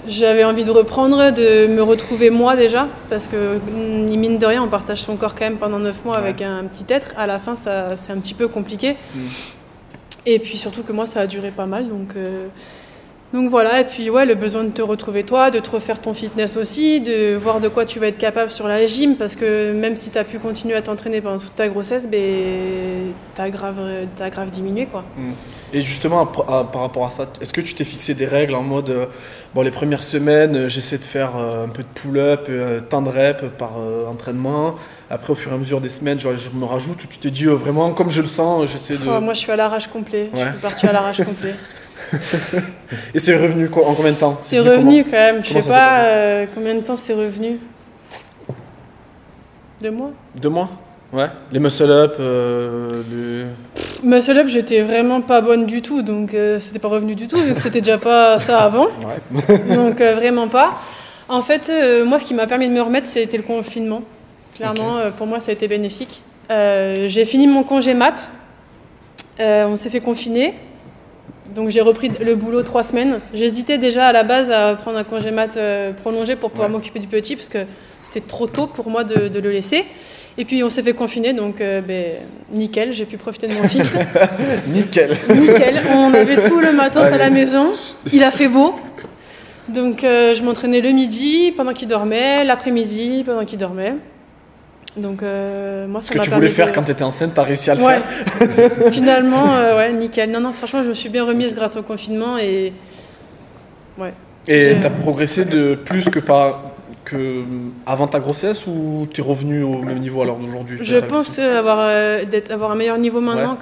j'avais 0.09 0.45
envie 0.45 0.65
de 0.65 0.71
reprendre, 0.71 1.31
de 1.31 1.67
me 1.67 1.83
retrouver 1.83 2.31
moi 2.31 2.57
déjà. 2.57 2.89
Parce 3.11 3.29
que 3.29 3.57
mm, 3.59 4.17
mine 4.17 4.39
de 4.39 4.47
rien, 4.47 4.63
on 4.63 4.69
partage 4.69 5.03
son 5.03 5.17
corps 5.17 5.35
quand 5.35 5.45
même 5.45 5.59
pendant 5.59 5.79
9 5.79 6.05
mois 6.05 6.17
Ouais. 6.17 6.23
avec 6.23 6.43
un 6.43 6.65
petit 6.65 6.85
être. 6.93 7.13
À 7.17 7.27
la 7.27 7.39
fin, 7.39 7.55
ça, 7.55 7.97
c'est 7.97 8.13
un 8.13 8.19
petit 8.19 8.35
peu 8.35 8.49
compliqué. 8.49 8.97
Mm. 9.15 9.19
Et 10.27 10.39
puis 10.39 10.59
surtout 10.59 10.83
que 10.83 10.93
moi, 10.93 11.07
ça 11.07 11.21
a 11.21 11.27
duré 11.27 11.51
pas 11.51 11.67
mal. 11.67 11.89
Donc. 11.89 12.11
euh, 12.17 12.49
Donc 13.35 13.51
voilà, 13.51 13.81
et 13.81 13.85
puis 13.85 14.09
ouais, 14.09 14.25
le 14.25 14.35
besoin 14.35 14.65
de 14.65 14.71
te 14.71 14.81
retrouver 14.81 15.23
toi, 15.23 15.51
de 15.51 15.59
te 15.59 15.69
refaire 15.71 16.01
ton 16.01 16.15
fitness 16.15 16.57
aussi, 16.57 17.03
de 17.03 17.37
voir 17.37 17.61
de 17.61 17.69
quoi 17.69 17.85
tu 17.85 17.99
vas 17.99 18.07
être 18.07 18.17
capable 18.17 18.51
sur 18.51 18.67
la 18.67 18.87
gym, 18.87 19.17
parce 19.17 19.37
que 19.37 19.73
même 19.73 19.97
si 19.97 20.09
tu 20.11 20.17
as 20.17 20.25
pu 20.25 20.39
continuer 20.39 20.75
à 20.77 20.81
t'entraîner 20.81 21.21
pendant 21.21 21.39
toute 21.39 21.55
ta 21.55 21.69
grossesse, 21.69 22.09
ben, 22.09 23.13
tu 23.35 23.41
as 23.43 23.51
grave, 23.51 23.77
t'as 24.17 24.31
grave 24.31 24.49
diminué 24.49 24.87
quoi. 24.87 25.05
Et 25.75 25.83
justement, 25.83 26.23
à- 26.49 26.61
à- 26.61 26.65
par 26.65 26.81
rapport 26.81 27.05
à 27.05 27.11
ça, 27.11 27.27
est-ce 27.43 27.53
que 27.53 27.61
tu 27.61 27.75
t'es 27.75 27.85
fixé 27.85 28.15
des 28.15 28.25
règles 28.25 28.55
en 28.55 28.63
mode, 28.63 28.89
euh, 28.89 29.05
bon, 29.55 29.61
les 29.61 29.71
premières 29.71 30.03
semaines, 30.03 30.57
euh, 30.57 30.69
j'essaie 30.71 30.97
de 30.97 31.05
faire 31.05 31.37
euh, 31.37 31.67
un 31.67 31.69
peu 31.69 31.83
de 31.83 31.89
pull-up, 31.95 32.47
euh, 32.49 32.81
tant 32.81 33.03
de 33.03 33.11
reps 33.11 33.45
par 33.59 33.73
entraînement. 34.11 34.77
Après, 35.11 35.31
au 35.33 35.37
fur 35.37 35.53
et 35.53 35.55
à 35.55 35.59
mesure 35.59 35.83
des 35.83 35.91
semaines, 35.91 36.19
genre, 36.19 36.35
je 36.35 36.49
me 36.51 36.65
rajoute, 36.65 37.05
ou 37.05 37.07
tu 37.07 37.19
t'es 37.19 37.31
dit 37.31 37.45
vraiment, 37.45 37.91
comme 37.93 38.11
je 38.11 38.23
le 38.23 38.27
sens, 38.27 38.71
j'essaie 38.71 38.95
de. 38.95 39.07
Oh, 39.07 39.21
moi 39.21 39.35
je 39.35 39.41
suis 39.41 39.53
à 39.53 39.57
l'arrache 39.57 39.89
complet, 39.89 40.31
je 40.33 40.39
suis 40.39 40.49
partie 40.63 40.87
à 40.87 40.93
l'arrache 40.93 41.23
complet. 41.23 41.55
Et 43.15 43.19
c'est 43.19 43.37
revenu 43.37 43.69
quoi, 43.69 43.87
en 43.87 43.95
combien 43.95 44.13
de 44.13 44.19
temps 44.19 44.37
C'est 44.39 44.59
venu 44.59 44.71
revenu 44.71 45.05
quand 45.05 45.13
même, 45.13 45.45
je 45.45 45.59
sais 45.59 45.69
pas 45.69 46.01
euh, 46.01 46.47
combien 46.55 46.75
de 46.75 46.81
temps 46.81 46.97
c'est 46.97 47.15
revenu? 47.15 47.59
Deux 49.81 49.91
mois? 49.91 50.11
Deux 50.41 50.49
mois? 50.49 50.71
Ouais. 51.13 51.29
Les 51.53 51.59
muscle-up, 51.59 52.17
euh, 52.21 52.89
le. 53.11 53.47
Muscle 54.07 54.39
up, 54.39 54.47
j'étais 54.47 54.83
vraiment 54.83 55.21
pas 55.23 55.41
bonne 55.41 55.65
du 55.65 55.81
tout, 55.81 56.03
donc 56.03 56.35
euh, 56.35 56.59
c'était 56.59 56.79
pas 56.79 56.89
revenu 56.89 57.15
du 57.15 57.29
tout, 57.29 57.39
vu 57.41 57.55
que 57.55 57.61
c'était 57.61 57.81
déjà 57.81 57.97
pas 57.97 58.39
ça 58.39 58.59
avant. 58.59 58.87
Ouais. 58.87 59.75
donc 59.75 60.01
euh, 60.01 60.15
vraiment 60.17 60.49
pas. 60.49 60.79
En 61.29 61.43
fait, 61.43 61.71
moi, 62.07 62.19
ce 62.19 62.25
qui 62.25 62.33
m'a 62.33 62.47
permis 62.47 62.69
de 62.69 62.75
me 62.75 62.81
remettre, 62.81 63.07
c'était 63.07 63.37
le 63.37 63.43
confinement. 63.43 64.03
Clairement, 64.55 64.97
pour 65.19 65.27
moi, 65.27 65.41
ça 65.41 65.51
a 65.51 65.53
été 65.53 65.69
bénéfique. 65.69 66.23
J'ai 66.49 67.25
fini 67.27 67.47
mon 67.47 67.65
congé 67.65 67.93
mat. 67.93 68.31
On 69.39 69.77
s'est 69.77 69.91
fait 69.91 70.01
confiner. 70.01 70.55
Donc 71.55 71.71
j'ai 71.71 71.81
repris 71.81 72.11
le 72.21 72.35
boulot 72.37 72.63
trois 72.63 72.83
semaines. 72.83 73.21
J'hésitais 73.35 73.79
déjà 73.79 74.07
à 74.09 74.13
la 74.13 74.23
base 74.25 74.51
à 74.51 74.75
prendre 74.75 74.99
un 74.99 75.05
congé 75.05 75.31
mat 75.31 75.57
euh, 75.57 75.93
prolongé 75.93 76.37
pour 76.37 76.51
pouvoir 76.51 76.69
Ouais. 76.69 76.73
m'occuper 76.75 76.99
du 76.99 77.07
petit 77.07 77.37
parce 77.37 77.49
que 77.49 77.59
c'était 78.03 78.27
trop 78.27 78.47
tôt 78.47 78.67
pour 78.67 78.91
moi 78.91 79.05
de, 79.05 79.29
de 79.29 79.41
le 79.41 79.51
laisser. 79.51 79.85
Et 80.37 80.45
puis 80.45 80.63
on 80.63 80.69
s'est 80.69 80.83
fait 80.85 80.93
confiner, 80.93 81.33
donc 81.33 81.61
euh, 81.61 81.81
ben, 81.81 82.13
nickel, 82.53 82.93
j'ai 82.93 83.07
pu 83.07 83.17
profiter 83.17 83.49
de 83.49 83.55
mon 83.55 83.63
fils. 83.69 83.97
Nickel. 84.69 85.11
Nickel, 85.35 85.81
on 85.97 86.15
avait 86.15 86.49
tout 86.49 86.61
le 86.61 86.71
matos 86.73 87.07
à 87.07 87.19
la 87.19 87.29
maison. 87.31 87.73
Il 88.13 88.23
a 88.23 88.31
fait 88.31 88.47
beau. 88.49 88.75
Donc 89.69 90.05
euh, 90.05 90.35
je 90.35 90.43
m'entraînais 90.45 90.81
le 90.81 90.91
midi 90.91 91.53
pendant 91.57 91.73
qu'il 91.73 91.89
dormait, 91.89 92.45
l'après-midi 92.45 93.25
pendant 93.27 93.45
qu'il 93.45 93.59
dormait. 93.59 93.95
Donc 94.97 95.23
euh, 95.23 95.87
moi 95.87 96.01
ça 96.01 96.09
Ce 96.09 96.13
que 96.13 96.23
tu 96.25 96.31
voulais 96.31 96.49
faire 96.49 96.69
de- 96.69 96.73
quand 96.73 96.83
tu 96.83 96.93
étais 96.93 97.05
enceinte, 97.05 97.33
t'as 97.35 97.43
réussi 97.43 97.71
à 97.71 97.75
le 97.75 97.83
Ouais. 97.83 98.01
faire. 98.01 98.71
Finalement, 98.93 99.55
euh, 99.55 99.77
ouais, 99.77 99.93
nickel. 99.93 100.31
Non, 100.31 100.41
non, 100.41 100.53
franchement, 100.53 100.83
je 100.83 100.89
me 100.89 100.95
suis 100.95 101.09
bien 101.09 101.25
remise 101.25 101.55
grâce 101.55 101.77
au 101.77 101.83
confinement 101.83 102.39
et 102.39 102.73
ouais. 103.99 104.13
Et 104.47 104.61
J'ai- 104.61 104.81
t'as 104.81 104.91
progressé 104.91 105.45
de 105.45 105.75
plus 105.75 106.09
que 106.09 106.19
par 106.21 106.63
que 107.05 107.43
avant 107.87 108.07
ta 108.07 108.21
grossesse 108.21 108.67
ou 108.67 109.07
t'es 109.13 109.23
revenu 109.23 109.63
au 109.63 109.79
même 109.83 109.99
niveau 109.99 110.25
l'heure 110.25 110.37
d'aujourd'hui 110.37 110.79
Je 110.83 110.99
pense 110.99 111.39
avoir, 111.39 111.79
euh, 111.81 112.23
avoir 112.51 112.73
un 112.73 112.75
meilleur 112.75 112.99
niveau 112.99 113.21
maintenant 113.23 113.57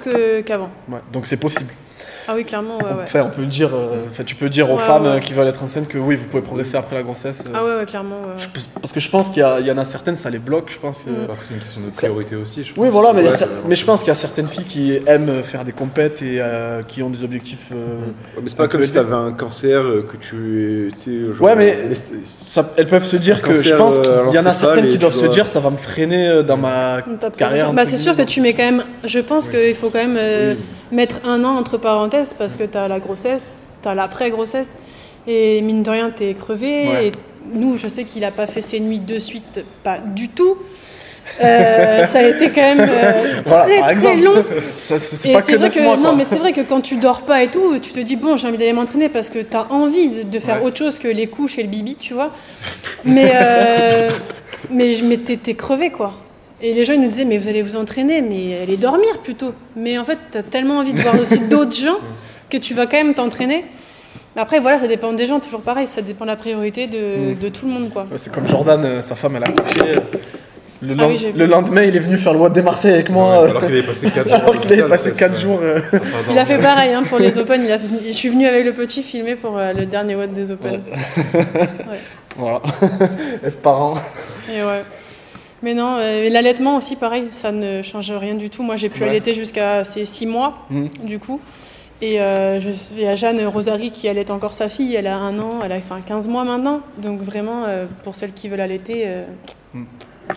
qu'avant. 0.45 0.69
Ouais, 0.89 0.99
donc 1.13 1.27
c'est 1.27 1.37
possible. 1.37 1.71
Ah 2.27 2.33
oui, 2.35 2.43
clairement, 2.43 2.77
ouais, 2.77 2.83
ouais. 2.83 3.03
Enfin, 3.03 3.21
on 3.25 3.29
peut 3.29 3.45
dire, 3.45 3.69
euh, 3.73 4.05
enfin, 4.09 4.23
tu 4.23 4.35
peux 4.35 4.49
dire 4.49 4.69
aux 4.69 4.75
Ouais, 4.75 4.81
femmes 4.81 5.03
ouais. 5.03 5.09
euh, 5.15 5.19
qui 5.19 5.33
veulent 5.33 5.47
être 5.47 5.63
enceintes 5.63 5.87
que 5.87 5.97
oui, 5.97 6.15
vous 6.15 6.25
pouvez 6.27 6.41
progresser 6.43 6.75
après 6.77 6.95
la 6.95 7.03
grossesse. 7.03 7.43
euh. 7.47 7.51
Ah 7.53 7.63
ouais, 7.63 7.75
ouais, 7.77 7.85
clairement. 7.85 8.17
Je 8.37 8.47
parce 8.81 8.91
que 8.93 8.99
je 8.99 9.09
pense 9.09 9.29
qu'il 9.29 9.41
y, 9.43 9.71
en 9.71 9.77
a 9.77 9.85
certaines, 9.85 10.15
ça 10.15 10.29
les 10.29 10.39
bloque. 10.39 10.69
Je 10.71 10.79
pense. 10.79 11.03
que- 11.03 11.09
Mm. 11.09 11.23
Après, 11.31 11.37
c'est 11.43 11.53
une 11.53 11.59
question 11.61 11.81
de 11.81 11.89
priorité 11.91 12.35
aussi, 12.35 12.63
je 12.63 12.73
pense. 12.73 12.83
Oui, 12.83 12.89
voilà, 12.91 13.13
mais, 13.13 13.21
il 13.21 13.31
y 13.31 13.43
a 13.43 13.47
mais 13.67 13.75
je 13.75 13.85
pense 13.85 14.01
qu'il 14.01 14.09
y 14.09 14.11
a 14.11 14.15
certaines 14.15 14.47
filles 14.47 14.63
qui 14.65 14.99
aiment 15.07 15.41
faire 15.43 15.63
des 15.63 15.71
compètes 15.71 16.21
et 16.21 16.37
euh, 16.41 16.81
qui 16.83 17.01
ont 17.01 17.09
des 17.09 17.23
objectifs. 17.23 17.69
euh, 17.71 17.75
Ouais, 18.35 18.41
mais 18.43 18.49
c'est 18.49 18.57
pas 18.57 18.67
comme 18.67 18.83
si 18.83 18.93
t'avais 18.93 19.15
un 19.15 19.31
cancer 19.31 19.81
que 20.11 20.17
tu. 20.17 20.89
tu 20.93 20.99
sais, 20.99 21.33
genre, 21.33 21.41
Ouais, 21.47 21.55
mais- 21.55 21.77
ça- 22.47 22.69
elles 22.77 22.87
peuvent 22.87 23.05
se 23.05 23.15
dire 23.17 23.41
que 23.41 23.53
je 23.53 23.73
pense 23.75 23.99
qu'il 23.99 24.35
y 24.35 24.39
en 24.39 24.45
a 24.45 24.53
certaines 24.53 24.87
qui 24.87 24.97
doivent 24.97 25.13
se 25.13 25.25
dire 25.27 25.47
ça 25.47 25.59
va 25.59 25.69
me 25.69 25.77
freiner 25.77 26.43
dans 26.43 26.57
ma 26.57 27.01
carrière. 27.37 27.71
Bah, 27.73 27.85
c'est 27.85 27.97
sûr 27.97 28.15
que 28.15 28.23
tu 28.23 28.41
mets 28.41 28.53
quand 28.53 28.63
même. 28.63 28.83
Je 29.05 29.19
pense 29.19 29.47
qu'il 29.49 29.75
faut 29.75 29.89
quand 29.89 30.05
même. 30.05 30.57
Mettre 30.91 31.19
un 31.25 31.43
an 31.43 31.55
entre 31.57 31.77
parenthèses 31.77 32.33
parce 32.37 32.55
que 32.55 32.63
tu 32.63 32.77
as 32.77 32.87
la 32.87 32.99
grossesse, 32.99 33.49
tu 33.81 33.89
as 33.89 33.95
l'après-grossesse 33.95 34.75
et 35.27 35.61
mine 35.61 35.83
de 35.83 35.89
rien, 35.89 36.11
tu 36.15 36.23
es 36.25 36.33
crevé. 36.33 36.87
Ouais. 36.87 37.07
Et 37.07 37.11
nous, 37.53 37.77
je 37.77 37.87
sais 37.87 38.03
qu'il 38.03 38.23
a 38.25 38.31
pas 38.31 38.47
fait 38.47 38.61
ses 38.61 38.79
nuits 38.79 38.99
de 38.99 39.19
suite, 39.19 39.63
pas 39.83 39.97
du 39.99 40.29
tout. 40.29 40.57
Euh, 41.43 42.05
ça 42.05 42.19
a 42.19 42.23
été 42.23 42.51
quand 42.51 42.61
même 42.61 42.87
euh, 42.89 43.41
Voilà, 43.45 43.63
très 43.65 43.79
par 43.79 43.95
très 43.95 44.15
long. 44.15 44.45
C'est 44.77 45.33
vrai 45.33 45.57
9 45.57 45.73
que 45.75 45.79
mois. 45.81 45.97
non, 45.97 46.15
mais 46.15 46.23
c'est 46.23 46.37
vrai 46.37 46.53
que 46.53 46.61
quand 46.61 46.79
tu 46.79 46.95
dors 46.95 47.23
pas 47.23 47.43
et 47.43 47.49
tout, 47.49 47.77
tu 47.79 47.91
te 47.91 47.99
dis 47.99 48.15
bon, 48.15 48.37
j'ai 48.37 48.47
envie 48.47 48.57
d'aller 48.57 48.71
m'entraîner 48.73 49.09
parce 49.09 49.29
que 49.29 49.39
tu 49.39 49.57
as 49.57 49.71
envie 49.71 50.23
de, 50.23 50.39
faire 50.39 50.61
Ouais. 50.61 50.67
autre 50.67 50.77
chose 50.77 50.99
que 50.99 51.07
les 51.09 51.27
couches 51.27 51.59
et 51.59 51.63
le 51.63 51.69
bibi, 51.69 51.95
tu 51.95 52.13
vois. 52.13 52.31
Mais 53.03 53.31
euh, 53.35 54.09
mais 54.71 54.97
mais 55.03 55.17
t'es 55.17 55.53
crevé 55.53 55.89
quoi. 55.89 56.13
Et 56.61 56.73
les 56.73 56.85
gens 56.85 56.93
ils 56.93 57.01
nous 57.01 57.07
disaient 57.09 57.25
mais 57.25 57.37
vous 57.37 57.47
allez 57.47 57.61
vous 57.61 57.75
entraîner, 57.75 58.21
mais 58.21 58.59
allez 58.63 58.77
dormir 58.77 59.19
plutôt. 59.23 59.53
Mais 59.75 59.97
en 59.97 60.03
fait, 60.05 60.17
tu 60.31 60.37
as 60.37 60.43
tellement 60.43 60.79
envie 60.79 60.93
de 60.93 61.01
voir 61.01 61.19
aussi 61.19 61.39
d'autres 61.49 61.75
gens 61.77 61.97
que 62.49 62.57
tu 62.57 62.73
vas 62.73 62.87
quand 62.87 62.97
même 62.97 63.13
t'entraîner. 63.13 63.65
Après 64.35 64.59
voilà, 64.59 64.77
ça 64.77 64.87
dépend 64.87 65.13
des 65.13 65.25
gens, 65.27 65.39
toujours 65.39 65.61
pareil, 65.61 65.87
ça 65.87 66.01
dépend 66.01 66.25
de 66.25 66.29
la 66.29 66.35
priorité 66.35 66.87
de, 66.87 67.33
Mm. 67.33 67.39
de 67.39 67.49
tout 67.49 67.65
le 67.65 67.71
monde 67.73 67.89
quoi. 67.91 68.03
Ouais, 68.03 68.17
C'est 68.17 68.31
comme 68.33 68.47
Jordan, 68.47 68.83
euh, 68.85 69.01
sa 69.01 69.15
femme, 69.15 69.35
elle 69.35 69.43
a 69.43 69.47
accouché. 69.47 69.79
euh, 69.81 69.99
Le, 70.79 70.95
Ah 70.99 71.07
oui, 71.07 71.33
le 71.35 71.45
lendemain, 71.47 71.81
il 71.81 71.95
est 71.95 71.99
venu 71.99 72.17
faire 72.17 72.33
le 72.33 72.39
Watt 72.39 72.53
des 72.53 72.61
Marseille 72.61 72.93
avec 72.93 73.09
moi. 73.09 73.41
Ouais, 73.43 73.49
alors 73.49 73.65
qu'il 73.65 73.71
avait 73.75 73.81
passé 73.81 74.11
4 74.11 74.27
jours. 74.29 74.33
à 74.33 74.35
alors 74.37 74.51
qu'il 74.59 74.71
avait 74.73 74.81
l'hôpital, 74.81 74.89
passé 74.89 75.09
presque, 75.09 75.19
4 75.19 75.33
ouais. 75.35 75.41
jours. 75.41 75.59
euh, 75.63 75.79
Il 76.31 76.37
a 76.37 76.45
fait 76.45 76.59
pareil 76.59 76.93
hein, 76.93 77.01
pour 77.03 77.17
les 77.17 77.35
Open. 77.39 77.63
Il 77.65 77.71
a 77.71 77.77
je 78.05 78.11
suis 78.11 78.29
venue 78.29 78.45
avec 78.45 78.63
le 78.63 78.73
petit 78.73 79.01
filmer 79.01 79.35
pour 79.35 79.57
euh, 79.57 79.73
le 79.73 79.87
dernier 79.87 80.15
Watt 80.15 80.31
des 80.31 80.51
Open. 80.51 80.81
Voilà. 82.37 82.61
Être 83.43 83.57
parent. 83.61 83.95
Et 84.55 84.61
ouais. 84.61 84.83
Mais 85.63 85.73
non, 85.73 85.97
euh, 85.99 86.29
l'allaitement 86.29 86.77
aussi, 86.77 86.95
pareil, 86.95 87.27
ça 87.31 87.51
ne 87.51 87.81
change 87.81 88.11
rien 88.11 88.35
du 88.35 88.49
tout. 88.49 88.63
Moi, 88.63 88.75
j'ai 88.75 88.89
pu 88.89 89.01
Ouais. 89.01 89.09
allaiter 89.09 89.33
jusqu'à 89.33 89.83
ces 89.83 90.05
6 90.05 90.25
mois, 90.27 90.65
Mhm. 90.69 90.89
du 91.03 91.19
coup. 91.19 91.39
Et 92.01 92.21
euh, 92.21 92.59
je, 92.59 92.69
il 92.95 93.01
y 93.01 93.07
a 93.07 93.15
Jeanne 93.15 93.43
Rosary 93.47 93.89
qui 93.89 94.07
allaite 94.07 94.29
encore 94.29 94.53
sa 94.53 94.69
fille, 94.69 94.93
elle 94.93 95.07
a 95.07 95.17
un 95.17 95.39
an, 95.39 95.61
elle 95.65 95.71
a 95.71 95.77
enfin 95.77 95.99
15 96.05 96.27
mois 96.27 96.43
maintenant. 96.43 96.81
Donc 96.99 97.21
vraiment, 97.21 97.63
euh, 97.65 97.85
pour 98.03 98.13
celles 98.13 98.33
qui 98.33 98.49
veulent 98.49 98.61
allaiter, 98.61 99.05
euh, 99.07 99.23
Mhm. 99.73 99.85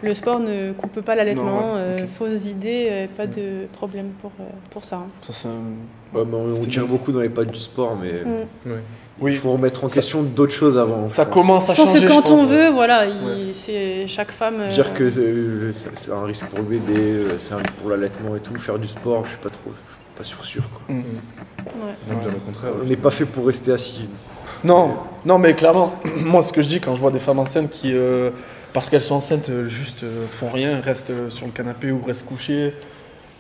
le 0.02 0.14
sport 0.14 0.40
ne 0.40 0.72
coupe 0.72 1.02
pas 1.02 1.14
l'allaitement. 1.14 1.44
Non, 1.44 1.72
ouais, 1.74 1.78
euh, 1.80 2.02
ok. 2.04 2.09
Fausses 2.09 2.46
idées, 2.46 2.88
euh, 2.90 3.06
pas 3.14 3.26
de 3.26 3.66
problème 3.74 4.06
pour, 4.22 4.33
euh, 4.40 4.44
pour 4.70 4.85
ça. 4.85 4.96
hein. 4.96 5.06
Ça, 5.30 5.48
un- 5.50 6.16
Ouais, 6.16 6.24
on, 6.33 6.64
bien, 6.64 6.85
beaucoup 6.85 7.12
dans 7.12 7.20
les 7.20 7.28
pattes 7.28 7.52
du 7.52 7.61
sport, 7.61 7.94
mais. 8.00 8.22
Ouais. 9.20 9.33
il 9.33 9.38
faut 9.38 9.52
remettre 9.52 9.85
en 9.85 9.88
Ça- 9.88 9.96
question 9.96 10.22
d'autres 10.22 10.52
choses 10.54 10.78
avant. 10.78 11.06
ça 11.06 11.24
pense. 11.24 11.35
commence 11.35 11.70
à 11.70 11.74
Je 11.74 11.83
pense 11.83 11.90
changer. 11.90 12.06
que 12.06 12.11
quand 12.12 12.26
je 12.26 12.33
on 12.33 12.46
veut, 12.46 12.70
voilà, 12.70 13.06
il- 13.06 13.12
Ouais. 13.12 13.52
c'est 13.52 14.06
chaque 14.06 14.30
femme. 14.33 14.56
euh, 14.61 14.70
Dire 14.70 14.94
que 14.94 15.04
euh, 15.04 15.72
c'est- 15.74 15.90
c'est 15.96 16.12
un 16.12 16.24
risque 16.24 16.46
pour 16.46 16.59
le 16.61 16.64
bébé, 16.64 16.94
euh, 16.98 17.28
c'est 17.38 17.54
un 17.54 17.59
risque 17.59 17.74
pour 17.74 17.90
l'allaitement 17.90 18.35
et 18.37 18.40
tout. 18.40 18.54
Faire 18.59 18.78
du 18.78 18.88
sport, 18.88 19.24
je 19.24 19.30
suis 19.30 19.38
pas 19.38 19.50
trop, 19.50 19.70
pas 20.16 20.24
sûr 20.24 20.44
sûr. 20.44 20.62
Quoi. 20.70 20.94
Mm. 20.94 20.98
ouais. 21.00 21.04
Non, 22.09 22.16
bien 22.16 22.28
au 22.35 22.40
contraire. 22.46 22.70
On 22.83 22.87
n'est 22.87 22.96
pas 22.96 23.11
fait 23.11 23.26
pour 23.26 23.46
rester 23.46 23.72
assis. 23.72 24.09
Non, 24.64 24.90
non, 25.24 25.38
mais 25.38 25.54
clairement, 25.54 25.94
moi, 26.24 26.42
ce 26.42 26.52
que 26.52 26.62
je 26.62 26.68
dis 26.68 26.80
quand 26.80 26.94
je 26.94 27.00
vois 27.00 27.11
des 27.11 27.18
femmes 27.18 27.38
enceintes 27.38 27.70
qui, 27.70 27.92
euh, 27.94 28.30
parce 28.72 28.88
qu'elles 28.90 29.00
sont 29.02 29.14
enceintes, 29.16 29.50
juste 29.66 30.02
euh, 30.04 30.26
font 30.30 30.48
rien, 30.50 30.80
restent 30.80 31.30
sur 31.30 31.46
le 31.46 31.52
canapé 31.52 31.90
ou 31.90 32.00
restent 32.06 32.26
couchées, 32.26 32.74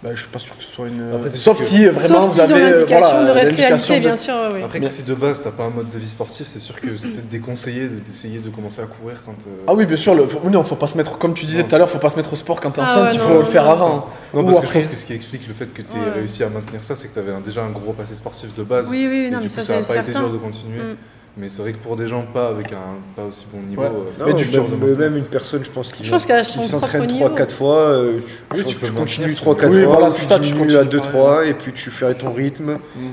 bah, 0.02 0.10
je 0.14 0.20
suis 0.20 0.30
pas 0.30 0.38
sûr 0.38 0.56
que 0.56 0.62
ce 0.64 0.70
soit 0.70 0.88
une. 0.88 1.12
Après, 1.14 1.28
Sauf 1.30 1.58
que- 1.58 1.64
si 1.64 1.86
euh, 1.86 1.90
vraiment 1.92 2.22
Sauf 2.22 2.32
vous 2.34 2.40
avez 2.40 2.54
euh, 2.62 2.70
l'indication 2.70 3.08
voilà, 3.18 3.24
de 3.26 3.30
rester 3.32 3.62
de- 3.96 3.98
bien 4.00 4.16
sûr. 4.16 4.34
Après, 4.64 4.80
Mais- 4.80 4.88
si 4.88 5.02
de 5.02 5.14
base 5.14 5.42
t'as 5.42 5.50
pas 5.50 5.64
un 5.64 5.70
mode 5.70 5.90
de 5.90 5.98
vie 5.98 6.08
sportif, 6.08 6.46
c'est 6.46 6.58
sûr 6.58 6.80
que 6.80 6.96
c'est 6.96 7.08
peut-être 7.08 7.28
déconseillé 7.28 7.88
de- 7.88 7.98
d'essayer 8.00 8.38
de 8.38 8.48
commencer 8.48 8.80
à 8.80 8.86
courir 8.86 9.16
quand. 9.26 9.32
euh, 9.32 9.64
Ah 9.68 9.74
oui, 9.74 9.84
bien 9.84 9.96
sûr, 9.96 10.14
le, 10.14 10.26
faut, 10.26 10.48
non, 10.48 10.62
faut 10.62 10.76
pas 10.76 10.88
se 10.88 10.96
mettre, 10.96 11.18
comme 11.18 11.34
tu 11.34 11.44
disais 11.44 11.64
tout 11.64 11.74
à 11.74 11.78
l'heure, 11.78 11.90
faut 11.90 11.98
pas 11.98 12.08
se 12.08 12.16
mettre 12.16 12.32
au 12.32 12.36
sport 12.36 12.60
quand 12.60 12.70
t'es 12.70 12.80
Ah 12.80 12.84
enceinte, 12.84 13.04
ouais, 13.08 13.14
il 13.14 13.20
faut 13.20 13.28
non, 13.28 13.38
le 13.40 13.44
faire 13.44 13.64
non, 13.64 13.70
avant. 13.72 14.06
Non, 14.32 14.40
Ou 14.40 14.44
parce 14.44 14.60
que 14.60 14.64
après. 14.64 14.80
je 14.80 14.84
pense 14.86 14.94
que 14.94 15.00
ce 15.00 15.06
qui 15.06 15.12
explique 15.12 15.46
le 15.48 15.54
fait 15.54 15.66
que 15.66 15.82
tu 15.82 15.96
aies 15.96 16.00
Ouais. 16.00 16.10
réussi 16.14 16.44
à 16.44 16.48
maintenir 16.48 16.82
ça, 16.82 16.96
c'est 16.96 17.08
que 17.08 17.12
tu 17.12 17.18
avais 17.18 17.32
déjà 17.44 17.62
un 17.62 17.70
gros 17.70 17.92
passé 17.92 18.14
sportif 18.14 18.54
de 18.54 18.62
base. 18.62 18.88
Oui, 18.90 19.06
oui, 19.10 19.26
Et 19.26 19.30
non, 19.30 19.38
du 19.38 19.48
mais 19.48 19.54
coup, 19.54 19.60
ça, 19.60 19.62
ça 19.62 19.94
pas 19.94 20.00
été 20.00 20.12
certain. 20.12 20.20
dur 20.20 20.32
de 20.32 20.38
continuer. 20.38 20.80
Mais 21.36 21.48
c'est 21.48 21.62
vrai 21.62 21.72
que 21.72 21.78
pour 21.78 21.96
des 21.96 22.08
gens 22.08 22.22
pas 22.34 22.48
avec 22.48 22.72
un 22.72 22.98
pas 23.14 23.22
aussi 23.24 23.46
bon 23.52 23.60
niveau, 23.62 23.82
Ouais. 23.82 23.88
euh, 23.88 24.26
Non, 24.30 24.36
du 24.36 24.44
même, 24.44 24.52
de 24.70 24.76
maintenir. 24.76 24.98
même 24.98 25.16
une 25.16 25.24
personne, 25.24 25.64
je 25.64 25.70
pense, 25.70 25.92
qui, 25.92 26.04
s'entraîne 26.64 27.06
propre 27.06 27.14
3-4 27.34 27.46
niveau. 27.50 27.56
fois, 27.56 27.76
euh, 27.76 28.18
tu, 28.26 28.32
Oui, 28.58 28.64
tu- 28.64 28.76
tu 28.76 28.92
continues 28.92 29.26
maintenir, 29.28 29.36
3-4 29.54 29.70
Oui, 29.72 29.84
fois, 29.84 29.92
voilà, 29.94 30.08
tu 30.12 30.20
c'est 30.20 30.26
ça, 30.26 30.38
tu 30.40 30.46
diminues 30.52 30.76
à 30.76 30.84
continues 30.84 31.00
2-3, 31.02 31.46
et 31.46 31.54
puis 31.54 31.72
tu 31.72 31.90
fais 31.90 32.12
ton 32.14 32.32
rythme. 32.32 32.72
Mm. 32.96 33.08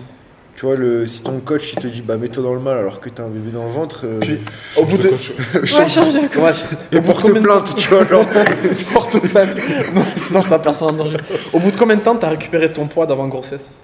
Tu 0.56 0.66
vois, 0.66 0.76
le, 0.76 1.06
si 1.06 1.22
ton 1.22 1.40
coach 1.40 1.74
il 1.74 1.80
te 1.80 1.86
dit 1.86 2.02
bah 2.02 2.18
mets-toi 2.18 2.42
dans 2.42 2.56
le 2.56 2.60
mal 2.60 2.80
alors 2.80 3.00
que 3.00 3.10
t'as 3.10 3.22
un 3.22 3.28
bébé 3.28 3.52
dans 3.54 3.66
le 3.66 3.72
ventre, 3.72 4.02
euh, 4.06 4.18
Puis, 4.20 4.40
au 4.76 4.86
bout 4.86 4.98
de. 4.98 5.10
Ouais, 5.54 5.68
change 5.88 6.16
de 6.16 6.40
Ouais, 6.42 6.52
c'est- 6.52 6.76
et 6.92 7.00
de 7.00 7.06
porte 7.06 7.28
de 7.28 7.40
plainte, 7.40 7.76
tu 7.76 7.88
vois, 7.90 8.04
genre. 8.08 8.26
porte 8.94 9.20
plainte. 9.20 9.56
Non, 9.94 10.02
sinon 10.16 10.42
ça 10.42 10.58
personne 10.58 10.88
en 10.90 10.94
danger. 10.94 11.18
Au 11.54 11.60
bout 11.60 11.70
de 11.70 11.78
combien 11.78 11.96
de 11.96 12.02
temps 12.02 12.16
t'as 12.16 12.30
récupéré 12.30 12.74
ton 12.74 12.88
poids 12.88 13.06
d'avant 13.06 13.28
grossesse? 13.28 13.76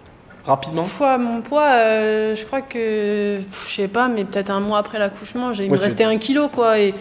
Rapidement 0.46 0.84
Fois, 0.84 1.18
mon 1.18 1.42
poids, 1.42 1.72
euh, 1.72 2.36
je 2.36 2.46
crois 2.46 2.62
que, 2.62 3.38
pff, 3.38 3.68
je 3.70 3.76
sais 3.76 3.88
pas, 3.88 4.10
mais 4.10 4.26
peut-être 4.26 4.50
un 4.50 4.60
mois 4.60 4.78
après 4.80 5.00
l'accouchement, 5.00 5.54
j'ai- 5.54 5.64
il 5.66 5.72
Ouais, 5.72 5.78
me 5.78 5.82
restait 5.82 6.04
un 6.04 6.18
kilo, 6.18 6.50
quoi. 6.50 6.80
Et 6.80 6.94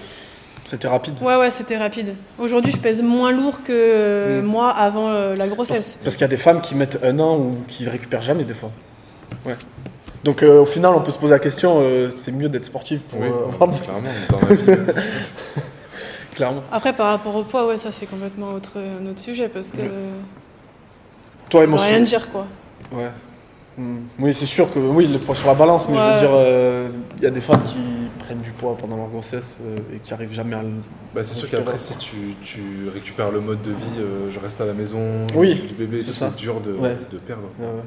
C'était 0.65 0.87
rapide. 0.87 1.15
ouais, 1.21 1.37
ouais, 1.37 1.51
c'était 1.51 1.77
rapide. 1.77 2.15
Aujourd'hui, 2.39 2.71
je 2.71 2.77
pèse 2.79 3.03
moins 3.03 3.33
lourd 3.33 3.63
que 3.65 3.73
euh, 3.73 4.43
Mm. 4.43 4.45
moi 4.45 4.71
avant 4.71 5.09
euh, 5.09 5.35
la 5.35 5.49
grossesse. 5.49 5.99
parce 6.05 6.15
qu'il 6.15 6.23
y 6.23 6.25
a 6.25 6.29
des 6.29 6.37
femmes 6.37 6.61
qui 6.61 6.77
mettent 6.77 7.01
un 7.03 7.19
an 7.19 7.37
ou 7.37 7.57
qui 7.67 7.89
récupèrent 7.89 8.23
jamais 8.23 8.45
des 8.45 8.55
fois. 8.55 8.71
Donc 10.23 10.45
euh, 10.45 10.61
au 10.61 10.67
final, 10.67 10.93
on 10.95 11.01
peut 11.01 11.11
se 11.11 11.19
poser 11.19 11.33
la 11.33 11.41
question, 11.41 11.79
euh, 11.81 12.11
c'est 12.11 12.31
mieux 12.31 12.49
d'être 12.49 12.67
sportif 12.67 13.01
pour 13.03 13.19
Oui, 13.19 13.27
euh, 13.27 13.53
avoir 13.61 13.81
clairement, 13.83 14.09
dans 14.31 14.39
la 14.49 14.55
vie. 14.55 14.93
clairement. 16.37 16.63
Après, 16.71 16.93
par 16.93 17.09
rapport 17.09 17.35
au 17.35 17.43
poids, 17.43 17.67
ouais, 17.67 17.77
ça 17.79 17.91
c'est 17.91 18.07
complètement 18.07 18.53
autre, 18.53 18.71
un 18.79 19.05
autre 19.11 19.19
sujet 19.21 19.49
parce 19.49 19.67
que. 19.67 19.79
Ouais. 19.79 19.89
Toi, 21.51 21.59
ça 21.59 21.59
veut 21.59 21.65
émotion. 21.65 21.89
rien 21.89 22.01
dire 22.03 22.31
quoi. 22.31 22.47
Ouais. 22.93 23.11
Oui, 24.19 24.35
c'est 24.35 24.47
sûr 24.47 24.73
que 24.73 24.79
oui, 24.79 25.07
le 25.07 25.19
poids 25.19 25.35
sur 25.35 25.47
la 25.47 25.55
balance, 25.55 25.89
mais 25.89 25.97
je 25.97 26.03
veux 26.15 26.19
dire, 26.21 26.31
euh, 26.35 26.89
il 27.19 27.23
y 27.25 27.27
a 27.27 27.31
des 27.31 27.41
femmes 27.41 27.63
qui 27.65 27.77
prennent 28.19 28.41
du 28.41 28.51
poids 28.53 28.77
pendant 28.79 28.97
leur 28.97 29.09
grossesse 29.09 29.59
euh, 29.65 29.77
et 29.97 29.99
qui 29.99 30.13
arrivent 30.13 30.33
jamais 30.35 30.57
à 30.57 30.63
le. 30.63 30.69
Bah, 31.15 31.23
c'est 31.25 31.35
sûr 31.37 31.49
qu'après, 31.51 31.79
si 31.79 31.97
tu, 31.99 32.17
tu 32.43 32.61
récupères 32.93 33.31
le 33.31 33.41
mode 33.41 33.63
de 33.63 33.71
vie, 33.71 33.99
euh, 33.99 34.31
je 34.31 34.39
reste 34.39 34.61
à 34.61 34.67
la 34.67 34.75
maison, 34.75 35.01
Oui, 35.35 35.55
du 35.55 35.75
bébé, 35.75 36.01
c'est 36.01 36.09
tout, 36.09 36.13
ça. 36.17 36.31
c'est 36.35 36.41
dur 36.41 36.61
de, 36.61 36.73
Ouais. 36.73 36.97
de 37.11 37.19
perdre. 37.19 37.49
Ouais, 37.59 37.67
ouais. 37.67 37.83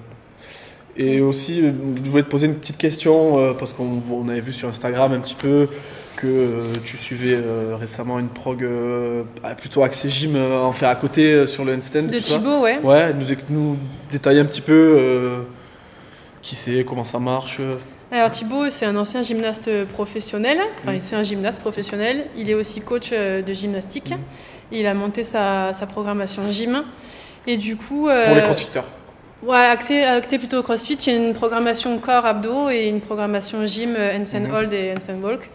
Et 0.98 1.20
aussi, 1.22 1.62
euh, 1.62 1.72
je 2.04 2.10
voulais 2.10 2.24
te 2.24 2.30
poser 2.30 2.48
une 2.48 2.56
petite 2.56 2.78
question, 2.78 3.38
euh, 3.40 3.54
parce 3.54 3.74
qu'on 3.74 4.02
on 4.12 4.30
avait 4.30 4.40
vu 4.42 4.54
sur 4.54 4.70
Instagram 4.70 5.12
un 5.14 5.20
petit 5.20 5.36
peu 5.36 5.68
que 6.16 6.26
euh, 6.28 6.62
tu 6.86 6.96
suivais 6.96 7.36
euh, 7.36 7.76
récemment 7.78 8.18
une 8.20 8.30
prog 8.30 8.64
euh, 8.64 9.24
ah, 9.44 9.54
plutôt 9.56 9.84
axée 9.84 10.10
gym 10.10 10.36
euh, 10.38 10.62
en 10.62 10.72
faire 10.72 10.88
à 10.90 10.96
côté 10.96 11.34
euh, 11.34 11.46
sur 11.46 11.66
le 11.66 11.76
handstand. 11.76 12.04
De. 12.04 12.18
Thibaut, 12.20 12.62
ouais. 12.62 12.80
Ouais, 12.82 13.14
nous, 13.14 13.26
nous 13.50 13.78
détailler 14.10 14.40
un 14.40 14.46
petit 14.46 14.62
peu 14.62 14.72
euh, 14.98 15.40
qui 16.46 16.56
c'est, 16.56 16.84
comment 16.86 17.04
ça 17.04 17.18
marche. 17.20 17.58
euh. 17.60 17.72
Alors 18.12 18.30
Thibaut, 18.30 18.70
c'est 18.70 18.86
un 18.86 18.96
ancien 18.96 19.22
gymnaste 19.24 19.86
professionnel. 19.86 20.60
Enfin, 20.84 20.96
c'est 21.00 21.16
un 21.16 21.24
gymnaste 21.24 21.60
professionnel. 21.60 22.28
Il 22.38 22.50
est 22.50 22.54
aussi 22.54 22.82
coach 22.82 23.10
euh, 23.12 23.42
de 23.42 23.52
gymnastique. 23.54 24.14
Il 24.72 24.86
a 24.86 24.94
monté 24.94 25.24
sa, 25.24 25.74
sa 25.74 25.86
programmation 25.88 26.50
gym. 26.50 26.84
Et 27.48 27.58
du 27.58 27.76
coup. 27.76 28.08
euh, 28.08 28.26
Pour 28.26 28.36
les 28.36 28.42
crossfitters. 28.44 28.82
Ouais, 29.44 29.58
axé, 29.58 30.04
axé 30.04 30.38
plutôt 30.38 30.60
au 30.60 30.64
crossfit. 30.64 30.94
Il 30.94 31.14
y 31.14 31.16
a 31.16 31.20
une 31.28 31.34
programmation 31.34 31.98
corps 32.00 32.26
abdos 32.26 32.70
et 32.70 32.88
une 32.88 33.02
programmation 33.02 33.66
gym, 33.66 33.96
euh, 33.98 34.18
handstand 34.18 34.42
Mhm. 34.48 34.54
hold 34.54 34.74
et 34.74 34.94
handstand 34.94 35.22
walk. 35.24 35.50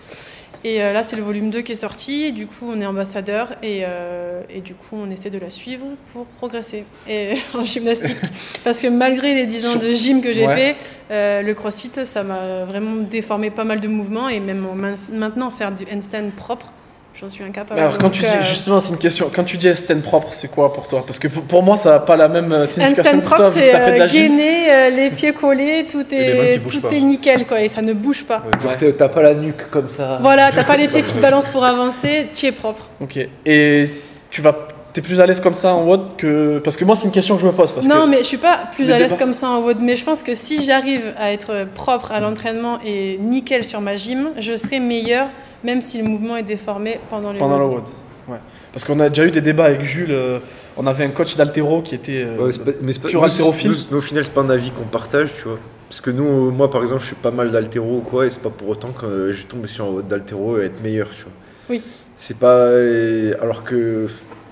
Et 0.62 0.82
euh, 0.82 0.92
là, 0.92 1.02
c'est 1.02 1.16
le 1.16 1.22
volume 1.22 1.50
2 1.50 1.62
qui 1.62 1.72
est 1.72 1.76
sorti. 1.76 2.24
Et 2.24 2.32
du 2.32 2.46
coup, 2.46 2.66
on 2.68 2.80
est 2.80 2.86
ambassadeur 2.86 3.52
et, 3.62 3.80
euh, 3.84 4.42
et 4.54 4.60
du 4.60 4.74
coup, 4.74 4.94
on 4.96 5.10
essaie 5.10 5.30
de 5.30 5.38
la 5.38 5.48
suivre 5.50 5.86
pour 6.12 6.26
progresser 6.26 6.84
et, 7.08 7.34
en 7.54 7.64
gymnastique. 7.64 8.16
Parce 8.62 8.80
que 8.82 8.88
malgré 8.88 9.34
les 9.34 9.46
10 9.46 9.66
ans 9.66 9.76
de 9.76 9.92
gym 9.94 10.20
que 10.20 10.32
j'ai 10.32 10.46
Ouais. 10.46 10.54
fait, 10.54 10.76
euh, 11.10 11.42
le 11.42 11.54
crossfit, 11.54 11.90
ça 12.04 12.22
m'a 12.22 12.64
vraiment 12.66 12.96
déformé 12.96 13.50
pas 13.50 13.64
mal 13.64 13.80
de 13.80 13.88
mouvements. 13.88 14.28
Et 14.28 14.38
même 14.40 14.66
en 14.66 14.74
main- 14.74 14.96
maintenant, 15.10 15.50
faire 15.50 15.72
du 15.72 15.84
handstand 15.90 16.30
propre, 16.36 16.72
j'en 17.14 17.28
suis 17.28 17.44
incapable. 17.44 17.78
Alors, 17.80 17.92
quand 17.98 18.04
Donc, 18.06 18.12
tu 18.12 18.22
dis, 18.22 18.28
euh, 18.28 18.42
justement, 18.42 18.80
c'est 18.80 18.90
une 18.92 18.98
question. 18.98 19.30
Quand 19.34 19.44
tu 19.44 19.56
dis 19.56 19.68
handstand 19.68 20.00
propre, 20.00 20.28
c'est 20.32 20.50
quoi 20.50 20.72
pour 20.72 20.88
toi? 20.88 21.02
Parce 21.06 21.18
que 21.18 21.28
pour, 21.28 21.42
pour 21.44 21.62
moi, 21.62 21.76
ça 21.76 21.90
n'a 21.92 21.98
pas 22.00 22.16
la 22.16 22.28
même 22.28 22.52
euh, 22.52 22.66
signification 22.66 23.20
pour 23.20 23.28
toi, 23.36 23.36
propre, 23.40 23.52
c'est 23.58 23.70
tu 23.70 23.76
as 23.76 23.80
fait 23.80 23.92
de 23.94 23.98
la 23.98 24.04
euh, 24.04 24.08
gym. 24.08 24.22
gainer, 24.36 24.70
euh, 24.72 24.90
les 24.90 25.10
pieds 25.10 25.32
collés, 25.32 25.86
tout 25.90 26.04
est, 26.12 26.60
tout 26.66 26.80
pas. 26.80 26.90
est 26.92 27.00
nickel, 27.00 27.46
quoi, 27.46 27.60
et 27.60 27.68
ça 27.68 27.82
ne 27.82 27.92
bouge 27.92 28.24
pas. 28.24 28.38
Ouais. 28.44 28.62
Genre, 28.62 28.76
t'es- 28.76 28.92
t'as 28.92 29.08
pas 29.08 29.22
la 29.22 29.34
nuque 29.34 29.68
comme 29.70 29.88
ça. 29.88 30.18
Voilà, 30.22 30.50
t'as 30.52 30.64
pas 30.64 30.76
les 30.78 30.88
pieds 30.88 31.02
qui 31.02 31.18
balancent 31.18 31.48
pour 31.48 31.64
avancer, 31.64 32.28
tu 32.32 32.46
es 32.46 32.52
propre. 32.52 32.88
Ok. 33.00 33.18
Et 33.46 33.90
tu 34.30 34.40
vas, 34.42 34.68
es 34.96 35.00
plus 35.02 35.20
à 35.20 35.26
l'aise 35.26 35.40
comme 35.40 35.54
ça 35.54 35.74
en 35.74 35.84
WOD 35.86 36.16
que. 36.16 36.58
Parce 36.58 36.76
que 36.76 36.84
moi, 36.84 36.94
c'est 36.96 37.06
une 37.06 37.12
question 37.12 37.34
que 37.36 37.42
je 37.42 37.46
me 37.46 37.52
pose. 37.52 37.72
Parce 37.72 37.86
non, 37.86 38.04
que... 38.04 38.08
mais 38.10 38.18
je 38.18 38.22
suis 38.24 38.36
pas 38.38 38.60
plus 38.74 38.90
à 38.90 38.98
l'aise 38.98 39.14
comme 39.18 39.34
ça 39.34 39.48
en 39.48 39.60
WOD, 39.60 39.78
mais 39.80 39.96
je 39.96 40.04
pense 40.04 40.22
que 40.22 40.34
si 40.34 40.62
j'arrive 40.64 41.12
à 41.18 41.32
être 41.32 41.66
propre 41.74 42.12
à 42.12 42.20
l'entraînement 42.20 42.78
et 42.84 43.18
nickel 43.20 43.64
sur 43.64 43.80
ma 43.80 43.96
gym, 43.96 44.30
je 44.38 44.56
serai 44.56 44.80
meilleure, 44.80 45.26
même 45.64 45.80
si 45.80 45.98
le 45.98 46.04
mouvement 46.04 46.36
est 46.36 46.42
déformé 46.42 46.98
pendant 47.08 47.32
le 47.32 47.38
Pendant 47.38 47.58
le. 47.58 47.64
WOD. 47.66 47.84
Ouais. 48.28 48.38
Parce 48.72 48.84
qu'on 48.84 49.00
a 49.00 49.08
déjà 49.08 49.24
eu 49.26 49.30
des 49.30 49.40
débats 49.40 49.64
avec 49.64 49.82
Jules. 49.82 50.12
euh, 50.12 50.38
on 50.76 50.86
avait 50.86 51.04
un 51.04 51.08
coach 51.10 51.36
d'altéro 51.36 51.82
qui 51.82 51.94
était. 51.94 52.24
euh, 52.26 52.46
Ouais, 52.46 52.52
pas- 52.64 52.70
mais 52.80 52.92
c'est 52.92 53.02
pas, 53.02 53.08
pur 53.08 53.20
nous, 53.22 53.28
c'est- 53.28 53.34
haltérophile. 53.42 53.70
nous, 53.70 53.76
nous, 53.90 53.98
au 53.98 54.00
final, 54.00 54.24
c'est 54.24 54.32
pas 54.32 54.40
un 54.42 54.50
avis 54.50 54.70
qu'on 54.70 54.84
partage, 54.84 55.32
tu 55.34 55.42
vois. 55.48 55.58
Parce 55.88 56.00
que 56.00 56.10
nous, 56.10 56.24
euh, 56.24 56.50
moi 56.52 56.70
par 56.70 56.82
exemple, 56.82 57.00
je 57.02 57.06
fais 57.06 57.16
pas 57.20 57.32
mal 57.32 57.50
d'altéro 57.50 57.96
ou 57.98 58.00
quoi, 58.00 58.24
et 58.26 58.30
c'est 58.30 58.42
pas 58.42 58.50
pour 58.50 58.68
autant 58.68 58.90
que 58.92 59.04
euh, 59.06 59.32
je 59.32 59.44
tombe 59.46 59.66
sur 59.66 59.86
un 59.86 59.90
vote 59.90 60.06
d'altéro 60.06 60.58
et 60.60 60.66
être 60.66 60.80
meilleur, 60.82 61.08
tu 61.10 61.24
vois. 61.24 61.32
Oui. 61.68 61.82
C'est 62.16 62.36
pas. 62.38 62.54
euh, 62.66 63.34
Alors 63.42 63.64
que 63.64 64.06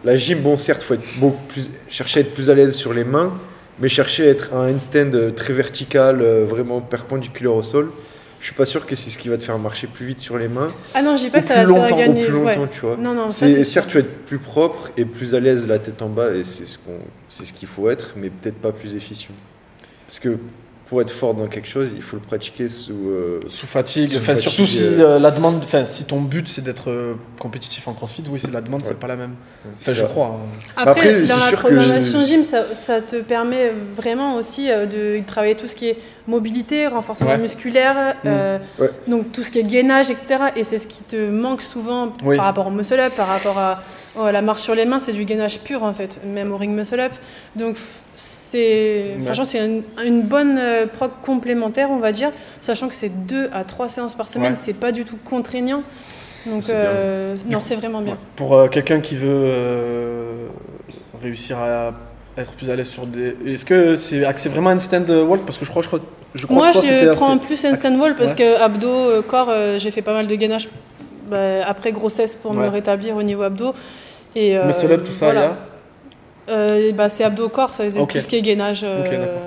la 0.05 0.17
gym, 0.17 0.41
bon, 0.41 0.57
certes, 0.57 0.83
faut 0.83 0.95
être 0.95 1.07
beaucoup 1.21 1.41
plus, 1.49 1.71
chercher 1.89 2.21
à 2.21 2.23
être 2.23 2.35
plus 2.35 2.51
à 2.51 2.55
l'aise 2.55 2.75
sur 2.75 2.93
les 2.93 3.05
mains, 3.05 3.33
mais 3.79 3.89
chercher 3.89 4.27
à 4.27 4.31
être 4.31 4.53
un 4.53 4.73
handstand 4.75 5.13
très 5.37 5.53
vertical, 5.53 6.21
vraiment 6.49 6.81
perpendiculaire 6.81 7.55
au 7.55 7.63
sol. 7.63 7.91
Je 8.41 8.47
suis 8.47 8.55
pas 8.55 8.67
sûr 8.67 8.87
que 8.87 8.95
c'est 8.95 9.11
ce 9.11 9.19
qui 9.19 9.29
va 9.29 9.37
te 9.37 9.43
faire 9.43 9.59
marcher 9.59 9.87
plus 9.89 10.07
vite 10.07 10.21
sur 10.21 10.39
les 10.39 10.49
mains 10.49 10.73
Ah 10.95 11.03
non, 11.03 11.17
je 11.17 11.25
dis 11.25 11.31
pas 11.31 11.41
que 11.41 11.47
ça 11.47 11.65
va 11.65 11.65
te 11.65 11.73
faire 11.73 11.97
gagner. 11.97 12.23
ou 12.23 12.27
plus 12.27 12.37
ouais. 12.37 12.55
longtemps, 12.55 12.71
tu 12.73 12.81
vois. 12.81 12.97
Non, 12.97 13.15
non, 13.15 13.29
ça 13.29 13.65
certes, 13.65 13.89
tu 13.89 13.95
vas 13.95 14.01
être 14.01 14.25
plus 14.27 14.39
propre 14.39 14.91
et 14.97 15.05
plus 15.05 15.35
à 15.35 15.41
l'aise 15.41 15.67
la 15.67 15.79
tête 15.79 16.01
en 16.03 16.09
bas, 16.09 16.33
et 16.35 16.45
c'est 16.45 16.65
ce 16.65 16.79
qu'on, 16.79 16.99
c'est 17.29 17.45
ce 17.45 17.53
qu'il 17.53 17.69
faut 17.69 17.91
être, 17.91 18.15
mais 18.17 18.31
peut-être 18.31 18.59
pas 18.61 18.73
plus 18.73 18.95
efficient. 18.95 19.35
Parce 20.07 20.21
que 20.21 20.39
pour 20.89 21.03
être 21.03 21.11
fort 21.11 21.35
dans 21.35 21.47
quelque 21.49 21.69
chose, 21.69 21.91
il 21.95 22.01
faut 22.03 22.17
le 22.17 22.23
pratiquer 22.23 22.69
sous. 22.71 22.93
euh, 23.09 23.41
Sous 23.49 23.67
fatigue, 23.67 24.11
Sous 24.13 24.17
enfin 24.19 24.35
fatigue, 24.35 24.43
surtout 24.49 24.67
si 24.67 24.83
euh. 24.85 25.17
euh, 25.17 25.19
la 25.19 25.31
demande, 25.31 25.57
enfin 25.63 25.85
si 25.85 26.05
ton 26.07 26.21
but 26.23 26.49
c'est 26.49 26.63
d'être 26.65 26.89
euh, 26.91 27.15
compétitif 27.39 27.87
en 27.89 27.93
CrossFit, 27.93 28.25
oui 28.31 28.41
c'est 28.41 28.51
la 28.53 28.63
demande 28.63 28.83
c'est 28.85 28.99
pas 28.99 29.07
la 29.07 29.17
même. 29.17 29.35
Enfin 29.69 29.93
je 29.93 30.05
crois. 30.07 30.27
hein. 30.29 30.59
Après, 30.77 30.91
Après, 31.11 31.27
dans 31.27 31.37
la 31.37 31.51
que 31.51 31.57
programmation 31.57 32.21
gym, 32.25 32.43
ça, 32.43 32.75
ça 32.75 33.01
te 33.03 33.17
permet 33.17 33.71
vraiment 33.95 34.37
aussi 34.37 34.69
de 34.69 35.21
travailler 35.27 35.57
tout 35.57 35.67
ce 35.67 35.77
qui 35.77 35.89
est 35.89 35.99
mobilité, 36.27 36.87
renforcement 36.87 37.29
Ouais. 37.31 37.39
Mm. 37.39 37.43
musculaire, 37.43 38.15
euh, 38.25 38.59
Ouais. 38.79 38.91
donc 39.09 39.31
tout 39.33 39.43
ce 39.43 39.51
qui 39.51 39.59
est 39.59 39.65
gainage, 39.65 40.09
etc. 40.11 40.45
Et 40.57 40.65
c'est 40.65 40.79
ce 40.79 40.87
qui 40.87 41.03
te 41.03 41.29
manque 41.31 41.61
souvent 41.63 42.13
Oui. 42.25 42.37
par 42.37 42.47
rapport 42.47 42.67
au 42.67 42.71
muscle 42.71 42.99
up, 42.99 43.13
par 43.15 43.27
rapport 43.29 43.59
à, 43.59 43.83
à 44.19 44.33
la 44.33 44.41
marche 44.43 44.63
sur 44.63 44.75
les 44.75 44.87
mains, 44.87 45.01
c'est 45.01 45.13
du 45.13 45.25
gainage 45.27 45.61
pur 45.61 45.83
en 45.83 45.93
fait, 45.93 46.19
même 46.25 46.51
au 46.53 46.57
ring 46.57 46.73
muscle 46.75 46.99
up. 47.01 47.13
Donc 47.57 47.77
c'est, 48.51 49.17
franchement, 49.25 49.45
c'est 49.45 49.59
une, 49.65 49.83
une 50.05 50.23
bonne 50.23 50.57
euh, 50.59 50.87
prog 50.87 51.11
complémentaire, 51.23 51.89
on 51.91 51.99
va 51.99 52.13
dire, 52.13 52.31
sachant 52.61 52.89
que 52.89 52.95
c'est 52.95 53.11
deux 53.27 53.49
à 53.53 53.65
trois 53.65 53.89
séances 53.89 54.15
par 54.15 54.29
semaine, 54.29 54.55
c'est 54.57 54.73
pas 54.75 54.91
du 54.93 55.05
tout 55.05 55.19
contraignant. 55.23 55.83
Donc 56.47 56.65
euh, 56.71 57.37
non, 57.51 57.61
c'est 57.61 57.75
vraiment 57.77 58.01
bien. 58.01 58.17
Pour 58.37 58.55
euh, 58.55 58.69
quelqu'un 58.69 59.01
qui 59.01 59.17
veut 59.17 59.29
euh, 59.29 60.47
réussir 61.23 61.59
à 61.59 61.93
être 62.39 62.53
plus 62.53 62.71
à 62.71 62.77
l'aise 62.77 62.89
sur 62.89 63.07
des. 63.07 63.35
Est-ce 63.47 63.65
que 63.65 63.97
c'est 63.97 64.25
axé 64.25 64.49
vraiment 64.49 64.71
handstand 64.71 65.05
walk 65.29 65.45
Parce 65.45 65.59
que 65.59 65.65
je 65.67 65.71
crois, 65.71 65.83
je 65.83 65.89
crois, 65.89 66.01
je 66.35 66.47
crois 66.47 66.57
Moi, 66.57 66.69
que 66.69 66.73
toi, 66.73 66.83
c'était 66.83 67.05
je 67.05 67.09
un 67.11 67.15
prends 67.15 67.37
sta- 67.37 67.41
plus 67.41 67.65
handstand 67.67 67.99
wall 67.99 68.15
parce 68.17 68.33
Ouais. 68.33 68.39
que 68.39 68.63
abdos, 68.63 69.23
corps, 69.29 69.53
j'ai 69.79 69.91
fait 69.91 70.03
pas 70.03 70.15
mal 70.15 70.27
de 70.27 70.35
gainage 70.37 70.69
bah, 71.29 71.67
après 71.67 71.93
grossesse 71.93 72.35
pour 72.37 72.55
me 72.55 72.69
rétablir 72.69 73.17
au 73.17 73.23
niveau 73.23 73.43
abdos. 73.43 73.75
Et, 74.37 74.57
up, 74.57 74.71
tout 75.05 75.13
ça, 75.13 75.27
voilà. 75.27 75.41
il 75.41 75.45
y 75.45 75.47
a 75.47 75.57
bah, 76.95 77.09
c'est 77.09 77.25
abdos 77.25 77.49
corps, 77.49 77.73
ça 77.73 77.85
Ok. 77.97 78.13
tout 78.13 78.21
ce 78.21 78.29
qui 78.29 78.37
est 78.37 78.43
gainage. 78.43 78.83
euh, 78.85 79.05
Ok, 79.05 79.11
d'accord. 79.11 79.43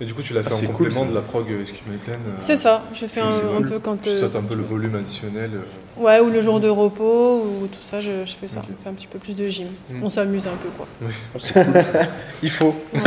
Mais 0.00 0.06
du 0.06 0.12
coup, 0.14 0.22
tu 0.22 0.34
l'as 0.34 0.42
fait 0.42 0.48
Ah, 0.50 0.54
c'est 0.56 0.66
en 0.66 0.72
cool, 0.72 0.86
complément 0.88 1.04
ça. 1.04 1.10
de 1.10 1.14
la 1.14 1.20
prog 1.20 1.44
euh, 1.50 1.62
Escume 1.62 1.92
Pleine. 2.04 2.16
euh, 2.26 2.30
c'est 2.40 2.56
ça, 2.56 2.82
je 2.94 3.06
fais 3.06 3.20
un, 3.20 3.30
peu 3.62 3.78
quand. 3.78 4.02
Tu 4.02 4.08
euh, 4.08 4.20
sautes 4.20 4.34
un 4.34 4.42
peu 4.42 4.56
le 4.56 4.62
volume 4.64 4.96
additionnel. 4.96 5.50
euh, 5.54 6.02
ouais, 6.02 6.18
ou 6.20 6.30
le 6.30 6.40
jour 6.40 6.58
de 6.58 6.68
repos, 6.68 7.42
ou 7.44 7.68
tout 7.68 7.78
ça, 7.80 8.00
je, 8.00 8.10
je 8.26 8.32
fais 8.34 8.48
ça. 8.48 8.58
Ok. 8.58 8.64
Je 8.76 8.82
fais 8.82 8.90
un 8.90 8.92
petit 8.94 9.06
peu 9.06 9.20
plus 9.20 9.36
de 9.36 9.46
gym. 9.46 9.68
Mm. 9.90 10.02
On 10.02 10.10
s'amuse 10.10 10.48
un 10.48 10.56
peu, 10.60 10.68
quoi. 10.76 10.86
Il 12.42 12.50
faut. 12.50 12.74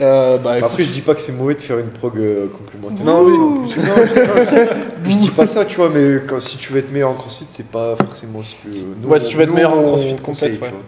Euh, 0.00 0.38
bah, 0.38 0.58
écoute, 0.58 0.70
Après, 0.70 0.84
je 0.84 0.92
dis 0.92 1.00
pas 1.00 1.12
que 1.12 1.20
c'est 1.20 1.32
mauvais 1.32 1.54
de 1.54 1.60
faire 1.60 1.76
une 1.80 1.88
prog 1.88 2.16
euh, 2.18 2.46
complémentaire. 2.46 3.04
Non, 3.04 3.24
oui. 3.24 3.36
Non, 3.36 3.64
je, 3.66 5.08
dis 5.16 5.30
pas 5.30 5.48
ça, 5.48 5.64
tu 5.64 5.74
vois, 5.76 5.88
mais 5.92 6.20
quand, 6.24 6.40
si 6.40 6.56
tu 6.56 6.72
veux 6.72 6.78
être 6.78 6.92
meilleur 6.92 7.10
en 7.10 7.14
crossfit, 7.14 7.46
c'est 7.48 7.66
pas 7.66 7.96
forcément 7.96 8.40
ce 8.44 8.54
que. 8.54 8.86
nous, 9.02 9.08
Ouais, 9.08 9.18
si 9.18 9.30
tu 9.30 9.36
veux 9.36 9.42
être 9.42 9.52
meilleur 9.52 9.74
en 9.74 9.80
on 9.80 9.82
crossfit 9.82 10.14
complète, 10.16 10.52
tu 10.56 10.62
ouais. 10.62 10.68
vois. 10.68 10.78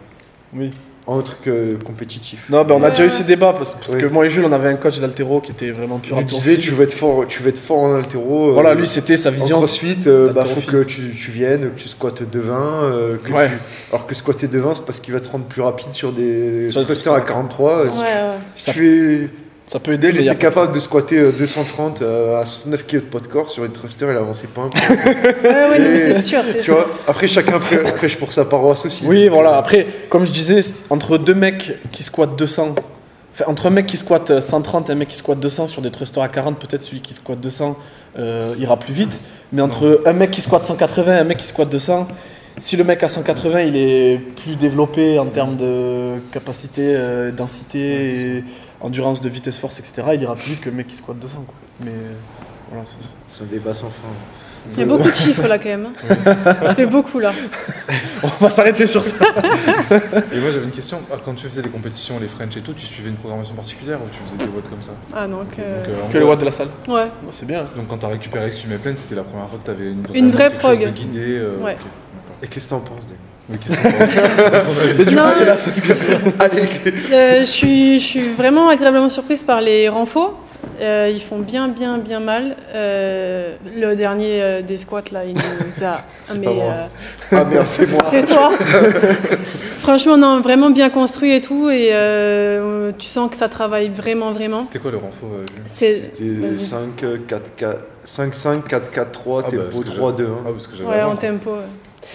oui. 0.54 0.70
En 1.12 1.22
truc 1.22 1.38
euh, 1.48 1.76
compétitif. 1.84 2.46
Non, 2.50 2.62
ben 2.62 2.76
on 2.76 2.78
a 2.78 2.84
Ouais. 2.84 2.88
déjà 2.90 3.04
eu 3.04 3.10
ces 3.10 3.24
débats 3.24 3.52
parce, 3.52 3.74
que 3.74 4.06
moi 4.06 4.26
et 4.26 4.30
Jules, 4.30 4.44
on 4.44 4.52
avait 4.52 4.68
un 4.68 4.76
coach 4.76 5.00
d'altéro 5.00 5.40
qui 5.40 5.50
était 5.50 5.70
vraiment 5.72 5.98
pur 5.98 6.16
Tu 6.16 6.22
haltérophile. 6.22 6.50
disais, 6.56 6.56
tu 6.62 6.70
veux 6.70 6.84
être 6.84 6.92
fort, 6.92 7.26
tu 7.26 7.42
veux 7.42 7.48
être 7.48 7.58
fort 7.58 7.78
en 7.80 7.94
altéro. 7.96 8.50
euh, 8.50 8.52
Voilà, 8.52 8.74
lui, 8.74 8.86
c'était 8.86 9.16
sa 9.16 9.30
En 9.30 9.32
vision. 9.32 9.56
crossfit, 9.56 9.96
euh, 10.06 10.26
bah, 10.28 10.44
faut 10.44 10.48
d'haltérophile. 10.60 10.70
que 10.70 10.82
tu, 10.84 11.10
tu 11.16 11.30
viennes, 11.32 11.70
que 11.72 11.80
tu 11.80 11.88
squattes 11.88 12.30
devant. 12.30 12.84
euh, 12.84 13.16
que 13.16 13.32
Ouais. 13.32 13.48
tu- 13.48 13.92
Alors 13.92 14.06
que 14.06 14.14
squatter 14.14 14.46
devant, 14.46 14.72
c'est 14.72 14.84
parce 14.86 15.00
qu'il 15.00 15.12
va 15.12 15.18
te 15.18 15.28
rendre 15.28 15.46
plus 15.46 15.62
rapide 15.62 15.92
sur 15.92 16.12
des 16.12 16.66
des 16.66 16.68
thrusters 16.72 17.12
à 17.14 17.20
thrusters. 17.20 17.24
43. 17.24 17.72
euh, 17.72 17.84
Ouais, 17.86 17.90
si 17.90 17.98
ouais. 18.00 18.06
tu- 18.06 18.60
Ça- 18.62 18.72
si 18.72 18.78
tu 18.78 18.86
es 19.24 19.30
Ça 19.70 19.78
peut 19.78 19.92
aider, 19.92 20.08
Il 20.08 20.16
mais 20.16 20.22
était 20.24 20.34
capable 20.34 20.72
de 20.72 20.80
squatter 20.80 21.16
euh, 21.18 21.30
230 21.30 22.02
euh, 22.02 22.40
à 22.42 22.44
9 22.66 22.86
kg 22.88 22.94
de 22.96 23.00
poids 23.02 23.20
de 23.20 23.28
corps 23.28 23.48
sur 23.48 23.64
une 23.64 23.70
thruster, 23.70 24.06
il 24.10 24.16
avançait 24.16 24.48
pas 24.48 24.62
un 24.62 24.68
peu. 24.68 24.80
Mais 25.44 26.12
c'est 26.12 26.22
sûr, 26.22 26.42
tu 26.42 26.60
sûr. 26.64 26.74
vois, 26.74 26.88
après 27.06 27.28
chacun 27.28 27.58
prê- 27.60 27.80
prêche 27.94 28.16
pour 28.16 28.32
sa 28.32 28.44
paroisse 28.44 28.84
aussi. 28.84 29.06
Oui, 29.06 29.28
voilà. 29.28 29.56
Après, 29.56 29.86
comme 30.08 30.24
je 30.26 30.32
disais, 30.32 30.58
entre 30.90 31.18
deux 31.18 31.34
mecs 31.34 31.78
qui 31.92 32.02
squattent 32.02 32.34
200, 32.34 32.74
enfin, 33.32 33.44
entre 33.46 33.66
un 33.66 33.70
mec 33.70 33.86
qui 33.86 33.96
squatte 33.96 34.32
euh, 34.32 34.40
130 34.40 34.88
et 34.90 34.92
un 34.92 34.96
mec 34.96 35.06
qui 35.06 35.16
squatte 35.16 35.38
200 35.38 35.68
sur 35.68 35.82
des 35.82 35.92
thrusters 35.92 36.24
à 36.24 36.28
40, 36.28 36.58
peut-être 36.58 36.82
celui 36.82 37.00
qui 37.00 37.14
squatte 37.14 37.40
200 37.40 37.76
euh, 38.18 38.56
ira 38.58 38.76
plus 38.76 38.92
vite. 38.92 39.20
Mais 39.52 39.62
entre 39.62 40.02
un 40.04 40.12
mec 40.14 40.32
qui 40.32 40.40
squatte 40.40 40.64
180 40.64 41.14
et 41.14 41.20
un 41.20 41.24
mec 41.24 41.36
qui 41.38 41.46
squatte 41.46 41.68
200, 41.68 42.08
si 42.58 42.76
le 42.76 42.82
mec 42.82 43.04
à 43.04 43.08
180 43.08 43.60
il 43.60 43.76
est 43.76 44.18
plus 44.42 44.56
développé 44.56 45.20
en 45.20 45.26
termes 45.26 45.56
de 45.56 46.14
capacité, 46.32 46.82
euh, 46.86 47.30
densité, 47.30 48.42
endurance 48.80 49.20
de 49.20 49.28
vitesse 49.28 49.58
force, 49.58 49.78
etc., 49.78 50.02
il 50.14 50.22
ira 50.22 50.34
plus 50.34 50.50
vite 50.52 50.60
que 50.60 50.70
le 50.70 50.76
mec 50.76 50.86
qui 50.86 50.96
squatte 50.96 51.18
200. 51.18 51.44
Quoi. 51.46 51.54
Mais 51.84 51.92
Voilà, 52.70 52.86
ça, 52.86 52.96
c'est- 53.28 53.42
un 53.42 53.46
débat 53.46 53.74
sans 53.74 53.88
fin. 53.88 54.08
Il 54.70 54.78
y 54.78 54.82
a 54.82 54.84
beaucoup 54.84 55.10
de 55.10 55.14
chiffres 55.14 55.46
là 55.48 55.58
quand 55.58 55.70
même. 55.70 55.86
hein. 55.86 56.54
Ça 56.62 56.74
fait 56.74 56.84
beaucoup 56.86 57.18
là. 57.18 57.32
On 58.22 58.26
va 58.28 58.50
s'arrêter 58.50 58.86
sur 58.86 59.02
ça. 59.02 59.14
Et 60.32 60.38
moi 60.38 60.50
j'avais 60.52 60.66
une 60.66 60.70
question, 60.70 61.00
Ah, 61.10 61.16
quand 61.24 61.32
tu 61.34 61.48
faisais 61.48 61.62
des 61.62 61.70
compétitions, 61.70 62.18
les 62.20 62.28
French 62.28 62.56
et 62.58 62.60
tout, 62.60 62.74
tu 62.74 62.84
suivais 62.84 63.08
une 63.08 63.16
programmation 63.16 63.54
particulière 63.54 63.98
ou 64.04 64.08
tu 64.12 64.20
faisais 64.22 64.36
des 64.36 64.52
votes 64.52 64.68
comme 64.68 64.82
ça? 64.82 64.92
Ah 65.14 65.26
non, 65.26 65.46
que... 65.46 65.56
Donc, 65.56 65.58
euh, 65.88 66.08
Que 66.12 66.18
le 66.18 66.26
watt 66.26 66.38
de 66.38 66.44
la 66.44 66.50
salle. 66.50 66.68
Ouais. 66.88 67.06
Oh, 67.24 67.28
c'est 67.30 67.46
bien. 67.46 67.68
donc 67.74 67.88
quand 67.88 67.96
t'as 67.98 68.08
récupéré 68.08 68.50
que 68.50 68.56
tu 68.56 68.66
mets 68.68 68.76
pleine, 68.76 68.96
c'était 68.96 69.14
la 69.14 69.24
première 69.24 69.48
fois 69.48 69.58
que 69.58 69.66
t'avais 69.66 69.90
une, 69.92 70.04
Une 70.14 70.30
vraie 70.30 70.50
prog. 70.50 70.78
de 70.84 70.90
guidé. 70.90 71.38
euh, 71.38 71.56
Ouais. 71.58 71.76
Et 72.42 72.46
qu'est-ce 72.48 72.66
que 72.66 72.70
t'en 72.74 72.80
penses, 72.80 73.06
Dave? 73.06 73.16
Mais 73.50 73.58
qu'est-ce 73.58 73.76
que 73.76 75.00
Et 75.02 75.04
du 75.06 75.14
Non, 75.16 75.24
coup, 75.24 75.28
c'est 75.34 75.44
là. 75.44 75.56
Allez, 76.40 76.62
Euh, 77.12 77.40
je, 77.40 77.44
suis, 77.44 77.98
je 78.00 78.04
suis 78.04 78.28
vraiment 78.34 78.68
agréablement 78.68 79.08
surprise 79.08 79.42
par 79.42 79.60
les 79.60 79.88
renforts. 79.88 80.38
Euh, 80.80 81.10
ils 81.12 81.20
font 81.20 81.38
bien, 81.40 81.68
bien, 81.68 81.98
bien 81.98 82.20
mal. 82.20 82.56
Euh, 82.74 83.54
le 83.76 83.94
dernier 83.96 84.40
euh, 84.42 84.62
des 84.62 84.78
squats, 84.78 85.02
là, 85.12 85.24
il 85.26 85.34
nous 85.34 85.84
a... 85.84 85.92
Mais, 86.38 86.46
euh, 86.46 86.86
ah 87.32 87.44
merde, 87.44 87.66
c'est 87.66 87.86
moi. 87.90 88.00
c'est 88.10 88.24
toi 88.26 88.50
Franchement, 89.78 90.16
non, 90.18 90.40
vraiment 90.40 90.70
bien 90.70 90.90
construit 90.90 91.32
et 91.34 91.40
tout. 91.40 91.68
Et 91.70 91.88
euh, 91.92 92.92
tu 92.98 93.08
sens 93.08 93.30
que 93.30 93.36
ça 93.36 93.48
travaille 93.48 93.88
vraiment, 93.88 94.30
vraiment. 94.32 94.58
C'était 94.64 94.78
quoi 94.78 94.90
le 94.90 94.98
renfort 94.98 95.30
euh. 95.34 95.44
C'était 95.66 96.24
vas-y. 96.34 96.58
5, 96.58 96.78
4, 97.26 97.54
4, 97.56 97.78
5, 98.04 98.34
5, 98.34 98.68
4, 98.68 98.90
4, 98.90 99.10
3, 99.12 99.42
Ah, 99.42 99.48
bah, 99.50 99.62
tempo 99.70 99.80
que 99.80 99.86
3, 99.86 100.12
2, 100.12 100.24
1. 100.24 100.28
Ah, 100.28 100.48
parce 100.52 100.66
que 100.66 100.82
Ouais, 100.82 101.02
en 101.02 101.16
quoi. 101.16 101.28
tempo. 101.28 101.50
ouais. 101.50 101.56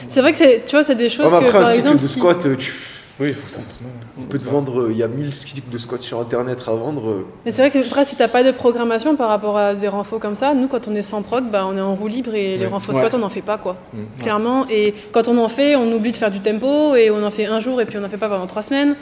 C'est 0.07 0.21
vrai 0.21 0.31
que 0.31 0.37
c'est, 0.37 0.63
tu 0.65 0.75
vois, 0.75 0.83
c'est 0.83 0.95
des 0.95 1.09
choses 1.09 1.25
Ouais, 1.31 1.39
mais 1.39 1.45
que, 1.45 1.45
après, 1.49 1.59
un 1.59 1.61
par 1.61 1.67
cycle 1.71 1.79
exemple, 1.87 2.03
de 2.03 2.07
si- 2.07 2.19
squat, 2.19 2.45
euh, 2.45 2.55
tu 2.57 2.73
Oui, 3.17 3.27
il 3.29 3.33
faut 3.33 3.45
que 3.45 3.51
ça 3.51 3.61
fasse 3.61 3.79
mal. 3.79 3.91
tu 4.19 4.27
peux 4.27 4.37
te 4.37 4.43
vendre, 4.49 4.81
euh, 4.81 4.91
il 4.91 4.97
y 4.97 5.03
a 5.03 5.07
1000 5.07 5.33
cycles 5.33 5.61
de 5.71 5.77
squat 5.77 6.01
sur 6.01 6.19
internet 6.19 6.59
à 6.67 6.71
vendre. 6.71 7.09
euh, 7.09 7.25
Mais 7.45 7.51
c'est 7.53 7.61
vrai 7.61 7.71
que 7.71 7.79
après, 7.87 8.03
si 8.03 8.17
t'as 8.17 8.27
pas 8.27 8.43
de 8.43 8.51
programmation 8.51 9.15
par 9.15 9.29
rapport 9.29 9.57
à 9.57 9.73
des 9.73 9.87
renfos 9.87 10.19
comme 10.19 10.35
ça, 10.35 10.53
nous, 10.53 10.67
quand 10.67 10.89
on 10.89 10.95
est 10.95 11.01
sans 11.01 11.21
prog, 11.21 11.45
bah, 11.49 11.65
on 11.65 11.77
est 11.77 11.81
en 11.81 11.95
roue 11.95 12.09
libre 12.09 12.35
et 12.35 12.57
les 12.57 12.67
renfos 12.67 12.91
Ouais. 12.91 12.97
squat, 12.97 13.13
on 13.13 13.19
n'en 13.19 13.29
fait 13.29 13.41
pas, 13.41 13.57
quoi. 13.57 13.77
Mm. 13.93 14.21
Clairement. 14.21 14.65
Et 14.69 14.93
quand 15.13 15.29
on 15.29 15.37
en 15.37 15.47
fait, 15.47 15.77
on 15.77 15.89
oublie 15.93 16.11
de 16.11 16.17
faire 16.17 16.29
du 16.29 16.41
tempo 16.41 16.93
et 16.95 17.09
on 17.09 17.23
en 17.23 17.31
fait 17.31 17.45
un 17.45 17.61
jour 17.61 17.79
et 17.79 17.85
puis 17.85 17.97
on 17.97 18.01
n'en 18.01 18.09
fait 18.09 18.17
pas 18.17 18.27
pendant 18.27 18.47
trois 18.47 18.63
semaines. 18.63 18.89
Ouais. 18.89 18.97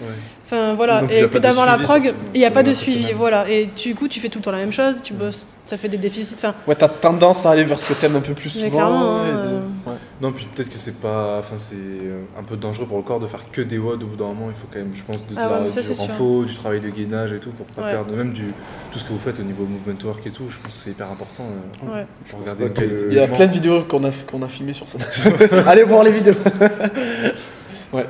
Enfin, 0.46 0.76
voilà. 0.76 1.02
Donc, 1.02 1.12
et 1.12 1.22
de 1.28 1.40
d'avoir 1.40 1.66
la 1.66 1.80
prog, 1.80 2.14
il 2.36 2.38
n'y 2.40 2.46
a 2.46 2.52
pas 2.52 2.62
de 2.62 2.74
suivi, 2.74 3.08
voilà. 3.18 3.50
Et 3.50 3.68
du 3.76 3.96
coup, 3.96 4.08
tu 4.08 4.20
fais 4.20 4.30
tout 4.30 4.38
le 4.38 4.44
temps 4.44 4.52
la 4.52 4.60
même 4.60 4.72
chose, 4.72 4.98
tu 5.04 5.14
bosses, 5.14 5.44
ça 5.66 5.76
fait 5.76 5.90
des 5.90 5.98
déficits. 5.98 6.36
Enfin, 6.38 6.54
Ouais, 6.68 6.76
t'as 6.76 6.88
tendance 6.88 7.48
à 7.48 7.50
aller 7.50 7.64
vers 7.64 7.80
ce 7.80 7.92
que 7.92 8.00
t'aimes 8.00 8.18
un 8.18 8.20
peu 8.22 8.34
plus 8.36 8.54
Mais 8.58 8.66
souvent. 8.70 8.78
clairement, 8.78 9.16
ouais, 9.16 9.30
hein, 9.32 9.42
de- 9.44 9.90
euh. 9.90 9.93
Non, 10.24 10.32
puis 10.32 10.46
peut-être 10.46 10.70
que 10.70 10.78
c'est 10.78 11.02
pas. 11.02 11.38
Enfin, 11.40 11.56
c'est 11.58 11.76
euh, 11.76 12.22
un 12.40 12.44
peu 12.44 12.56
dangereux 12.56 12.86
pour 12.86 12.96
le 12.96 13.04
corps 13.04 13.20
de 13.20 13.28
faire 13.28 13.44
que 13.52 13.62
des 13.62 13.78
WOD 13.78 14.04
au 14.04 14.06
bout 14.08 14.16
d'un 14.16 14.28
moment. 14.28 14.46
Il 14.48 14.56
faut 14.56 14.68
quand 14.72 14.80
même, 14.80 14.92
je 14.96 15.04
pense, 15.04 15.28
de, 15.28 15.36
Ah 15.38 15.50
ouais, 15.58 15.64
la- 15.66 15.70
ça, 15.70 15.82
du 15.82 15.88
c'est 15.88 15.94
sûr. 15.96 16.06
renfo, 16.08 16.46
du 16.46 16.54
travail 16.54 16.80
de 16.80 16.88
gainage 16.90 17.34
et 17.34 17.40
tout 17.40 17.52
pour 17.52 17.66
pas 17.66 17.82
Ouais. 17.84 17.92
perdre. 17.92 18.14
Même 18.16 18.32
du, 18.32 18.46
tout 18.94 19.00
ce 19.00 19.04
que 19.04 19.10
vous 19.12 19.20
faites 19.20 19.40
au 19.42 19.44
niveau 19.44 19.66
movement 19.66 20.00
work 20.06 20.26
et 20.26 20.30
tout, 20.32 20.46
je 20.50 20.58
pense 20.60 20.74
que 20.76 20.80
c'est 20.80 20.92
hyper 20.92 21.12
important. 21.12 21.44
euh, 21.44 21.94
ouais. 21.98 22.08
pense 22.32 22.50
que- 22.52 23.08
Il 23.12 23.18
y 23.18 23.20
a 23.20 23.28
plein 23.28 23.48
de 23.48 23.52
vidéos 23.52 23.84
qu'on 23.84 24.04
a, 24.06 24.12
qu'on 24.32 24.42
a 24.44 24.48
filmées 24.48 24.72
sur 24.74 24.88
ça. 24.88 24.98
Allez 25.68 25.84
voir 25.84 26.04
les 26.06 26.12
vidéos. 26.12 26.36
ouais. 27.94 28.06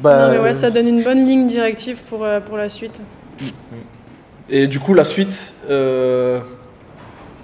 Bah, 0.00 0.26
non, 0.28 0.32
mais 0.34 0.38
ouais, 0.38 0.54
ça 0.54 0.70
donne 0.70 0.86
une 0.86 1.02
bonne 1.02 1.26
ligne 1.26 1.46
directive 1.48 2.00
pour, 2.08 2.24
euh, 2.24 2.38
pour 2.40 2.56
la 2.56 2.68
suite. 2.68 3.02
Et 4.48 4.66
du 4.66 4.78
coup, 4.80 4.94
la 4.94 5.04
suite, 5.04 5.54
euh, 5.68 6.40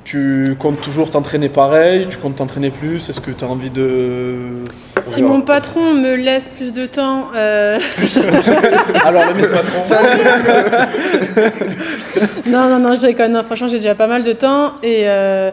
tu 0.06 0.54
comptes 0.56 0.80
toujours 0.80 1.10
t'entraîner 1.10 1.48
pareil 1.48 2.06
Tu 2.08 2.18
comptes 2.18 2.36
t'entraîner 2.36 2.70
plus 2.70 3.10
Est-ce 3.10 3.20
que 3.20 3.32
tu 3.32 3.44
as 3.44 3.48
envie 3.48 3.70
de. 3.70 4.62
Si 5.04 5.20
mon 5.20 5.40
patron 5.40 5.94
me 5.94 6.14
laisse 6.14 6.48
plus 6.48 6.72
de 6.72 6.86
temps, 6.86 7.26
euh, 7.34 7.76
Alors, 9.04 9.24
le 9.26 9.34
message 9.34 9.66
Non, 12.46 12.68
non, 12.68 12.78
non, 12.78 12.94
je 12.94 13.02
déconne. 13.02 13.32
Non, 13.32 13.42
franchement, 13.42 13.66
j'ai 13.66 13.78
déjà 13.78 13.96
pas 13.96 14.06
mal 14.06 14.22
de 14.22 14.32
temps. 14.32 14.74
Et 14.84 15.02
euh, 15.06 15.50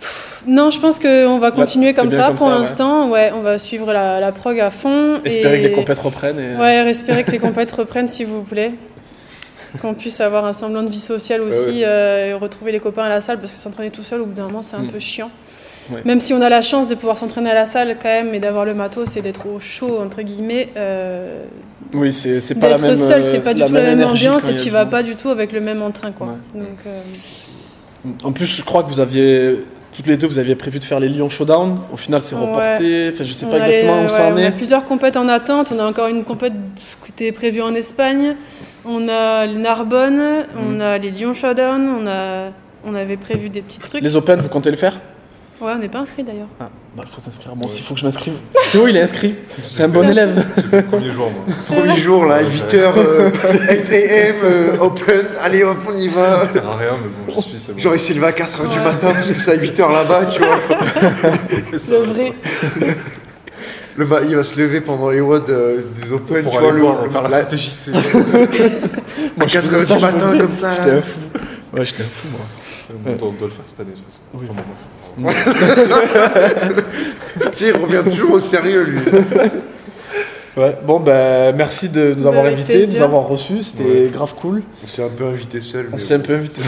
pff, 0.00 0.44
non, 0.46 0.70
je 0.70 0.80
pense 0.80 0.98
qu'on 0.98 1.38
va 1.38 1.50
continuer 1.50 1.92
comme 1.92 2.10
ça 2.10 2.28
comme 2.28 2.36
pour 2.36 2.46
ouais. 2.46 2.54
l'instant. 2.54 3.10
Ouais. 3.10 3.30
on 3.34 3.40
va 3.40 3.58
suivre 3.58 3.92
la, 3.92 4.20
la 4.20 4.32
prog 4.32 4.58
à 4.58 4.70
fond. 4.70 5.20
Espérer 5.22 5.58
et... 5.58 5.62
que 5.62 5.68
les 5.68 5.72
compètes 5.72 5.98
reprennent. 5.98 6.40
Et... 6.40 6.56
Ouais, 6.56 6.88
espérer 6.88 7.24
que 7.24 7.30
les 7.30 7.38
compètes 7.38 7.72
reprennent, 7.72 8.08
s'il 8.08 8.26
vous 8.26 8.42
plaît. 8.42 8.72
Qu'on 9.80 9.94
puisse 9.94 10.20
avoir 10.20 10.44
un 10.44 10.52
semblant 10.52 10.82
de 10.82 10.88
vie 10.88 11.00
sociale 11.00 11.40
aussi, 11.42 11.82
euh, 11.84 12.30
et 12.30 12.32
retrouver 12.34 12.72
les 12.72 12.80
copains 12.80 13.04
à 13.04 13.08
la 13.08 13.20
salle, 13.20 13.40
parce 13.40 13.52
que 13.52 13.58
s'entraîner 13.58 13.90
tout 13.90 14.02
seul, 14.02 14.20
au 14.20 14.26
bout 14.26 14.34
d'un 14.34 14.44
moment, 14.44 14.62
c'est 14.62 14.76
un 14.76 14.80
Mm. 14.82 14.88
peu 14.88 14.98
chiant. 14.98 15.30
Ouais. 15.92 16.00
Même 16.04 16.18
si 16.20 16.34
on 16.34 16.40
a 16.42 16.48
la 16.48 16.62
chance 16.62 16.88
de 16.88 16.94
pouvoir 16.96 17.16
s'entraîner 17.16 17.50
à 17.50 17.54
la 17.54 17.66
salle 17.66 17.96
quand 18.02 18.08
même, 18.08 18.34
et 18.34 18.40
d'avoir 18.40 18.64
le 18.64 18.74
matos 18.74 19.16
et 19.16 19.22
d'être 19.22 19.46
au 19.46 19.58
chaud, 19.60 20.00
entre 20.00 20.22
guillemets, 20.22 20.70
euh, 20.76 21.44
Oui, 21.94 22.12
c'est 22.12 22.40
c'est 22.40 22.56
pas 22.56 22.70
la 22.70 22.74
d'être 22.74 22.82
même. 22.86 22.96
seul, 22.96 23.24
c'est 23.24 23.38
euh, 23.38 23.40
pas 23.40 23.54
du 23.54 23.64
tout 23.64 23.72
la 23.72 23.82
même 23.94 24.02
ambiance 24.02 24.48
et 24.48 24.54
tu 24.54 24.70
vas 24.70 24.86
pas 24.86 25.02
du 25.04 25.14
tout 25.14 25.28
avec 25.28 25.52
le 25.52 25.60
même 25.60 25.82
entrain, 25.82 26.10
quoi. 26.10 26.26
Ouais. 26.28 26.60
Donc, 26.60 26.78
euh, 26.86 27.00
En 28.24 28.32
plus, 28.32 28.46
je 28.56 28.62
crois 28.62 28.82
que 28.82 28.88
vous 28.88 29.00
aviez. 29.00 29.58
Toutes 29.96 30.06
les 30.08 30.16
deux, 30.18 30.26
vous 30.26 30.38
aviez 30.38 30.54
prévu 30.56 30.78
de 30.78 30.84
faire 30.84 31.00
les 31.00 31.08
Lyon 31.08 31.30
Showdown. 31.30 31.78
Au 31.92 31.96
final, 31.96 32.20
c'est 32.20 32.34
Ouais. 32.34 32.42
reporté. 32.42 33.10
Enfin, 33.12 33.24
je 33.24 33.32
sais 33.32 33.46
On 33.46 33.50
pas 33.50 33.58
les- 33.60 33.64
exactement 33.76 34.04
où 34.04 34.08
ça 34.10 34.26
en 34.26 34.32
On 34.34 34.36
a 34.36 34.42
est. 34.42 34.50
plusieurs 34.50 34.84
compètes 34.84 35.16
en 35.16 35.26
attente. 35.26 35.72
On 35.74 35.78
a 35.78 35.84
encore 35.86 36.08
une 36.08 36.22
compète 36.22 36.52
qui 37.04 37.10
était 37.12 37.32
prévue 37.32 37.62
en 37.62 37.74
Espagne. 37.74 38.36
On 38.86 39.08
a 39.08 39.46
le 39.46 39.58
Narbonne. 39.58 40.46
On 40.56 40.80
a 40.80 40.98
les 40.98 41.10
Lyon 41.10 41.32
Showdown. 41.32 41.88
On, 41.88 42.06
a... 42.06 42.50
on 42.84 42.94
avait 42.94 43.16
prévu 43.16 43.48
des 43.48 43.62
petits 43.62 43.80
trucs. 43.80 44.02
Les 44.02 44.16
Open, 44.16 44.40
vous 44.40 44.48
comptez 44.48 44.70
le 44.70 44.76
faire? 44.76 45.00
Ouais, 45.58 45.72
on 45.74 45.78
n'est 45.78 45.88
pas 45.88 46.00
inscrit 46.00 46.22
d'ailleurs. 46.22 46.48
Ah, 46.60 46.68
bah, 46.94 47.04
il 47.06 47.10
faut 47.10 47.20
s'inscrire. 47.20 47.56
Moi 47.56 47.64
aussi, 47.64 47.78
il 47.78 47.82
faut 47.82 47.94
que 47.94 48.00
je 48.00 48.04
m'inscrive. 48.04 48.34
Théo, 48.72 48.88
il 48.88 48.96
est 48.96 49.00
inscrit. 49.00 49.34
C'est 49.62 49.84
un 49.84 49.88
bon 49.88 50.06
élève. 50.06 50.44
Premier 50.90 51.10
jour, 51.10 51.30
moi. 51.30 51.54
Premier 51.66 51.96
jour, 51.96 52.26
là, 52.26 52.42
8h, 52.42 52.74
8 52.74 53.92
am, 53.92 54.34
euh, 54.44 54.78
open, 54.80 55.26
allez 55.40 55.64
hop, 55.64 55.78
on 55.88 55.96
y 55.96 56.08
va. 56.08 56.44
Ça 56.44 56.52
sert 56.52 56.68
à 56.68 56.76
rien, 56.76 56.90
mais 57.02 57.32
bon, 57.32 57.40
j'y 57.40 57.48
suis, 57.48 57.58
c'est 57.58 57.72
bon. 57.72 57.78
Genre, 57.78 57.94
il 57.94 58.00
s'est 58.00 58.12
levé 58.12 58.26
à 58.26 58.32
4h 58.32 58.68
du 58.68 58.78
matin 58.80 59.12
parce 59.14 59.32
que 59.32 59.40
c'est 59.40 59.52
à 59.52 59.56
8h 59.56 59.92
là-bas, 59.92 60.26
tu 60.26 60.40
vois. 60.40 60.58
Le 61.72 62.12
vrai. 62.12 62.32
Le 63.96 64.06
il 64.28 64.36
va 64.36 64.44
se 64.44 64.58
lever 64.60 64.80
pendant 64.80 65.10
les 65.10 65.20
WOD 65.20 65.48
euh, 65.48 65.80
des 66.02 66.12
Open, 66.12 66.42
Pour 66.42 66.52
tu 66.52 66.58
aller 66.58 66.70
vois, 66.80 66.92
voir, 66.92 67.04
le, 67.04 67.10
faire 67.10 67.22
la 67.22 67.28
la- 67.28 67.36
stratégie, 67.36 67.74
tu 67.82 67.92
sais. 67.92 67.98
à 69.40 69.44
4h 69.46 69.86
du 69.94 70.00
matin, 70.00 70.38
comme 70.38 70.54
ça. 70.54 70.74
J'étais 70.74 70.90
un 70.98 71.02
fou. 71.02 71.18
Ouais, 71.72 71.84
j'étais 71.84 72.02
un 72.02 72.06
fou, 72.06 72.28
moi. 72.32 72.40
On 73.06 73.12
doit, 73.12 73.28
on 73.28 73.32
doit 73.32 73.48
le 73.48 73.52
faire 73.52 73.64
cette 73.66 73.80
année, 73.80 73.92
toute 73.92 74.04
façon. 74.04 74.20
Oui. 74.34 74.46
Enfin, 74.50 74.62
bon, 75.16 75.22
bref. 75.22 76.84
Tu 77.38 77.48
sais, 77.52 77.68
il 77.68 77.76
revient 77.76 78.02
toujours 78.08 78.32
au 78.32 78.38
sérieux, 78.38 78.82
lui. 78.84 78.98
Ouais, 80.56 80.74
bon, 80.86 81.00
ben, 81.00 81.54
merci 81.54 81.90
de 81.90 82.14
nous 82.16 82.26
avoir 82.26 82.46
Avec 82.46 82.54
invités, 82.54 82.86
de 82.86 82.92
nous 82.92 83.02
avoir 83.02 83.24
reçus. 83.28 83.62
C'était 83.62 83.82
Ouais. 83.84 84.10
grave 84.10 84.32
cool. 84.40 84.62
On 84.82 84.86
s'est 84.88 85.02
un 85.04 85.10
peu 85.10 85.26
invité 85.26 85.60
seul. 85.60 85.90
On 85.92 85.98
s'est 85.98 86.14
un 86.14 86.18
peu 86.20 86.34
invités. 86.34 86.62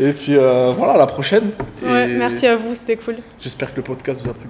Et 0.00 0.12
puis 0.12 0.36
euh, 0.36 0.72
voilà, 0.76 0.94
à 0.94 0.98
la 0.98 1.06
prochaine. 1.06 1.50
Ouais, 1.82 2.08
Et 2.10 2.16
merci 2.16 2.46
à 2.46 2.56
vous, 2.56 2.74
c'était 2.74 2.96
cool. 2.96 3.16
J'espère 3.38 3.72
que 3.72 3.76
le 3.76 3.82
podcast 3.82 4.22
vous 4.22 4.30
a 4.30 4.34
plu. 4.34 4.48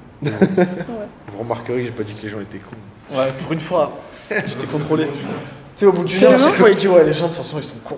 Vous 1.32 1.38
remarquerez 1.38 1.78
que 1.80 1.84
j'ai 1.86 1.90
pas 1.90 2.02
dit 2.04 2.14
que 2.14 2.22
les 2.22 2.28
gens 2.28 2.40
étaient 2.40 2.58
cons. 2.58 3.16
Ouais, 3.18 3.28
pour 3.42 3.52
une 3.52 3.60
fois, 3.60 3.92
j'étais 4.30 4.66
contrôlé. 4.66 5.06
Tu 5.06 5.20
sais, 5.76 5.86
au 5.86 5.92
bout 5.92 6.06
C'est 6.08 6.26
heure, 6.26 6.68
il 6.68 6.76
dit 6.76 6.88
Ouais, 6.88 7.04
les 7.04 7.12
gens, 7.12 7.28
de 7.28 7.34
toute 7.34 7.38
façon, 7.38 7.58
ils 7.58 7.64
sont 7.64 7.74
cons. 7.84 7.96